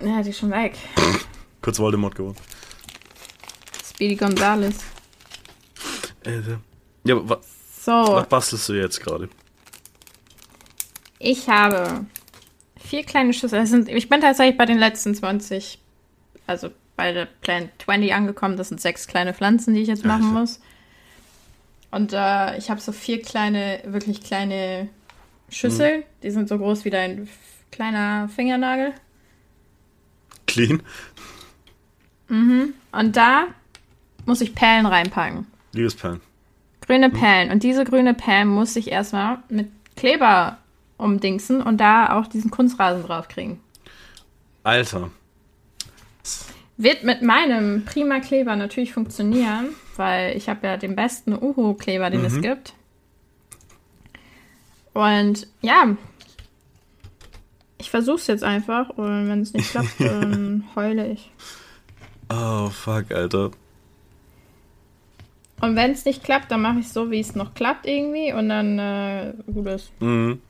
Ja, 0.00 0.22
die 0.22 0.30
ist 0.30 0.38
schon 0.38 0.50
weg. 0.50 0.76
Kurz 1.62 1.78
Voldemort 1.78 2.14
geworden. 2.14 2.36
Speedy 3.84 4.14
Gonzales. 4.16 4.76
Alter. 6.24 6.60
Ja, 7.04 7.28
wa 7.28 7.40
So, 7.80 7.92
was 7.92 8.28
bastelst 8.28 8.68
du 8.68 8.74
jetzt 8.74 9.00
gerade? 9.00 9.28
ich 11.18 11.48
habe 11.48 12.04
vier 12.76 13.04
kleine 13.04 13.32
Schüssel. 13.32 13.58
Das 13.60 13.70
sind, 13.70 13.88
ich 13.88 14.08
bin 14.08 14.20
tatsächlich 14.20 14.58
bei 14.58 14.66
den 14.66 14.78
letzten 14.78 15.14
20, 15.14 15.80
also 16.46 16.70
bei 16.94 17.12
der 17.12 17.26
Plant 17.26 17.70
20 17.84 18.12
angekommen. 18.14 18.56
Das 18.56 18.68
sind 18.68 18.80
sechs 18.80 19.06
kleine 19.06 19.32
Pflanzen, 19.34 19.74
die 19.74 19.80
ich 19.80 19.88
jetzt 19.88 20.04
machen 20.04 20.24
Alter. 20.24 20.40
muss. 20.40 20.60
Und 21.90 22.12
äh, 22.12 22.58
ich 22.58 22.70
habe 22.70 22.80
so 22.80 22.92
vier 22.92 23.22
kleine, 23.22 23.80
wirklich 23.84 24.22
kleine 24.22 24.88
Schüsseln. 25.48 26.02
Die 26.22 26.30
sind 26.30 26.48
so 26.48 26.58
groß 26.58 26.84
wie 26.84 26.90
dein 26.90 27.28
kleiner 27.70 28.28
Fingernagel. 28.28 28.92
Clean? 30.46 30.82
Und 32.28 33.16
da 33.16 33.46
muss 34.24 34.40
ich 34.40 34.54
Perlen 34.54 34.86
reinpacken. 34.86 35.46
Liebesperlen. 35.72 36.20
Grüne 36.80 37.10
Perlen. 37.10 37.50
Und 37.50 37.62
diese 37.62 37.84
grüne 37.84 38.14
Perlen 38.14 38.48
muss 38.48 38.76
ich 38.76 38.90
erstmal 38.90 39.38
mit 39.48 39.68
Kleber 39.96 40.58
umdingsen 40.98 41.62
und 41.62 41.78
da 41.78 42.18
auch 42.18 42.26
diesen 42.26 42.50
Kunstrasen 42.50 43.02
draufkriegen. 43.04 43.60
Alter. 44.62 45.10
Wird 46.76 47.04
mit 47.04 47.22
meinem 47.22 47.84
prima 47.84 48.20
Kleber 48.20 48.56
natürlich 48.56 48.92
funktionieren, 48.92 49.68
weil 49.98 50.36
ich 50.36 50.48
habe 50.48 50.66
ja 50.66 50.76
den 50.76 50.96
besten 50.96 51.32
Uhu-Kleber, 51.32 52.10
den 52.10 52.24
es 52.24 52.40
gibt. 52.40 52.74
Und 54.94 55.46
ja, 55.60 55.96
ich 57.78 57.90
versuche 57.90 58.16
es 58.16 58.26
jetzt 58.26 58.44
einfach 58.44 58.90
und 58.90 59.28
wenn 59.28 59.42
es 59.42 59.52
nicht 59.52 59.70
klappt, 59.70 59.94
dann 59.98 60.64
heule 60.74 61.12
ich. 61.12 61.30
Oh, 62.30 62.70
fuck, 62.70 63.12
Alter. 63.12 63.50
Und 65.60 65.76
wenn 65.76 65.92
es 65.92 66.04
nicht 66.04 66.22
klappt, 66.22 66.50
dann 66.50 66.62
mache 66.62 66.80
ich 66.80 66.88
so, 66.88 67.10
wie 67.10 67.20
es 67.20 67.34
noch 67.34 67.54
klappt 67.54 67.86
irgendwie 67.86 68.32
und 68.32 68.48
dann 68.48 68.78
äh, 68.78 69.34
gut 69.52 69.66
ist. 69.66 69.90
Mhm. 70.00 70.40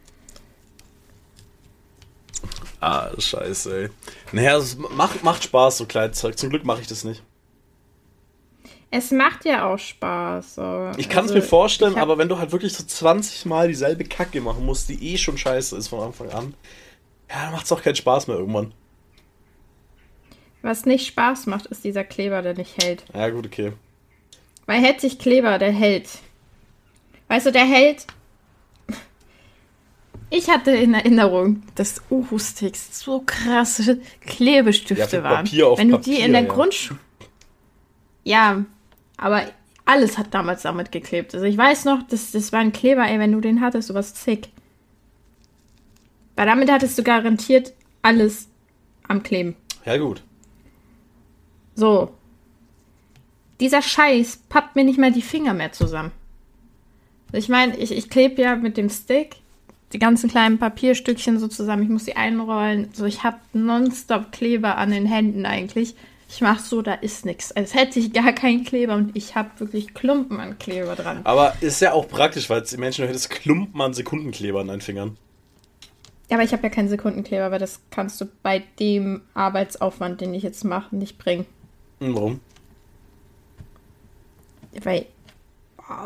Ah, 2.81 3.11
scheiße, 3.19 3.83
ey. 3.83 3.91
Naja, 4.33 4.59
es 4.59 4.77
macht, 4.77 5.25
macht 5.25 5.45
Spaß, 5.45 5.79
so 5.79 5.87
Kleidzeug. 5.87 6.39
Zum 6.39 6.51
Glück 6.51 6.65
mache 6.65 6.83
ich 6.83 6.87
das 6.87 7.05
nicht. 7.05 7.23
Es 8.91 9.11
macht 9.11 9.45
ja 9.45 9.67
auch 9.67 9.79
Spaß. 9.79 10.55
So. 10.57 10.91
Ich 10.97 11.09
kann 11.09 11.25
es 11.25 11.33
Also, 11.33 11.35
mir 11.35 11.43
vorstellen, 11.43 11.97
aber 11.97 12.19
wenn 12.19 12.29
du 12.29 12.39
halt 12.39 12.53
wirklich 12.53 12.73
so 12.73 12.85
20 12.85 13.45
Mal 13.47 13.69
dieselbe 13.69 14.05
Kacke 14.05 14.41
machen 14.41 14.65
musst, 14.65 14.89
die 14.89 15.13
eh 15.13 15.19
schon 15.19 15.37
scheiße 15.37 15.77
ist 15.77 15.89
von 15.89 16.01
Anfang 16.01 16.31
an, 16.31 16.55
ja, 17.29 17.45
dann 17.45 17.53
macht 17.53 17.67
es 17.67 17.73
auch 17.73 17.83
keinen 17.83 17.97
Spaß 17.97 18.29
mehr 18.29 18.37
irgendwann. 18.37 18.73
Was 20.63 20.87
nicht 20.87 21.07
Spaß 21.07 21.47
macht, 21.47 21.67
ist 21.67 21.85
dieser 21.85 22.05
Kleber, 22.05 22.43
der 22.43 22.55
nicht 22.55 22.83
hält. 22.83 23.05
Ja, 23.13 23.29
gut, 23.31 23.47
okay. 23.47 23.73
Weil 24.67 24.81
hält 24.81 25.01
sich 25.01 25.19
Kleber, 25.19 25.59
der 25.59 25.73
hält. 25.73 26.09
Weißt 27.29 27.47
du, 27.47 27.53
der 27.53 27.65
hält. 27.65 28.07
Ich 30.31 30.49
hatte 30.49 30.73
in 30.73 30.95
Erinnerung, 30.95 31.63
dass 31.77 32.03
Uhu-Sticks 32.11 32.99
so 32.99 33.23
krasse 33.25 33.93
Ja, 33.93 33.99
Klebestifte 34.21 35.09
für 35.09 35.23
waren. 35.23 35.45
Papier 35.45 35.69
auf 35.69 35.79
Wenn 35.79 35.89
du 35.91 35.99
Papier, 35.99 36.17
die 36.17 36.23
in 36.23 36.33
der 36.33 36.43
ja. 36.43 36.49
Grundschule. 36.49 36.99
Ja, 38.25 38.65
aber 39.17 39.43
alles 39.85 40.19
hat 40.19 40.35
damals 40.35 40.63
damit 40.63 40.93
geklebt. 40.93 41.35
Also 41.35 41.47
ich 41.47 41.57
weiß 41.57 41.85
noch, 41.85 42.03
das, 42.09 42.33
das 42.33 42.53
war 42.53 42.61
ein 42.61 42.73
Kleber, 42.73 43.09
ey, 43.09 43.19
wenn 43.19 43.33
du 43.33 43.41
den 43.41 43.61
hattest, 43.61 43.91
du 43.91 43.95
warst 43.95 44.17
sick. 44.23 44.49
Weil 46.35 46.47
damit 46.47 46.71
hattest 46.71 46.99
du 46.99 47.03
garantiert 47.03 47.73
alles 48.03 48.49
am 49.09 49.23
Kleben. 49.23 49.57
Ja, 49.85 49.97
gut. 49.97 50.23
So. 51.75 52.13
Dieser 53.61 53.81
Scheiß 53.81 54.41
pappt 54.49 54.77
mir 54.77 54.85
nicht 54.85 54.99
mal 54.99 55.13
die 55.13 55.23
Finger 55.23 55.55
mehr 55.55 55.73
zusammen. 55.73 56.11
Ich 57.33 57.49
meine, 57.49 57.77
ich, 57.77 57.93
ich 57.93 58.11
klebe 58.11 58.43
ja 58.43 58.57
mit 58.57 58.77
dem 58.77 58.91
Stick 58.91 59.37
die 59.93 59.99
ganzen 59.99 60.29
kleinen 60.29 60.59
Papierstückchen 60.59 61.39
so 61.39 61.49
zusammen. 61.49 61.85
Ich 61.85 61.89
muss 61.89 62.05
sie 62.05 62.17
einrollen. 62.17 62.91
So, 62.93 63.05
ich 63.05 63.23
habe 63.23 63.39
nonstop 63.53 64.33
Kleber 64.33 64.77
an 64.77 64.91
den 64.91 65.07
Händen 65.07 65.47
eigentlich. 65.47 65.95
Ich 66.29 66.41
mache 66.41 66.61
so, 66.61 66.83
da 66.83 66.95
ist 66.95 67.25
nichts. 67.25 67.53
Als 67.53 67.75
hätte 67.75 68.01
ich 68.01 68.13
gar 68.13 68.33
keinen 68.33 68.65
Kleber 68.65 68.95
und 68.95 69.17
ich 69.17 69.37
habe 69.37 69.51
wirklich 69.59 69.95
Klumpen 69.95 70.41
an 70.41 70.59
Kleber 70.59 70.97
dran. 70.97 71.21
Aber 71.25 71.55
ist 71.61 71.81
ja 71.81 71.93
auch 71.93 72.09
praktisch, 72.09 72.51
weil 72.51 72.63
die 72.63 72.77
Menschen 72.77 73.07
hättest 73.07 73.31
Klumpen 73.31 73.81
an 73.81 73.95
Sekundenkleber 73.95 74.61
an 74.61 74.69
deinen 74.69 74.81
Fingern. 74.81 75.17
Ja, 76.29 76.37
aber 76.37 76.45
ich 76.45 76.53
habe 76.53 76.65
ja 76.65 76.69
keinen 76.71 76.89
Sekundenkleber, 76.89 77.53
weil 77.53 77.61
das 77.61 77.81
kannst 77.91 78.21
du 78.21 78.27
bei 78.43 78.65
dem 78.81 79.23
Arbeitsaufwand, 79.35 80.21
den 80.21 80.35
ich 80.35 80.43
jetzt 80.43 80.65
mache, 80.65 80.97
nicht 80.97 81.19
bringen. 81.19 81.47
Hm, 82.01 82.15
Warum? 82.15 82.41
Weil, 84.83 85.07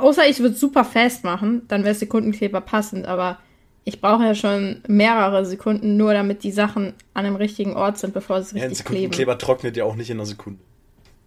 außer 0.00 0.28
ich 0.28 0.40
würde 0.40 0.54
super 0.54 0.84
fest 0.84 1.24
machen, 1.24 1.62
dann 1.68 1.84
wäre 1.84 1.94
Sekundenkleber 1.94 2.60
passend, 2.60 3.06
aber 3.06 3.38
ich 3.84 4.00
brauche 4.00 4.24
ja 4.24 4.34
schon 4.34 4.82
mehrere 4.88 5.44
Sekunden, 5.46 5.96
nur 5.96 6.12
damit 6.12 6.42
die 6.42 6.52
Sachen 6.52 6.94
an 7.14 7.24
dem 7.24 7.36
richtigen 7.36 7.74
Ort 7.74 7.98
sind, 7.98 8.12
bevor 8.14 8.42
sie 8.42 8.56
Ja, 8.58 8.64
ein 8.64 8.68
richtig 8.70 8.86
kleben. 8.86 9.00
Sekundenkleber 9.12 9.38
trocknet 9.38 9.76
ja 9.76 9.84
auch 9.84 9.96
nicht 9.96 10.10
in 10.10 10.18
einer 10.18 10.26
Sekunde. 10.26 10.60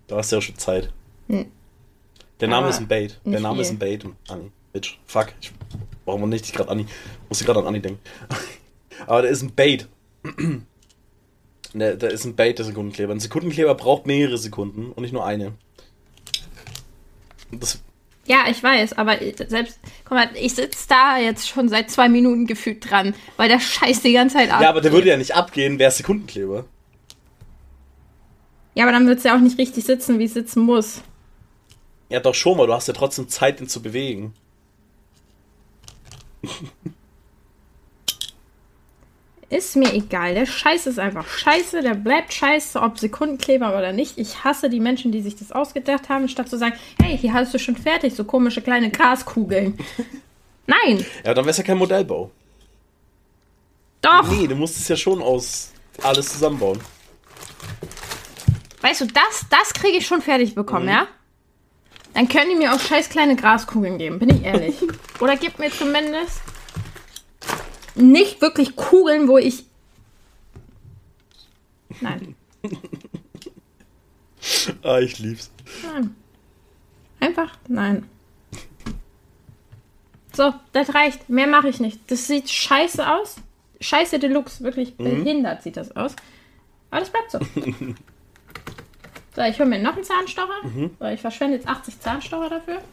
Da 0.08 0.18
hast 0.18 0.32
du 0.32 0.36
ja 0.38 0.41
schon 0.41 0.58
Zeit. 0.58 0.91
Hm. 1.28 1.45
Der 2.39 2.47
Name 2.47 2.64
Aber 2.64 2.70
ist 2.70 2.80
ein 2.80 2.88
Bait. 2.88 3.20
Der 3.26 3.39
Name 3.39 3.62
ist 3.62 3.68
viel. 3.70 3.76
ein 3.76 3.80
Bait. 3.80 4.06
Anni. 4.28 4.51
Bitch. 4.74 4.97
Fuck. 5.06 5.34
Ich, 5.41 5.51
warum 6.06 6.28
nicht? 6.30 6.45
Ich 6.45 6.54
gerade 6.54 6.70
Anni. 6.70 6.86
Muss 7.30 7.39
ich 7.39 7.45
gerade 7.47 7.60
an 7.60 7.68
Anni 7.68 7.80
denken. 7.82 7.99
Aber 9.08 9.22
der 9.22 9.32
ist 9.32 9.41
ein 9.43 9.54
Bait. 9.54 9.88
Der, 11.74 11.95
der 11.95 12.12
ist 12.12 12.26
ein 12.26 12.36
Bait, 12.36 12.58
der 12.60 12.66
Sekundenkleber. 12.66 13.14
Ein 13.14 13.20
Sekundenkleber 13.20 13.76
braucht 13.76 14.06
mehrere 14.06 14.38
Sekunden 14.38 14.91
und 14.91 15.01
nicht 15.04 15.14
nur 15.14 15.26
eine. 15.26 15.54
Und 17.51 17.64
Das, 17.64 17.82
Ja, 18.26 18.45
ich 18.49 18.63
weiß, 18.63 18.93
aber 18.93 19.17
selbst, 19.47 19.80
guck 20.05 20.11
mal, 20.17 20.30
ich 20.36 20.55
sitze 20.55 20.88
da 20.88 21.17
jetzt 21.17 21.49
schon 21.49 21.67
seit 21.67 21.91
zwei 21.91 22.07
Minuten 22.07 22.47
gefühlt 22.47 22.89
dran, 22.89 23.13
weil 23.36 23.49
der 23.49 23.59
Scheiß 23.59 24.01
die 24.01 24.13
ganze 24.13 24.38
Zeit 24.38 24.51
ab. 24.51 24.61
ja, 24.61 24.69
aber 24.69 24.80
der 24.80 24.93
würde 24.93 25.09
ja 25.09 25.17
nicht 25.17 25.36
abgehen, 25.36 25.78
wäre 25.78 25.91
Sekundenkleber. 25.91 26.65
Ja, 28.76 28.86
aber 28.86 28.93
dann 28.93 29.07
wird 29.07 29.17
es 29.17 29.24
ja 29.26 29.36
auch 29.36 29.39
nicht 29.39 29.57
richtig 29.57 29.84
sitzen, 29.84 30.19
wie 30.19 30.26
es 30.26 30.34
sitzen 30.34 30.61
muss. 30.61 31.01
Ja, 32.09 32.19
doch 32.19 32.34
schon 32.34 32.57
mal. 32.57 32.65
Du 32.65 32.74
hast 32.74 32.88
ja 32.88 32.93
trotzdem 32.93 33.28
Zeit, 33.28 33.59
ihn 33.59 33.67
zu 33.67 33.82
bewegen. 33.82 34.34
Ist 39.49 39.75
mir 39.75 39.93
egal. 39.93 40.33
Der 40.33 40.45
Scheiß 40.45 40.87
ist 40.87 40.99
einfach 40.99 41.27
scheiße. 41.27 41.81
Der 41.81 41.93
bleibt 41.93 42.33
scheiße, 42.33 42.79
ob 42.81 42.97
Sekundenkleber 42.97 43.77
oder 43.77 43.91
nicht. 43.93 44.17
Ich 44.17 44.43
hasse 44.43 44.69
die 44.69 44.79
Menschen, 44.79 45.11
die 45.11 45.21
sich 45.21 45.35
das 45.35 45.51
ausgedacht 45.51 46.09
haben, 46.09 46.27
statt 46.27 46.49
zu 46.49 46.57
sagen, 46.57 46.75
hey, 47.01 47.17
hier 47.17 47.33
hast 47.33 47.53
du 47.53 47.59
schon 47.59 47.75
fertig, 47.75 48.15
so 48.15 48.23
komische 48.23 48.61
kleine 48.61 48.89
Graskugeln. 48.89 49.77
Nein, 50.67 51.05
Ja, 51.25 51.33
dann 51.33 51.43
wäre 51.45 51.51
es 51.51 51.57
ja 51.57 51.63
kein 51.63 51.77
Modellbau. 51.77 52.31
doch. 54.01 54.27
Nee, 54.31 54.47
du 54.47 54.55
musst 54.55 54.77
es 54.77 54.87
ja 54.87 54.95
schon 54.95 55.21
aus 55.21 55.71
alles 56.01 56.29
zusammenbauen. 56.29 56.79
Weißt 58.81 59.01
du, 59.01 59.05
das, 59.07 59.45
das 59.49 59.73
kriege 59.73 59.97
ich 59.97 60.07
schon 60.07 60.21
fertig 60.21 60.55
bekommen, 60.55 60.85
Mhm. 60.85 60.91
ja? 60.91 61.07
Dann 62.13 62.27
können 62.27 62.49
die 62.51 62.55
mir 62.55 62.73
auch 62.73 62.79
scheiß 62.79 63.09
kleine 63.09 63.35
Graskugeln 63.35 63.97
geben, 63.97 64.19
bin 64.19 64.29
ich 64.29 64.43
ehrlich. 64.43 64.75
Oder 65.19 65.35
gib 65.35 65.57
mir 65.59 65.71
zumindest 65.71 66.41
nicht 67.95 68.41
wirklich 68.41 68.75
Kugeln, 68.75 69.27
wo 69.27 69.37
ich. 69.37 69.65
Nein, 72.01 72.35
Ah, 74.83 74.99
ich 74.99 75.19
lieb's. 75.19 75.51
nein. 75.83 76.15
Einfach 77.19 77.55
nein. 77.67 78.09
So, 80.35 80.53
das 80.73 80.93
reicht. 80.93 81.29
Mehr 81.29 81.47
mache 81.47 81.69
ich 81.69 81.79
nicht. 81.79 81.99
Das 82.11 82.27
sieht 82.27 82.49
scheiße 82.49 83.07
aus. 83.09 83.35
Scheiße 83.79 84.17
Deluxe. 84.19 84.63
Wirklich 84.63 84.97
Mhm. 84.97 85.03
behindert 85.03 85.61
sieht 85.63 85.77
das 85.77 85.95
aus. 85.95 86.15
Aber 86.89 86.99
das 87.01 87.09
bleibt 87.09 87.31
so. 87.31 87.39
So, 89.35 89.41
ich 89.41 89.57
hole 89.59 89.67
mir 89.67 89.79
noch 89.81 89.95
einen 89.95 90.03
Zahnstocher. 90.03 90.61
Mhm. 90.63 90.91
So, 90.99 91.05
ich 91.07 91.19
verschwende 91.19 91.55
jetzt 91.55 91.67
80 91.67 91.99
Zahnstocher 91.99 92.49
dafür. 92.51 92.83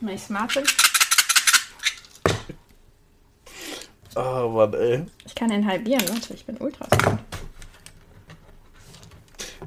Weil 0.00 0.14
ich 0.14 0.22
smart 0.22 0.54
bin. 0.54 0.64
Ah, 4.14 4.46
Mann, 4.46 4.74
ey. 4.74 5.06
Ich 5.24 5.34
kann 5.34 5.50
den 5.50 5.66
halbieren, 5.66 6.06
Leute. 6.08 6.34
Ich 6.34 6.44
bin 6.44 6.56
ultra. 6.58 6.86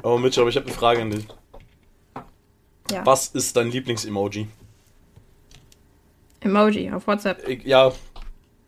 Aber 0.01 0.19
Mitch, 0.19 0.39
aber 0.39 0.49
ich 0.49 0.55
habe 0.57 0.65
eine 0.65 0.75
Frage 0.75 1.01
an 1.01 1.11
dich. 1.11 1.25
Ja. 2.91 3.05
Was 3.05 3.27
ist 3.27 3.55
dein 3.55 3.71
Lieblings-Emoji? 3.71 4.47
Emoji 6.41 6.91
auf 6.91 7.07
WhatsApp. 7.07 7.47
Ja, 7.65 7.91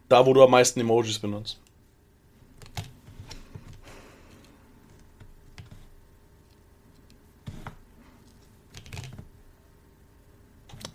da 0.07 0.26
wo 0.26 0.34
du 0.34 0.43
am 0.43 0.51
meisten 0.51 0.80
Emojis 0.80 1.19
benutzt. 1.19 1.59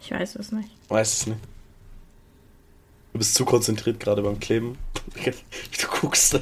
Ich 0.00 0.10
weiß 0.10 0.36
es 0.36 0.50
nicht. 0.50 0.70
Weiß 0.88 1.12
es 1.12 1.26
nicht. 1.26 1.40
Du 3.12 3.18
bist 3.18 3.34
zu 3.34 3.44
konzentriert 3.44 4.00
gerade 4.00 4.22
beim 4.22 4.38
Kleben. 4.40 4.78
Du 5.80 5.86
guckst. 6.00 6.34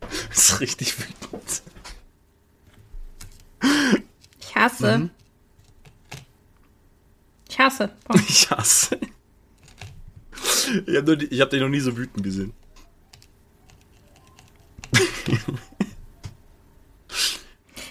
Du 0.00 0.28
bist 0.30 0.60
richtig 0.60 0.98
wütend. 0.98 1.62
Ich 4.40 4.54
hasse. 4.56 4.98
Mhm. 4.98 5.10
Ich 7.48 7.58
hasse. 7.58 7.88
Punkt. 8.04 8.24
Ich 8.28 8.50
hasse. 8.50 8.98
Ich 10.86 10.96
habe 10.96 11.12
hab 11.16 11.50
dich 11.50 11.60
noch 11.60 11.68
nie 11.68 11.80
so 11.80 11.96
wütend 11.96 12.22
gesehen. 12.22 12.52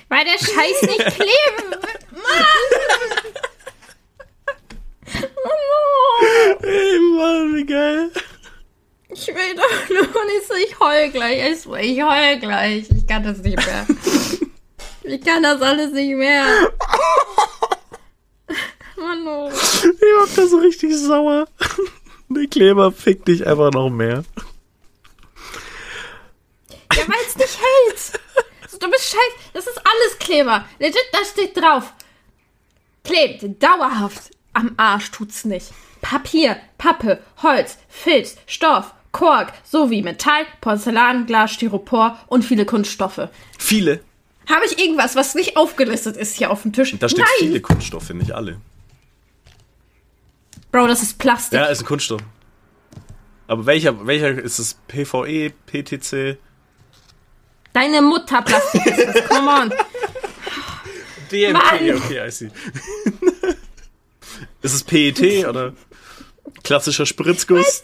Weil 0.10 0.24
der 0.24 0.38
Scheiß 0.40 0.82
nicht 0.84 1.06
kleben! 1.16 1.76
Mann! 2.12 3.34
Ey, 6.62 7.00
Mann, 7.00 7.47
wie 7.58 7.66
geil. 7.66 8.12
Ich 9.10 9.28
will 9.28 9.56
doch 9.56 9.90
nur 9.90 10.26
nicht 10.26 10.48
so, 10.48 10.54
ich 10.54 10.80
heul 10.80 11.10
gleich. 11.10 11.52
Ich, 11.52 11.66
heul 11.66 12.40
gleich. 12.40 12.90
Ich 12.96 13.08
kann 13.08 13.24
das 13.24 13.40
nicht 13.40 13.58
mehr. 13.58 13.88
Ich 15.10 15.22
kann 15.22 15.42
das 15.42 15.62
alles 15.62 15.94
nicht 15.94 16.14
mehr. 16.18 16.44
Mann, 18.98 19.26
oh. 19.26 19.50
Ich 19.50 19.86
hab 20.20 20.36
da 20.36 20.46
so 20.46 20.58
richtig 20.58 20.98
sauer. 20.98 21.48
Der 22.28 22.46
Kleber 22.48 22.92
fickt 22.92 23.26
dich 23.30 23.48
einfach 23.48 23.72
noch 23.72 23.90
mehr. 23.90 24.26
Ja, 26.94 27.08
weil 27.08 27.26
es 27.26 27.38
nicht 27.38 27.58
hält. 27.58 28.20
Du 28.82 28.92
bist 28.92 29.06
scheiße. 29.06 29.52
Das 29.54 29.66
ist 29.66 29.78
alles 29.78 30.20
Kleber. 30.20 30.66
Legit, 30.78 31.08
da 31.14 31.20
steht 31.24 31.56
drauf. 31.56 31.94
Klebt 33.06 33.64
dauerhaft. 33.64 34.32
Am 34.52 34.74
Arsch 34.76 35.10
tut's 35.12 35.46
nicht. 35.46 35.72
Papier, 36.02 36.58
Pappe, 36.78 37.20
Holz, 37.42 37.78
Filz, 37.88 38.36
Stoff, 38.46 38.94
Kork 39.12 39.54
sowie 39.64 40.02
Metall, 40.02 40.46
Porzellan, 40.62 41.26
Glas, 41.26 41.54
Styropor 41.54 42.20
und 42.28 42.44
viele 42.44 42.66
Kunststoffe. 42.66 43.30
Viele. 43.58 44.02
Habe 44.50 44.66
ich 44.66 44.80
irgendwas, 44.80 45.16
was 45.16 45.36
nicht 45.36 45.58
aufgelistet 45.58 46.16
ist 46.16 46.36
hier 46.36 46.52
auf 46.52 46.62
dem 46.62 46.74
Tisch? 46.74 46.96
Da 47.00 47.10
steht 47.10 47.20
Nein! 47.20 47.28
viele 47.40 47.62
Kunststoffe, 47.62 48.10
nicht 48.12 48.32
alle. 48.32 48.60
Bro, 50.72 50.88
das 50.88 51.02
ist 51.02 51.18
Plastik. 51.18 51.60
Ja, 51.60 51.66
ist 51.66 51.82
ein 51.82 51.86
Kunststoff. 51.86 52.22
Aber 53.48 53.66
welcher, 53.66 54.06
welcher 54.06 54.42
ist 54.42 54.60
es? 54.60 54.76
PVE, 54.88 55.52
PTC? 55.66 56.38
Deine 57.74 58.02
Mutter 58.02 58.42
Plastik 58.42 58.86
ist 58.86 59.08
das. 59.08 59.30
Come 59.30 59.50
on. 59.50 59.74
DMT, 61.32 61.54
Mann! 61.54 61.96
okay, 61.96 62.28
I 62.28 62.32
see. 62.32 62.50
ist 64.62 64.74
es 64.74 64.84
PET 64.84 65.20
oder 65.48 65.74
klassischer 66.68 67.06
Spritzguss? 67.06 67.82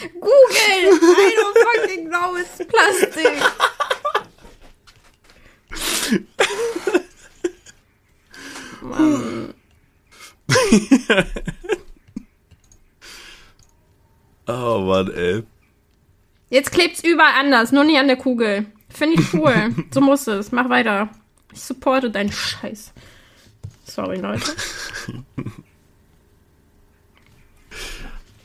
Google! 0.00 0.32
I 0.60 1.34
don't 1.36 1.58
fucking 1.66 2.10
know, 2.10 2.36
it's 2.36 2.58
Plastik. 2.66 3.42
Mann. 8.82 9.54
Oh 14.48 14.80
Mann, 14.80 15.08
ey. 15.14 15.44
Jetzt 16.50 16.72
klebt's 16.72 17.04
überall 17.04 17.34
anders, 17.38 17.70
nur 17.70 17.84
nicht 17.84 17.98
an 17.98 18.08
der 18.08 18.16
Kugel. 18.16 18.66
Finde 18.90 19.22
ich 19.22 19.32
cool. 19.32 19.72
so 19.94 20.00
muss 20.00 20.26
es. 20.26 20.50
Mach 20.50 20.68
weiter. 20.68 21.08
Ich 21.52 21.60
supporte 21.60 22.10
deinen 22.10 22.32
Scheiß. 22.32 22.92
Sorry, 23.84 24.18
Leute. 24.18 24.50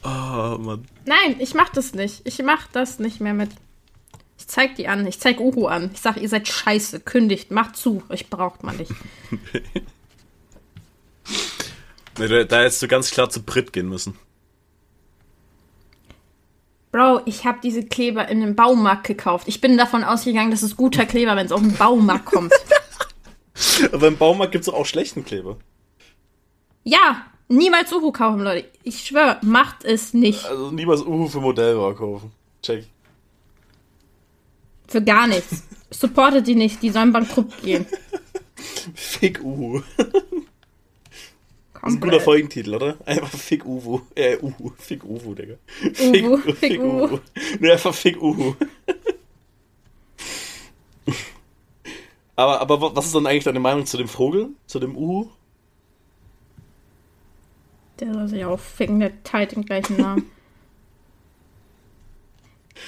Oh 0.04 0.08
Mann. 0.60 0.86
Nein, 1.06 1.36
ich 1.40 1.54
mach 1.54 1.70
das 1.70 1.94
nicht. 1.94 2.22
Ich 2.26 2.42
mach 2.44 2.68
das 2.68 3.00
nicht 3.00 3.20
mehr 3.22 3.34
mit. 3.34 3.50
Ich 4.38 4.48
zeig 4.48 4.76
die 4.76 4.88
an. 4.88 5.06
Ich 5.08 5.20
zeig 5.20 5.40
Uhu 5.40 5.68
an. 5.68 5.92
Ich 5.94 6.02
sag, 6.02 6.18
ihr 6.18 6.30
seid 6.30 6.48
scheiße. 6.48 7.00
Kündigt. 7.02 7.52
Macht 7.52 7.76
zu. 7.76 8.04
Euch 8.10 8.30
braucht 8.30 8.64
man 8.64 8.78
nicht. 8.78 8.92
Nee, 12.20 12.28
da, 12.28 12.44
da 12.44 12.62
hättest 12.62 12.82
du 12.82 12.88
ganz 12.88 13.12
klar 13.12 13.30
zu 13.30 13.44
Brit 13.44 13.74
gehen 13.74 13.90
müssen. 13.90 14.18
Bro, 16.92 17.22
ich 17.26 17.46
habe 17.46 17.60
diese 17.62 17.86
Kleber 17.86 18.28
in 18.28 18.42
einem 18.42 18.56
Baumarkt 18.56 19.06
gekauft. 19.06 19.48
Ich 19.48 19.62
bin 19.62 19.78
davon 19.78 20.04
ausgegangen, 20.04 20.52
das 20.52 20.64
ist 20.64 20.78
guter 20.78 21.06
Kleber, 21.06 21.36
wenn 21.36 21.46
es 21.46 21.52
auf 21.52 21.62
den 21.62 21.76
Baumarkt 21.76 22.26
kommt. 22.26 22.54
Aber 23.92 24.08
im 24.08 24.18
Baumarkt 24.18 24.52
gibt 24.52 24.64
es 24.64 24.70
auch 24.70 24.86
schlechten 24.86 25.26
Kleber. 25.26 25.58
Ja, 26.90 27.26
niemals 27.50 27.92
Uhu 27.92 28.14
kaufen, 28.14 28.40
Leute. 28.44 28.70
Ich 28.84 29.02
schwöre, 29.06 29.40
macht 29.42 29.84
es 29.84 30.14
nicht. 30.14 30.46
Also 30.46 30.72
niemals 30.72 31.02
Uhu 31.02 31.28
für 31.28 31.42
Modellbau 31.42 31.94
kaufen. 31.94 32.32
Check. 32.64 32.86
Für 34.88 35.04
gar 35.04 35.28
nichts. 35.28 35.64
Supportet 35.92 36.48
die 36.48 36.56
nicht, 36.56 36.82
die 36.82 36.90
sollen 36.90 37.12
bankrott 37.12 37.62
gehen. 37.62 37.86
Fick 38.96 39.44
Uhu. 39.44 39.82
Das 39.98 40.08
ist 40.08 41.84
ein 41.84 42.00
guter 42.00 42.22
Folgentitel, 42.22 42.74
oder? 42.76 42.96
Einfach 43.06 43.28
Fick 43.30 43.66
Uhu. 43.66 44.00
Äh, 44.16 44.38
Uhu. 44.42 44.72
Fick 44.78 45.04
Uhu, 45.04 45.36
Digga. 45.36 45.56
Uhu, 46.00 46.38
Fick 46.54 46.82
Uhu. 46.82 47.20
Nee, 47.60 47.72
einfach 47.72 47.94
Fick 47.94 48.22
Uhu. 48.22 48.56
aber, 52.38 52.62
aber 52.62 52.80
wa- 52.82 52.92
was 52.96 53.08
ist 53.08 53.16
dann 53.16 53.28
eigentlich 53.28 53.44
deine 53.44 53.60
Meinung 53.60 53.86
zu 53.86 53.98
dem 53.98 54.08
Vogel? 54.08 54.52
Zu 54.68 54.80
dem 54.80 54.96
Uhu? 54.96 55.28
Der 58.00 58.14
soll 58.14 58.28
sich 58.28 58.46
auch 58.46 58.60
ficken, 58.60 59.00
der 59.00 59.24
teilt 59.24 59.54
den 59.54 59.66
gleichen 59.66 59.98
Namen. 59.98 60.32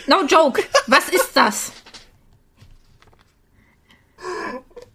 No 0.07 0.23
joke! 0.23 0.63
Was 0.87 1.09
ist 1.09 1.31
das? 1.33 1.71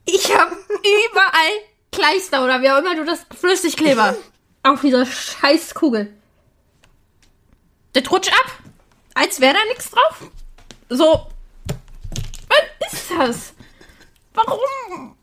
Ich 0.04 0.34
hab 0.34 0.52
überall 0.52 1.52
Kleister 1.90 2.44
oder 2.44 2.60
wie 2.62 2.70
auch 2.70 2.78
immer 2.78 2.94
du 2.94 3.04
das 3.04 3.26
Flüssigkleber 3.38 4.16
auf 4.62 4.80
dieser 4.80 5.06
scheiß 5.06 5.74
Kugel. 5.74 6.12
Der 7.94 8.06
rutscht 8.08 8.32
ab, 8.32 8.58
als 9.14 9.40
wäre 9.40 9.54
da 9.54 9.64
nichts 9.66 9.90
drauf. 9.90 10.30
So. 10.88 11.26
Was 12.48 12.92
ist 12.92 13.10
das? 13.10 13.54
Warum? 14.34 15.16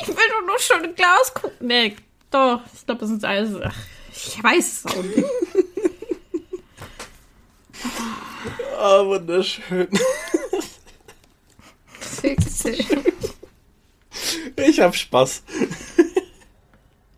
Ich 0.00 0.08
will 0.08 0.14
doch 0.14 0.46
nur 0.46 0.58
schon 0.58 0.82
ein 0.82 0.94
Glas 0.94 1.34
gucken. 1.34 1.66
Nee, 1.66 1.96
doch. 2.30 2.60
Ich 2.72 2.86
glaube, 2.86 3.00
das 3.00 3.10
ist 3.10 3.24
alles. 3.24 3.60
Ach, 3.62 3.76
ich 4.16 4.42
weiß 4.42 4.72
es 4.72 4.86
auch 4.86 5.02
nicht. 5.02 5.24
Ah, 8.78 9.04
wunderschön. 9.04 9.88
Ich 14.56 14.80
hab 14.80 14.94
Spaß. 14.94 15.42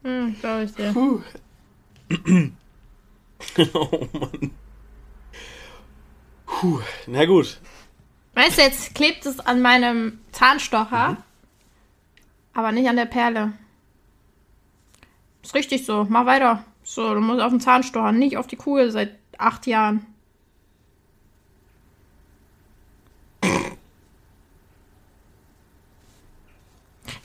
Hm, 0.02 0.36
glaube 0.40 0.64
ich 0.64 0.74
dir. 0.74 0.94
oh 3.74 4.08
Mann. 4.12 4.50
Puh. 6.46 6.80
Na 7.06 7.24
gut. 7.24 7.60
Weißt 8.34 8.58
du, 8.58 8.62
jetzt 8.62 8.94
klebt 8.94 9.26
es 9.26 9.40
an 9.40 9.60
meinem 9.60 10.20
Zahnstocher, 10.32 11.16
aber 12.54 12.72
nicht 12.72 12.88
an 12.88 12.96
der 12.96 13.06
Perle. 13.06 13.52
Ist 15.42 15.54
richtig 15.54 15.84
so. 15.84 16.06
Mach 16.08 16.26
weiter. 16.26 16.64
So, 16.88 17.14
du 17.14 17.20
musst 17.20 17.40
auf 17.40 17.50
den 17.50 17.60
Zahnstocher, 17.60 18.12
nicht 18.12 18.36
auf 18.36 18.46
die 18.46 18.54
Kugel 18.54 18.92
seit 18.92 19.18
acht 19.38 19.66
Jahren. 19.66 20.06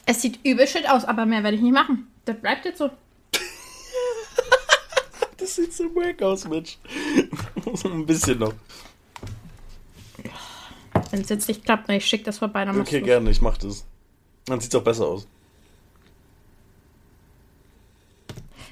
Es 0.04 0.20
sieht 0.20 0.44
übel 0.44 0.66
shit 0.66 0.90
aus, 0.90 1.04
aber 1.04 1.26
mehr 1.26 1.44
werde 1.44 1.56
ich 1.56 1.62
nicht 1.62 1.72
machen. 1.72 2.08
Das 2.24 2.40
bleibt 2.40 2.64
jetzt 2.64 2.78
so. 2.78 2.90
Das 5.36 5.56
sieht 5.56 5.72
so 5.72 5.84
wack 5.94 6.20
aus, 6.22 6.46
Mensch. 6.48 6.78
Ein 7.84 8.04
bisschen 8.04 8.40
noch. 8.40 8.54
Wenn 11.10 11.20
es 11.20 11.28
jetzt 11.28 11.46
nicht 11.46 11.64
klappt, 11.64 11.88
dann 11.88 11.96
ich 11.96 12.06
schick 12.06 12.24
das 12.24 12.38
vorbei, 12.38 12.64
dann 12.64 12.80
Okay, 12.80 13.00
gerne, 13.00 13.30
ich 13.30 13.40
mach 13.40 13.58
das. 13.58 13.84
Dann 14.44 14.60
sieht's 14.60 14.74
auch 14.74 14.84
besser 14.84 15.06
aus. 15.06 15.28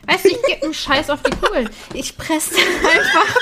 Weißt 0.06 0.24
du, 0.24 0.28
ich 0.28 0.42
gebe 0.42 0.62
einen 0.64 0.74
Scheiß 0.74 1.10
auf 1.10 1.22
die 1.22 1.30
Kugel. 1.30 1.68
Ich 1.94 2.16
presse 2.16 2.56
einfach, 2.56 3.36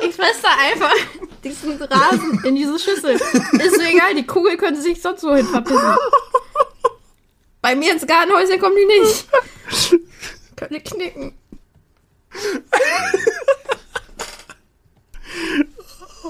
ich 0.00 0.16
presse 0.16 0.46
einfach 0.60 0.94
diesen 1.42 1.82
Rasen 1.82 2.42
in 2.44 2.54
diese 2.54 2.78
Schüssel. 2.78 3.14
Ist 3.14 3.78
mir 3.78 3.90
egal, 3.92 4.14
die 4.14 4.26
Kugel 4.26 4.56
könnte 4.56 4.80
sich 4.80 5.00
sonst 5.00 5.22
wohin 5.24 5.46
verpissen. 5.46 5.96
Bei 7.60 7.74
mir 7.74 7.92
ins 7.92 8.06
Gartenhäuschen 8.06 8.60
kommen 8.60 8.76
die 8.76 9.00
nicht. 9.00 9.26
Könnte 10.56 10.80
knicken. 10.80 11.34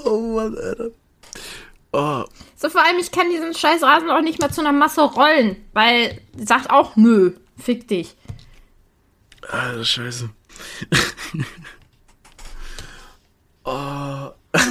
Oh 0.05 0.19
Mann, 0.19 0.57
Alter. 0.57 0.91
Oh, 1.93 2.25
So 2.57 2.69
vor 2.69 2.85
allem, 2.85 2.99
ich 2.99 3.13
kann 3.13 3.31
diesen 3.31 3.55
scheiß 3.55 3.83
Rasen 3.83 4.11
auch 4.11 4.21
nicht 4.21 4.41
mehr 4.41 4.51
zu 4.51 4.61
einer 4.61 4.73
Masse 4.73 5.03
rollen, 5.03 5.65
weil 5.73 6.21
sagt 6.37 6.71
auch, 6.71 6.97
nö, 6.97 7.33
fick 7.57 7.87
dich. 7.87 8.17
Alter, 9.49 9.85
scheiße. 9.85 10.31
oh. 13.65 14.31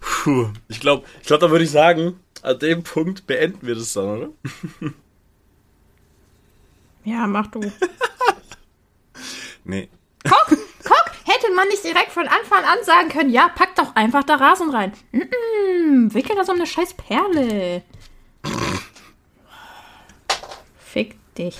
Puh. 0.00 0.52
Ich 0.68 0.80
glaube, 0.80 1.06
ich 1.20 1.26
glaub, 1.26 1.40
da 1.40 1.50
würde 1.50 1.64
ich 1.64 1.70
sagen, 1.70 2.20
an 2.42 2.58
dem 2.58 2.82
Punkt 2.82 3.26
beenden 3.26 3.66
wir 3.66 3.74
das 3.74 3.92
dann, 3.92 4.08
oder? 4.08 4.30
Ja, 7.02 7.26
mach 7.26 7.46
du. 7.46 7.60
Nee. 9.64 9.88
Guck, 10.22 10.58
guck, 10.84 11.10
hätte 11.24 11.50
man 11.54 11.66
nicht 11.68 11.82
direkt 11.82 12.12
von 12.12 12.28
Anfang 12.28 12.62
an 12.62 12.84
sagen 12.84 13.08
können, 13.08 13.30
ja, 13.30 13.48
pack 13.48 13.74
doch 13.74 13.96
einfach 13.96 14.22
da 14.22 14.34
Rasen 14.34 14.68
rein. 14.70 14.92
Mm, 15.12 16.12
wickel 16.12 16.36
das 16.36 16.50
um 16.50 16.56
eine 16.56 16.66
scheiß 16.66 16.94
Perle. 16.94 17.82
Fick 20.78 21.16
dich. 21.40 21.58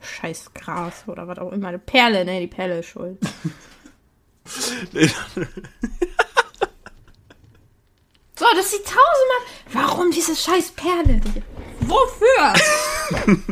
Scheiß 0.00 0.52
Gras 0.54 1.04
oder 1.06 1.26
was 1.26 1.38
auch 1.38 1.52
immer. 1.52 1.68
Eine 1.68 1.78
Perle, 1.78 2.24
ne, 2.24 2.40
die 2.40 2.46
Perle 2.46 2.80
ist 2.80 2.86
schuld. 2.86 3.18
nee. 4.92 5.10
So, 8.38 8.46
das 8.54 8.70
sieht 8.70 8.86
tausendmal. 8.86 9.42
Warum 9.70 10.10
diese 10.10 10.34
scheiß 10.34 10.70
Perle? 10.70 11.20
Wofür? 11.80 12.54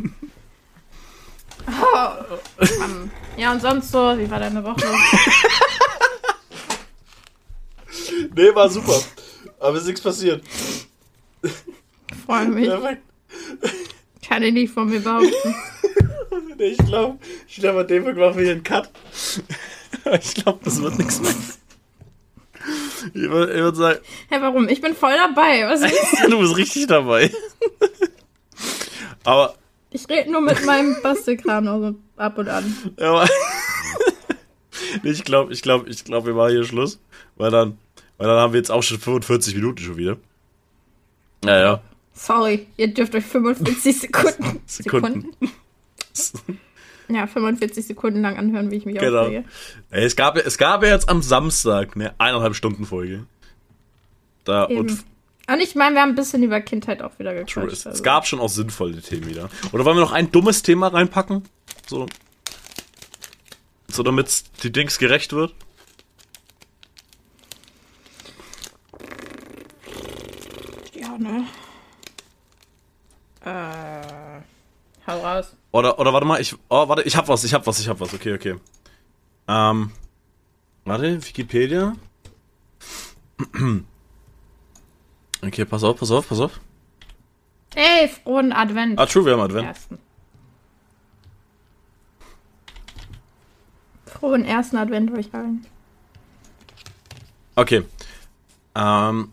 oh, 1.66 2.38
Mann. 2.78 3.10
Ja, 3.36 3.52
und 3.52 3.60
sonst 3.60 3.92
so, 3.92 4.16
wie 4.16 4.30
war 4.30 4.40
deine 4.40 4.64
Woche? 4.64 4.86
nee, 8.34 8.54
war 8.54 8.70
super. 8.70 8.98
Aber 9.60 9.76
ist 9.76 9.84
nichts 9.84 10.00
passiert. 10.00 10.42
Freue 12.24 12.48
mich. 12.48 12.68
Perfekt. 12.68 13.02
Kann 14.28 14.42
ich 14.42 14.52
nicht 14.52 14.72
von 14.72 14.88
mir 14.88 15.00
behaupten. 15.00 15.32
Ich 16.58 16.76
glaube, 16.78 17.18
ich 17.46 17.56
glaube, 17.56 17.80
an 17.80 17.86
dem 17.86 18.02
Punkt 18.02 18.18
machen 18.18 18.36
wir 18.36 18.42
hier 18.42 18.52
einen 18.52 18.64
Cut. 18.64 18.90
ich 20.20 20.34
glaube, 20.34 20.58
das 20.64 20.82
wird 20.82 20.98
nichts 20.98 21.20
mehr. 21.20 21.32
Ich 23.14 23.30
würde 23.30 23.54
würd 23.54 23.76
sagen, 23.76 24.00
Hä, 24.28 24.36
warum? 24.40 24.68
Ich 24.68 24.80
bin 24.80 24.94
voll 24.94 25.14
dabei. 25.16 25.68
Was 25.68 25.82
ist? 25.82 26.24
du 26.28 26.38
bist 26.40 26.56
richtig 26.56 26.88
dabei. 26.88 27.30
Aber, 29.24 29.54
Ich 29.90 30.08
rede 30.08 30.32
nur 30.32 30.40
mit 30.40 30.64
meinem 30.66 30.96
Bastelkram 31.00 31.64
noch 31.64 31.78
so 31.78 31.94
ab 32.16 32.36
und 32.38 32.48
an. 32.48 32.74
aber 33.00 33.28
Nee, 35.02 35.10
ich 35.10 35.24
glaube, 35.24 35.52
ich 35.52 35.62
glaube, 35.62 35.88
ich 35.88 36.04
glaube, 36.04 36.26
wir 36.26 36.34
machen 36.34 36.50
hier 36.50 36.64
Schluss, 36.64 37.00
weil 37.36 37.50
dann, 37.50 37.78
weil 38.16 38.26
dann 38.26 38.38
haben 38.38 38.52
wir 38.52 38.58
jetzt 38.58 38.70
auch 38.70 38.82
schon 38.82 38.98
45 38.98 39.54
Minuten 39.54 39.78
schon 39.78 39.96
wieder. 39.96 40.16
Ja, 41.44 41.60
ja. 41.60 41.82
Sorry, 42.18 42.66
ihr 42.76 42.92
dürft 42.92 43.14
euch 43.14 43.24
45 43.24 44.00
Sekunden. 44.00 44.60
Sekunden. 44.66 45.28
Ja, 47.08 47.26
45 47.28 47.86
Sekunden 47.86 48.22
lang 48.22 48.36
anhören, 48.36 48.70
wie 48.72 48.76
ich 48.76 48.86
mich 48.86 48.98
Genau. 48.98 49.20
aufrege. 49.22 49.44
Es 49.90 50.16
gab, 50.16 50.36
ja- 50.36 50.42
es 50.42 50.58
gab 50.58 50.82
ja 50.82 50.88
jetzt 50.90 51.08
am 51.08 51.22
Samstag 51.22 51.94
eine 51.94 52.18
eineinhalb 52.18 52.54
Stunden 52.56 52.84
Folge. 52.86 53.24
Da 54.44 54.66
Eben. 54.68 54.80
und 54.80 55.04
Und 55.48 55.60
ich 55.62 55.74
meine, 55.76 55.94
wir 55.94 56.02
haben 56.02 56.10
ein 56.10 56.14
bisschen 56.16 56.42
über 56.42 56.60
Kindheit 56.60 57.02
auch 57.02 57.18
wieder 57.20 57.30
True. 57.46 57.64
gequatscht. 57.66 57.72
Es, 57.72 57.86
also. 57.86 57.96
es 57.98 58.02
gab 58.02 58.26
schon 58.26 58.40
auch 58.40 58.48
sinnvolle 58.50 59.00
Themen 59.00 59.26
wieder. 59.28 59.48
Oder 59.72 59.84
wollen 59.84 59.96
wir 59.96 60.00
noch 60.02 60.12
ein 60.12 60.30
dummes 60.32 60.62
Thema 60.62 60.88
reinpacken? 60.88 61.44
So. 61.86 62.06
So 63.90 64.02
damit 64.02 64.42
die 64.64 64.72
Dings 64.72 64.98
gerecht 64.98 65.32
wird? 65.32 65.54
Ja, 70.94 71.16
ne? 71.18 71.46
Äh. 73.44 74.40
Hau 75.06 75.20
raus. 75.20 75.56
Oder, 75.72 75.98
oder 75.98 76.12
warte 76.12 76.26
mal, 76.26 76.40
ich. 76.40 76.54
Oh, 76.68 76.88
warte, 76.88 77.02
ich 77.02 77.16
hab 77.16 77.28
was, 77.28 77.44
ich 77.44 77.54
hab 77.54 77.66
was, 77.66 77.80
ich 77.80 77.88
hab 77.88 78.00
was. 78.00 78.12
Okay, 78.12 78.34
okay. 78.34 78.56
Ähm, 79.46 79.92
warte, 80.84 81.26
Wikipedia. 81.26 81.94
Okay, 85.40 85.64
pass 85.64 85.84
auf, 85.84 85.96
pass 85.98 86.10
auf, 86.10 86.28
pass 86.28 86.40
auf. 86.40 86.60
Ey, 87.74 88.08
frohen 88.08 88.52
Advent. 88.52 88.98
Ah, 88.98 89.06
true, 89.06 89.24
wir 89.24 89.34
haben 89.34 89.40
Advent. 89.40 89.68
Ersten. 89.68 89.98
Frohen 94.06 94.44
ersten 94.44 94.76
Advent 94.76 95.16
euch 95.16 95.32
allen. 95.32 95.64
Okay. 97.54 97.84
Ähm, 98.74 99.32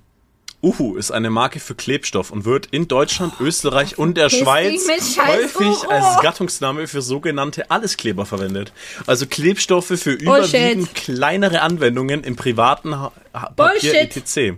Uhu 0.66 0.96
ist 0.96 1.12
eine 1.12 1.30
Marke 1.30 1.60
für 1.60 1.76
Klebstoff 1.76 2.32
und 2.32 2.44
wird 2.44 2.66
in 2.66 2.88
Deutschland, 2.88 3.34
Österreich 3.40 4.00
und 4.00 4.18
der 4.18 4.30
Schweiz 4.30 4.88
häufig 5.20 5.88
als 5.88 6.22
Gattungsname 6.24 6.88
für 6.88 7.04
sogenannte 7.04 7.70
Alleskleber 7.70 8.26
verwendet. 8.26 8.74
Also 9.06 9.28
Klebstoffe 9.28 9.86
für 9.86 10.14
überwiegend 10.14 10.96
kleinere 10.96 11.62
Anwendungen 11.62 12.24
im 12.24 12.36
privaten 12.36 12.96
Papier 13.32 13.54
Bullshit. 13.56 14.18
etc. 14.18 14.58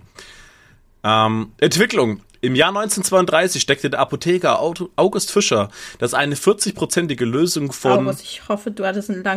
Ähm, 1.03 1.51
Entwicklung. 1.57 2.21
Im 2.41 2.55
Jahr 2.55 2.69
1932 2.69 3.61
steckte 3.61 3.89
der 3.89 3.99
Apotheker 3.99 4.59
August 4.95 5.31
Fischer, 5.31 5.69
dass 5.99 6.13
eine 6.13 6.35
40-prozentige 6.35 7.25
Lösung 7.25 7.71
von 7.71 8.07
hoffe, 8.47 8.71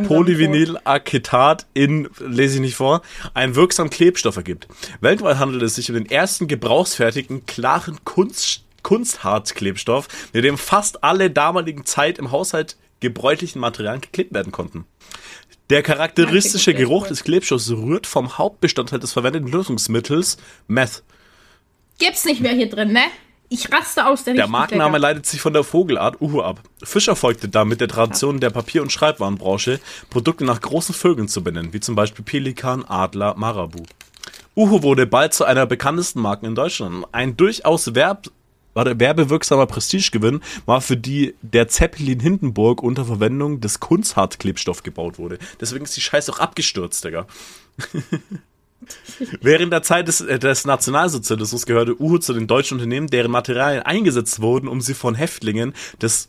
Polyvinylacetat 0.07 1.67
in, 1.75 2.09
lese 2.19 2.57
ich 2.57 2.61
nicht 2.61 2.77
vor, 2.77 3.03
einen 3.35 3.55
wirksamen 3.55 3.91
Klebstoff 3.91 4.37
ergibt. 4.37 4.69
Weltweit 5.01 5.39
handelt 5.39 5.63
es 5.63 5.77
sich 5.77 5.89
um 5.91 5.95
den 5.95 6.07
ersten 6.07 6.47
gebrauchsfertigen, 6.47 7.47
klaren 7.47 8.05
Kunst, 8.05 8.65
Kunstharzklebstoff, 8.83 10.09
mit 10.33 10.45
dem 10.45 10.59
fast 10.59 11.05
alle 11.05 11.31
damaligen 11.31 11.85
Zeit 11.85 12.19
im 12.19 12.31
Haushalt 12.31 12.77
gebräuchlichen 13.01 13.61
Materialien 13.61 14.01
geklebt 14.01 14.35
werden 14.35 14.53
konnten. 14.53 14.85
Der 15.71 15.83
charakteristische 15.83 16.75
Geruch 16.75 17.07
des 17.07 17.23
Klebstoffs 17.23 17.71
rührt 17.71 18.07
vom 18.07 18.39
Hauptbestandteil 18.39 18.99
des 18.99 19.13
verwendeten 19.13 19.49
Lösungsmittels 19.49 20.37
Meth. 20.67 21.03
Gibt's 22.01 22.25
nicht 22.25 22.41
mehr 22.41 22.53
hier 22.53 22.69
drin, 22.69 22.93
ne? 22.93 23.03
Ich 23.53 23.73
raste 23.73 24.07
aus, 24.07 24.25
der 24.25 24.35
Der 24.35 24.47
Markenname 24.47 24.99
lecker. 24.99 25.09
leitet 25.09 25.27
sich 25.27 25.41
von 25.41 25.53
der 25.53 25.65
Vogelart 25.65 26.21
Uhu 26.21 26.41
ab. 26.41 26.61
Fischer 26.83 27.17
folgte 27.17 27.49
damit 27.49 27.81
der 27.81 27.89
Tradition 27.89 28.39
der 28.41 28.51
Papier- 28.51 28.81
und 28.81 28.93
Schreibwarenbranche, 28.93 29.81
Produkte 30.09 30.45
nach 30.45 30.61
großen 30.61 30.95
Vögeln 30.95 31.27
zu 31.29 31.43
benennen, 31.43 31.73
wie 31.73 31.81
zum 31.81 31.97
Beispiel 31.97 32.25
Pelikan, 32.25 32.85
Adler, 32.85 33.35
Marabu. 33.37 33.83
Uhu 34.57 34.83
wurde 34.83 35.07
bald 35.07 35.35
zu 35.35 35.45
einer 35.45 35.67
bekanntesten 35.67 36.21
Marken 36.21 36.47
in 36.47 36.55
Deutschland. 36.55 37.07
Ein 37.13 37.37
durchaus 37.37 37.95
werb 37.95 38.31
werbewirksamer 38.75 39.67
Prestigegewinn 39.67 40.41
war 40.65 40.81
für 40.81 40.97
die 40.97 41.35
der 41.43 41.67
Zeppelin 41.67 42.21
Hindenburg 42.21 42.83
unter 42.85 43.05
Verwendung 43.05 43.61
des 43.61 43.81
Kunsthartklebstoff 43.81 44.85
gebaut 44.85 45.19
wurde. 45.19 45.39
Deswegen 45.61 45.85
ist 45.85 45.97
die 45.97 46.01
Scheiße 46.01 46.33
auch 46.33 46.39
abgestürzt, 46.39 47.05
Digga. 47.05 47.27
Während 49.41 49.73
der 49.73 49.83
Zeit 49.83 50.09
des, 50.09 50.21
äh, 50.21 50.39
des 50.39 50.65
Nationalsozialismus 50.65 51.67
gehörte 51.67 52.01
Uhu 52.01 52.19
zu 52.19 52.33
den 52.33 52.47
deutschen 52.47 52.75
Unternehmen, 52.79 53.09
deren 53.09 53.31
Materialien 53.31 53.83
eingesetzt 53.83 54.41
wurden, 54.41 54.69
um 54.69 54.81
sie 54.81 54.95
von 54.95 55.15
Häftlingen 55.15 55.75
des 56.01 56.29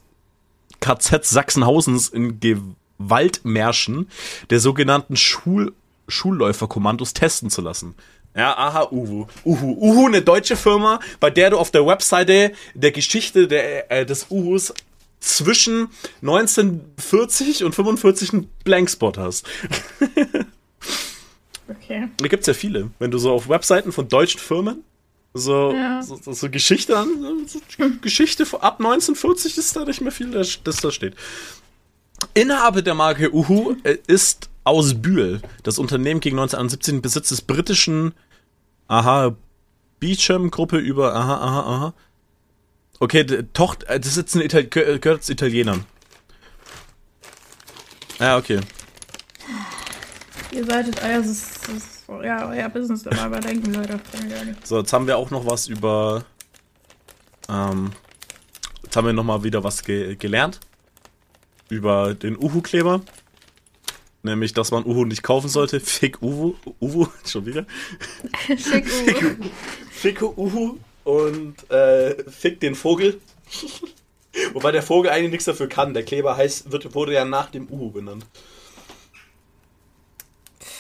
KZ 0.79 1.25
Sachsenhausens 1.25 2.09
in 2.09 2.39
Gewaltmärschen 2.39 4.09
der 4.49 4.59
sogenannten 4.59 5.15
Schul 5.15 5.73
Schulläuferkommandos 6.07 7.13
testen 7.13 7.49
zu 7.49 7.61
lassen. 7.61 7.95
Ja, 8.35 8.57
aha, 8.57 8.89
Uhu. 8.91 9.27
Uhu. 9.45 9.77
Uhu, 9.79 10.07
eine 10.07 10.21
deutsche 10.21 10.57
Firma, 10.57 10.99
bei 11.19 11.29
der 11.29 11.51
du 11.51 11.57
auf 11.57 11.71
der 11.71 11.85
Webseite 11.85 12.51
der 12.73 12.91
Geschichte 12.91 13.47
der, 13.47 13.91
äh, 13.91 14.05
des 14.05 14.27
Uhus 14.29 14.73
zwischen 15.19 15.89
1940 16.21 17.63
und 17.63 17.75
45 17.75 18.33
einen 18.33 18.49
Blankspot 18.63 19.17
hast. 19.17 19.47
Okay. 21.77 22.07
Da 22.17 22.27
gibt's 22.27 22.47
ja 22.47 22.53
viele. 22.53 22.91
Wenn 22.99 23.11
du 23.11 23.17
so 23.17 23.31
auf 23.31 23.47
Webseiten 23.49 23.91
von 23.91 24.07
deutschen 24.07 24.39
Firmen 24.39 24.83
so, 25.33 25.71
Ja. 25.73 26.01
so, 26.03 26.17
so, 26.17 26.33
so 26.33 26.49
Geschichte 26.49 26.97
an, 26.97 27.45
so 27.47 27.59
Geschichte 28.01 28.43
ab 28.61 28.79
1940 28.79 29.57
ist 29.57 29.75
da 29.75 29.85
nicht 29.85 30.01
mehr 30.01 30.11
viel, 30.11 30.31
das, 30.31 30.59
das 30.63 30.77
da 30.77 30.91
steht. 30.91 31.15
Inhaber 32.33 32.81
der 32.81 32.93
Marke 32.95 33.33
Uhu 33.33 33.75
äh, 33.83 33.97
ist 34.07 34.49
aus 34.63 34.93
Bühl. 35.01 35.41
Das 35.63 35.79
Unternehmen 35.79 36.19
gegen 36.19 36.37
1971 36.37 36.93
in 36.95 37.01
Besitz 37.01 37.29
des 37.29 37.41
britischen 37.41 38.13
Aha 38.87 39.35
Beecham 39.99 40.51
Gruppe 40.51 40.77
über 40.77 41.15
Aha 41.15 41.35
Aha 41.37 41.59
Aha. 41.61 41.93
Okay, 42.99 43.25
Tochter, 43.53 43.89
äh, 43.89 43.99
das 43.99 44.09
ist 44.09 44.17
jetzt 44.17 44.35
ein 44.35 44.41
Ital 44.41 44.61
gehö- 44.63 44.99
gehört 44.99 45.23
zu 45.23 45.31
Italienern. 45.31 45.85
Ja, 48.19 48.37
okay. 48.37 48.59
Ihr 50.51 50.65
solltet 50.65 51.01
euer, 51.01 51.21
das, 51.21 51.51
das, 51.67 52.03
ja, 52.23 52.49
euer 52.49 52.69
Business 52.69 53.03
immer 53.03 53.27
überdenken, 53.27 53.73
Leute. 53.73 53.99
So, 54.63 54.79
jetzt 54.79 54.91
haben 54.91 55.07
wir 55.07 55.17
auch 55.17 55.31
noch 55.31 55.45
was 55.45 55.67
über. 55.67 56.25
Ähm, 57.49 57.91
jetzt 58.83 58.95
haben 58.95 59.07
wir 59.07 59.13
noch 59.13 59.23
mal 59.23 59.43
wieder 59.43 59.63
was 59.63 59.83
ge 59.83 60.15
gelernt. 60.15 60.59
Über 61.69 62.13
den 62.13 62.37
Uhu-Kleber. 62.37 63.01
Nämlich, 64.23 64.53
dass 64.53 64.71
man 64.71 64.85
Uhu 64.85 65.05
nicht 65.05 65.23
kaufen 65.23 65.49
sollte. 65.49 65.79
Fick 65.81 66.21
Uhu. 66.21 66.55
Uhu, 66.81 67.07
schon 67.25 67.45
wieder. 67.45 67.65
Schick, 68.47 68.85
Uwe. 68.85 69.37
Fick 69.89 70.21
Uhu 70.21 70.77
und 71.05 71.71
äh, 71.71 72.29
Fick 72.29 72.59
den 72.59 72.75
Vogel. 72.75 73.21
Wobei 74.53 74.71
der 74.71 74.83
Vogel 74.83 75.11
eigentlich 75.11 75.31
nichts 75.31 75.45
dafür 75.45 75.67
kann. 75.67 75.93
Der 75.93 76.03
Kleber 76.03 76.35
heißt, 76.35 76.71
wird, 76.71 76.93
wurde 76.93 77.13
ja 77.13 77.25
nach 77.25 77.49
dem 77.51 77.67
Uhu 77.69 77.91
benannt. 77.91 78.25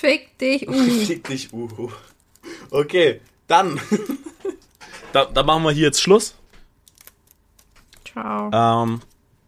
Fick 0.01 0.35
dich, 0.39 0.67
Uhu. 0.67 1.05
Fick 1.05 1.27
dich, 1.27 1.53
Uhu. 1.53 1.91
Okay, 2.71 3.21
dann. 3.45 3.79
da, 5.13 5.25
dann 5.25 5.45
machen 5.45 5.61
wir 5.61 5.71
hier 5.71 5.83
jetzt 5.83 6.01
Schluss. 6.01 6.33
Ciao. 8.11 8.49
Ähm, 8.51 9.01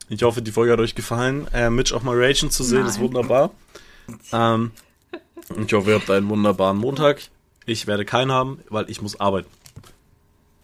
ich 0.10 0.22
hoffe, 0.22 0.44
die 0.44 0.52
Folge 0.52 0.74
hat 0.74 0.80
euch 0.80 0.94
gefallen. 0.94 1.48
Äh, 1.54 1.72
Mitch 1.72 1.96
auch 1.96 2.04
mal 2.04 2.16
Ragen 2.16 2.52
zu 2.52 2.64
sehen, 2.64 2.82
Nein. 2.82 2.90
ist 2.90 3.00
wunderbar. 3.00 3.52
Ähm, 4.34 4.72
ich 5.66 5.72
hoffe, 5.72 5.92
ihr 5.92 5.96
habt 5.96 6.10
einen 6.10 6.28
wunderbaren 6.28 6.78
Montag. 6.78 7.22
Ich 7.66 7.88
werde 7.88 8.04
keinen 8.04 8.34
haben, 8.34 8.60
weil 8.68 8.90
ich 8.90 9.02
muss 9.02 9.18
arbeiten. 9.18 9.48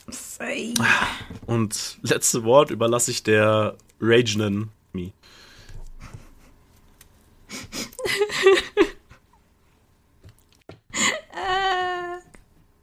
Sei. 0.10 0.74
Und 1.46 2.00
letzte 2.02 2.44
Wort 2.44 2.70
überlasse 2.70 3.12
ich 3.12 3.24
der 3.24 3.78
Ragenen. 4.02 4.72
Me. 4.92 5.14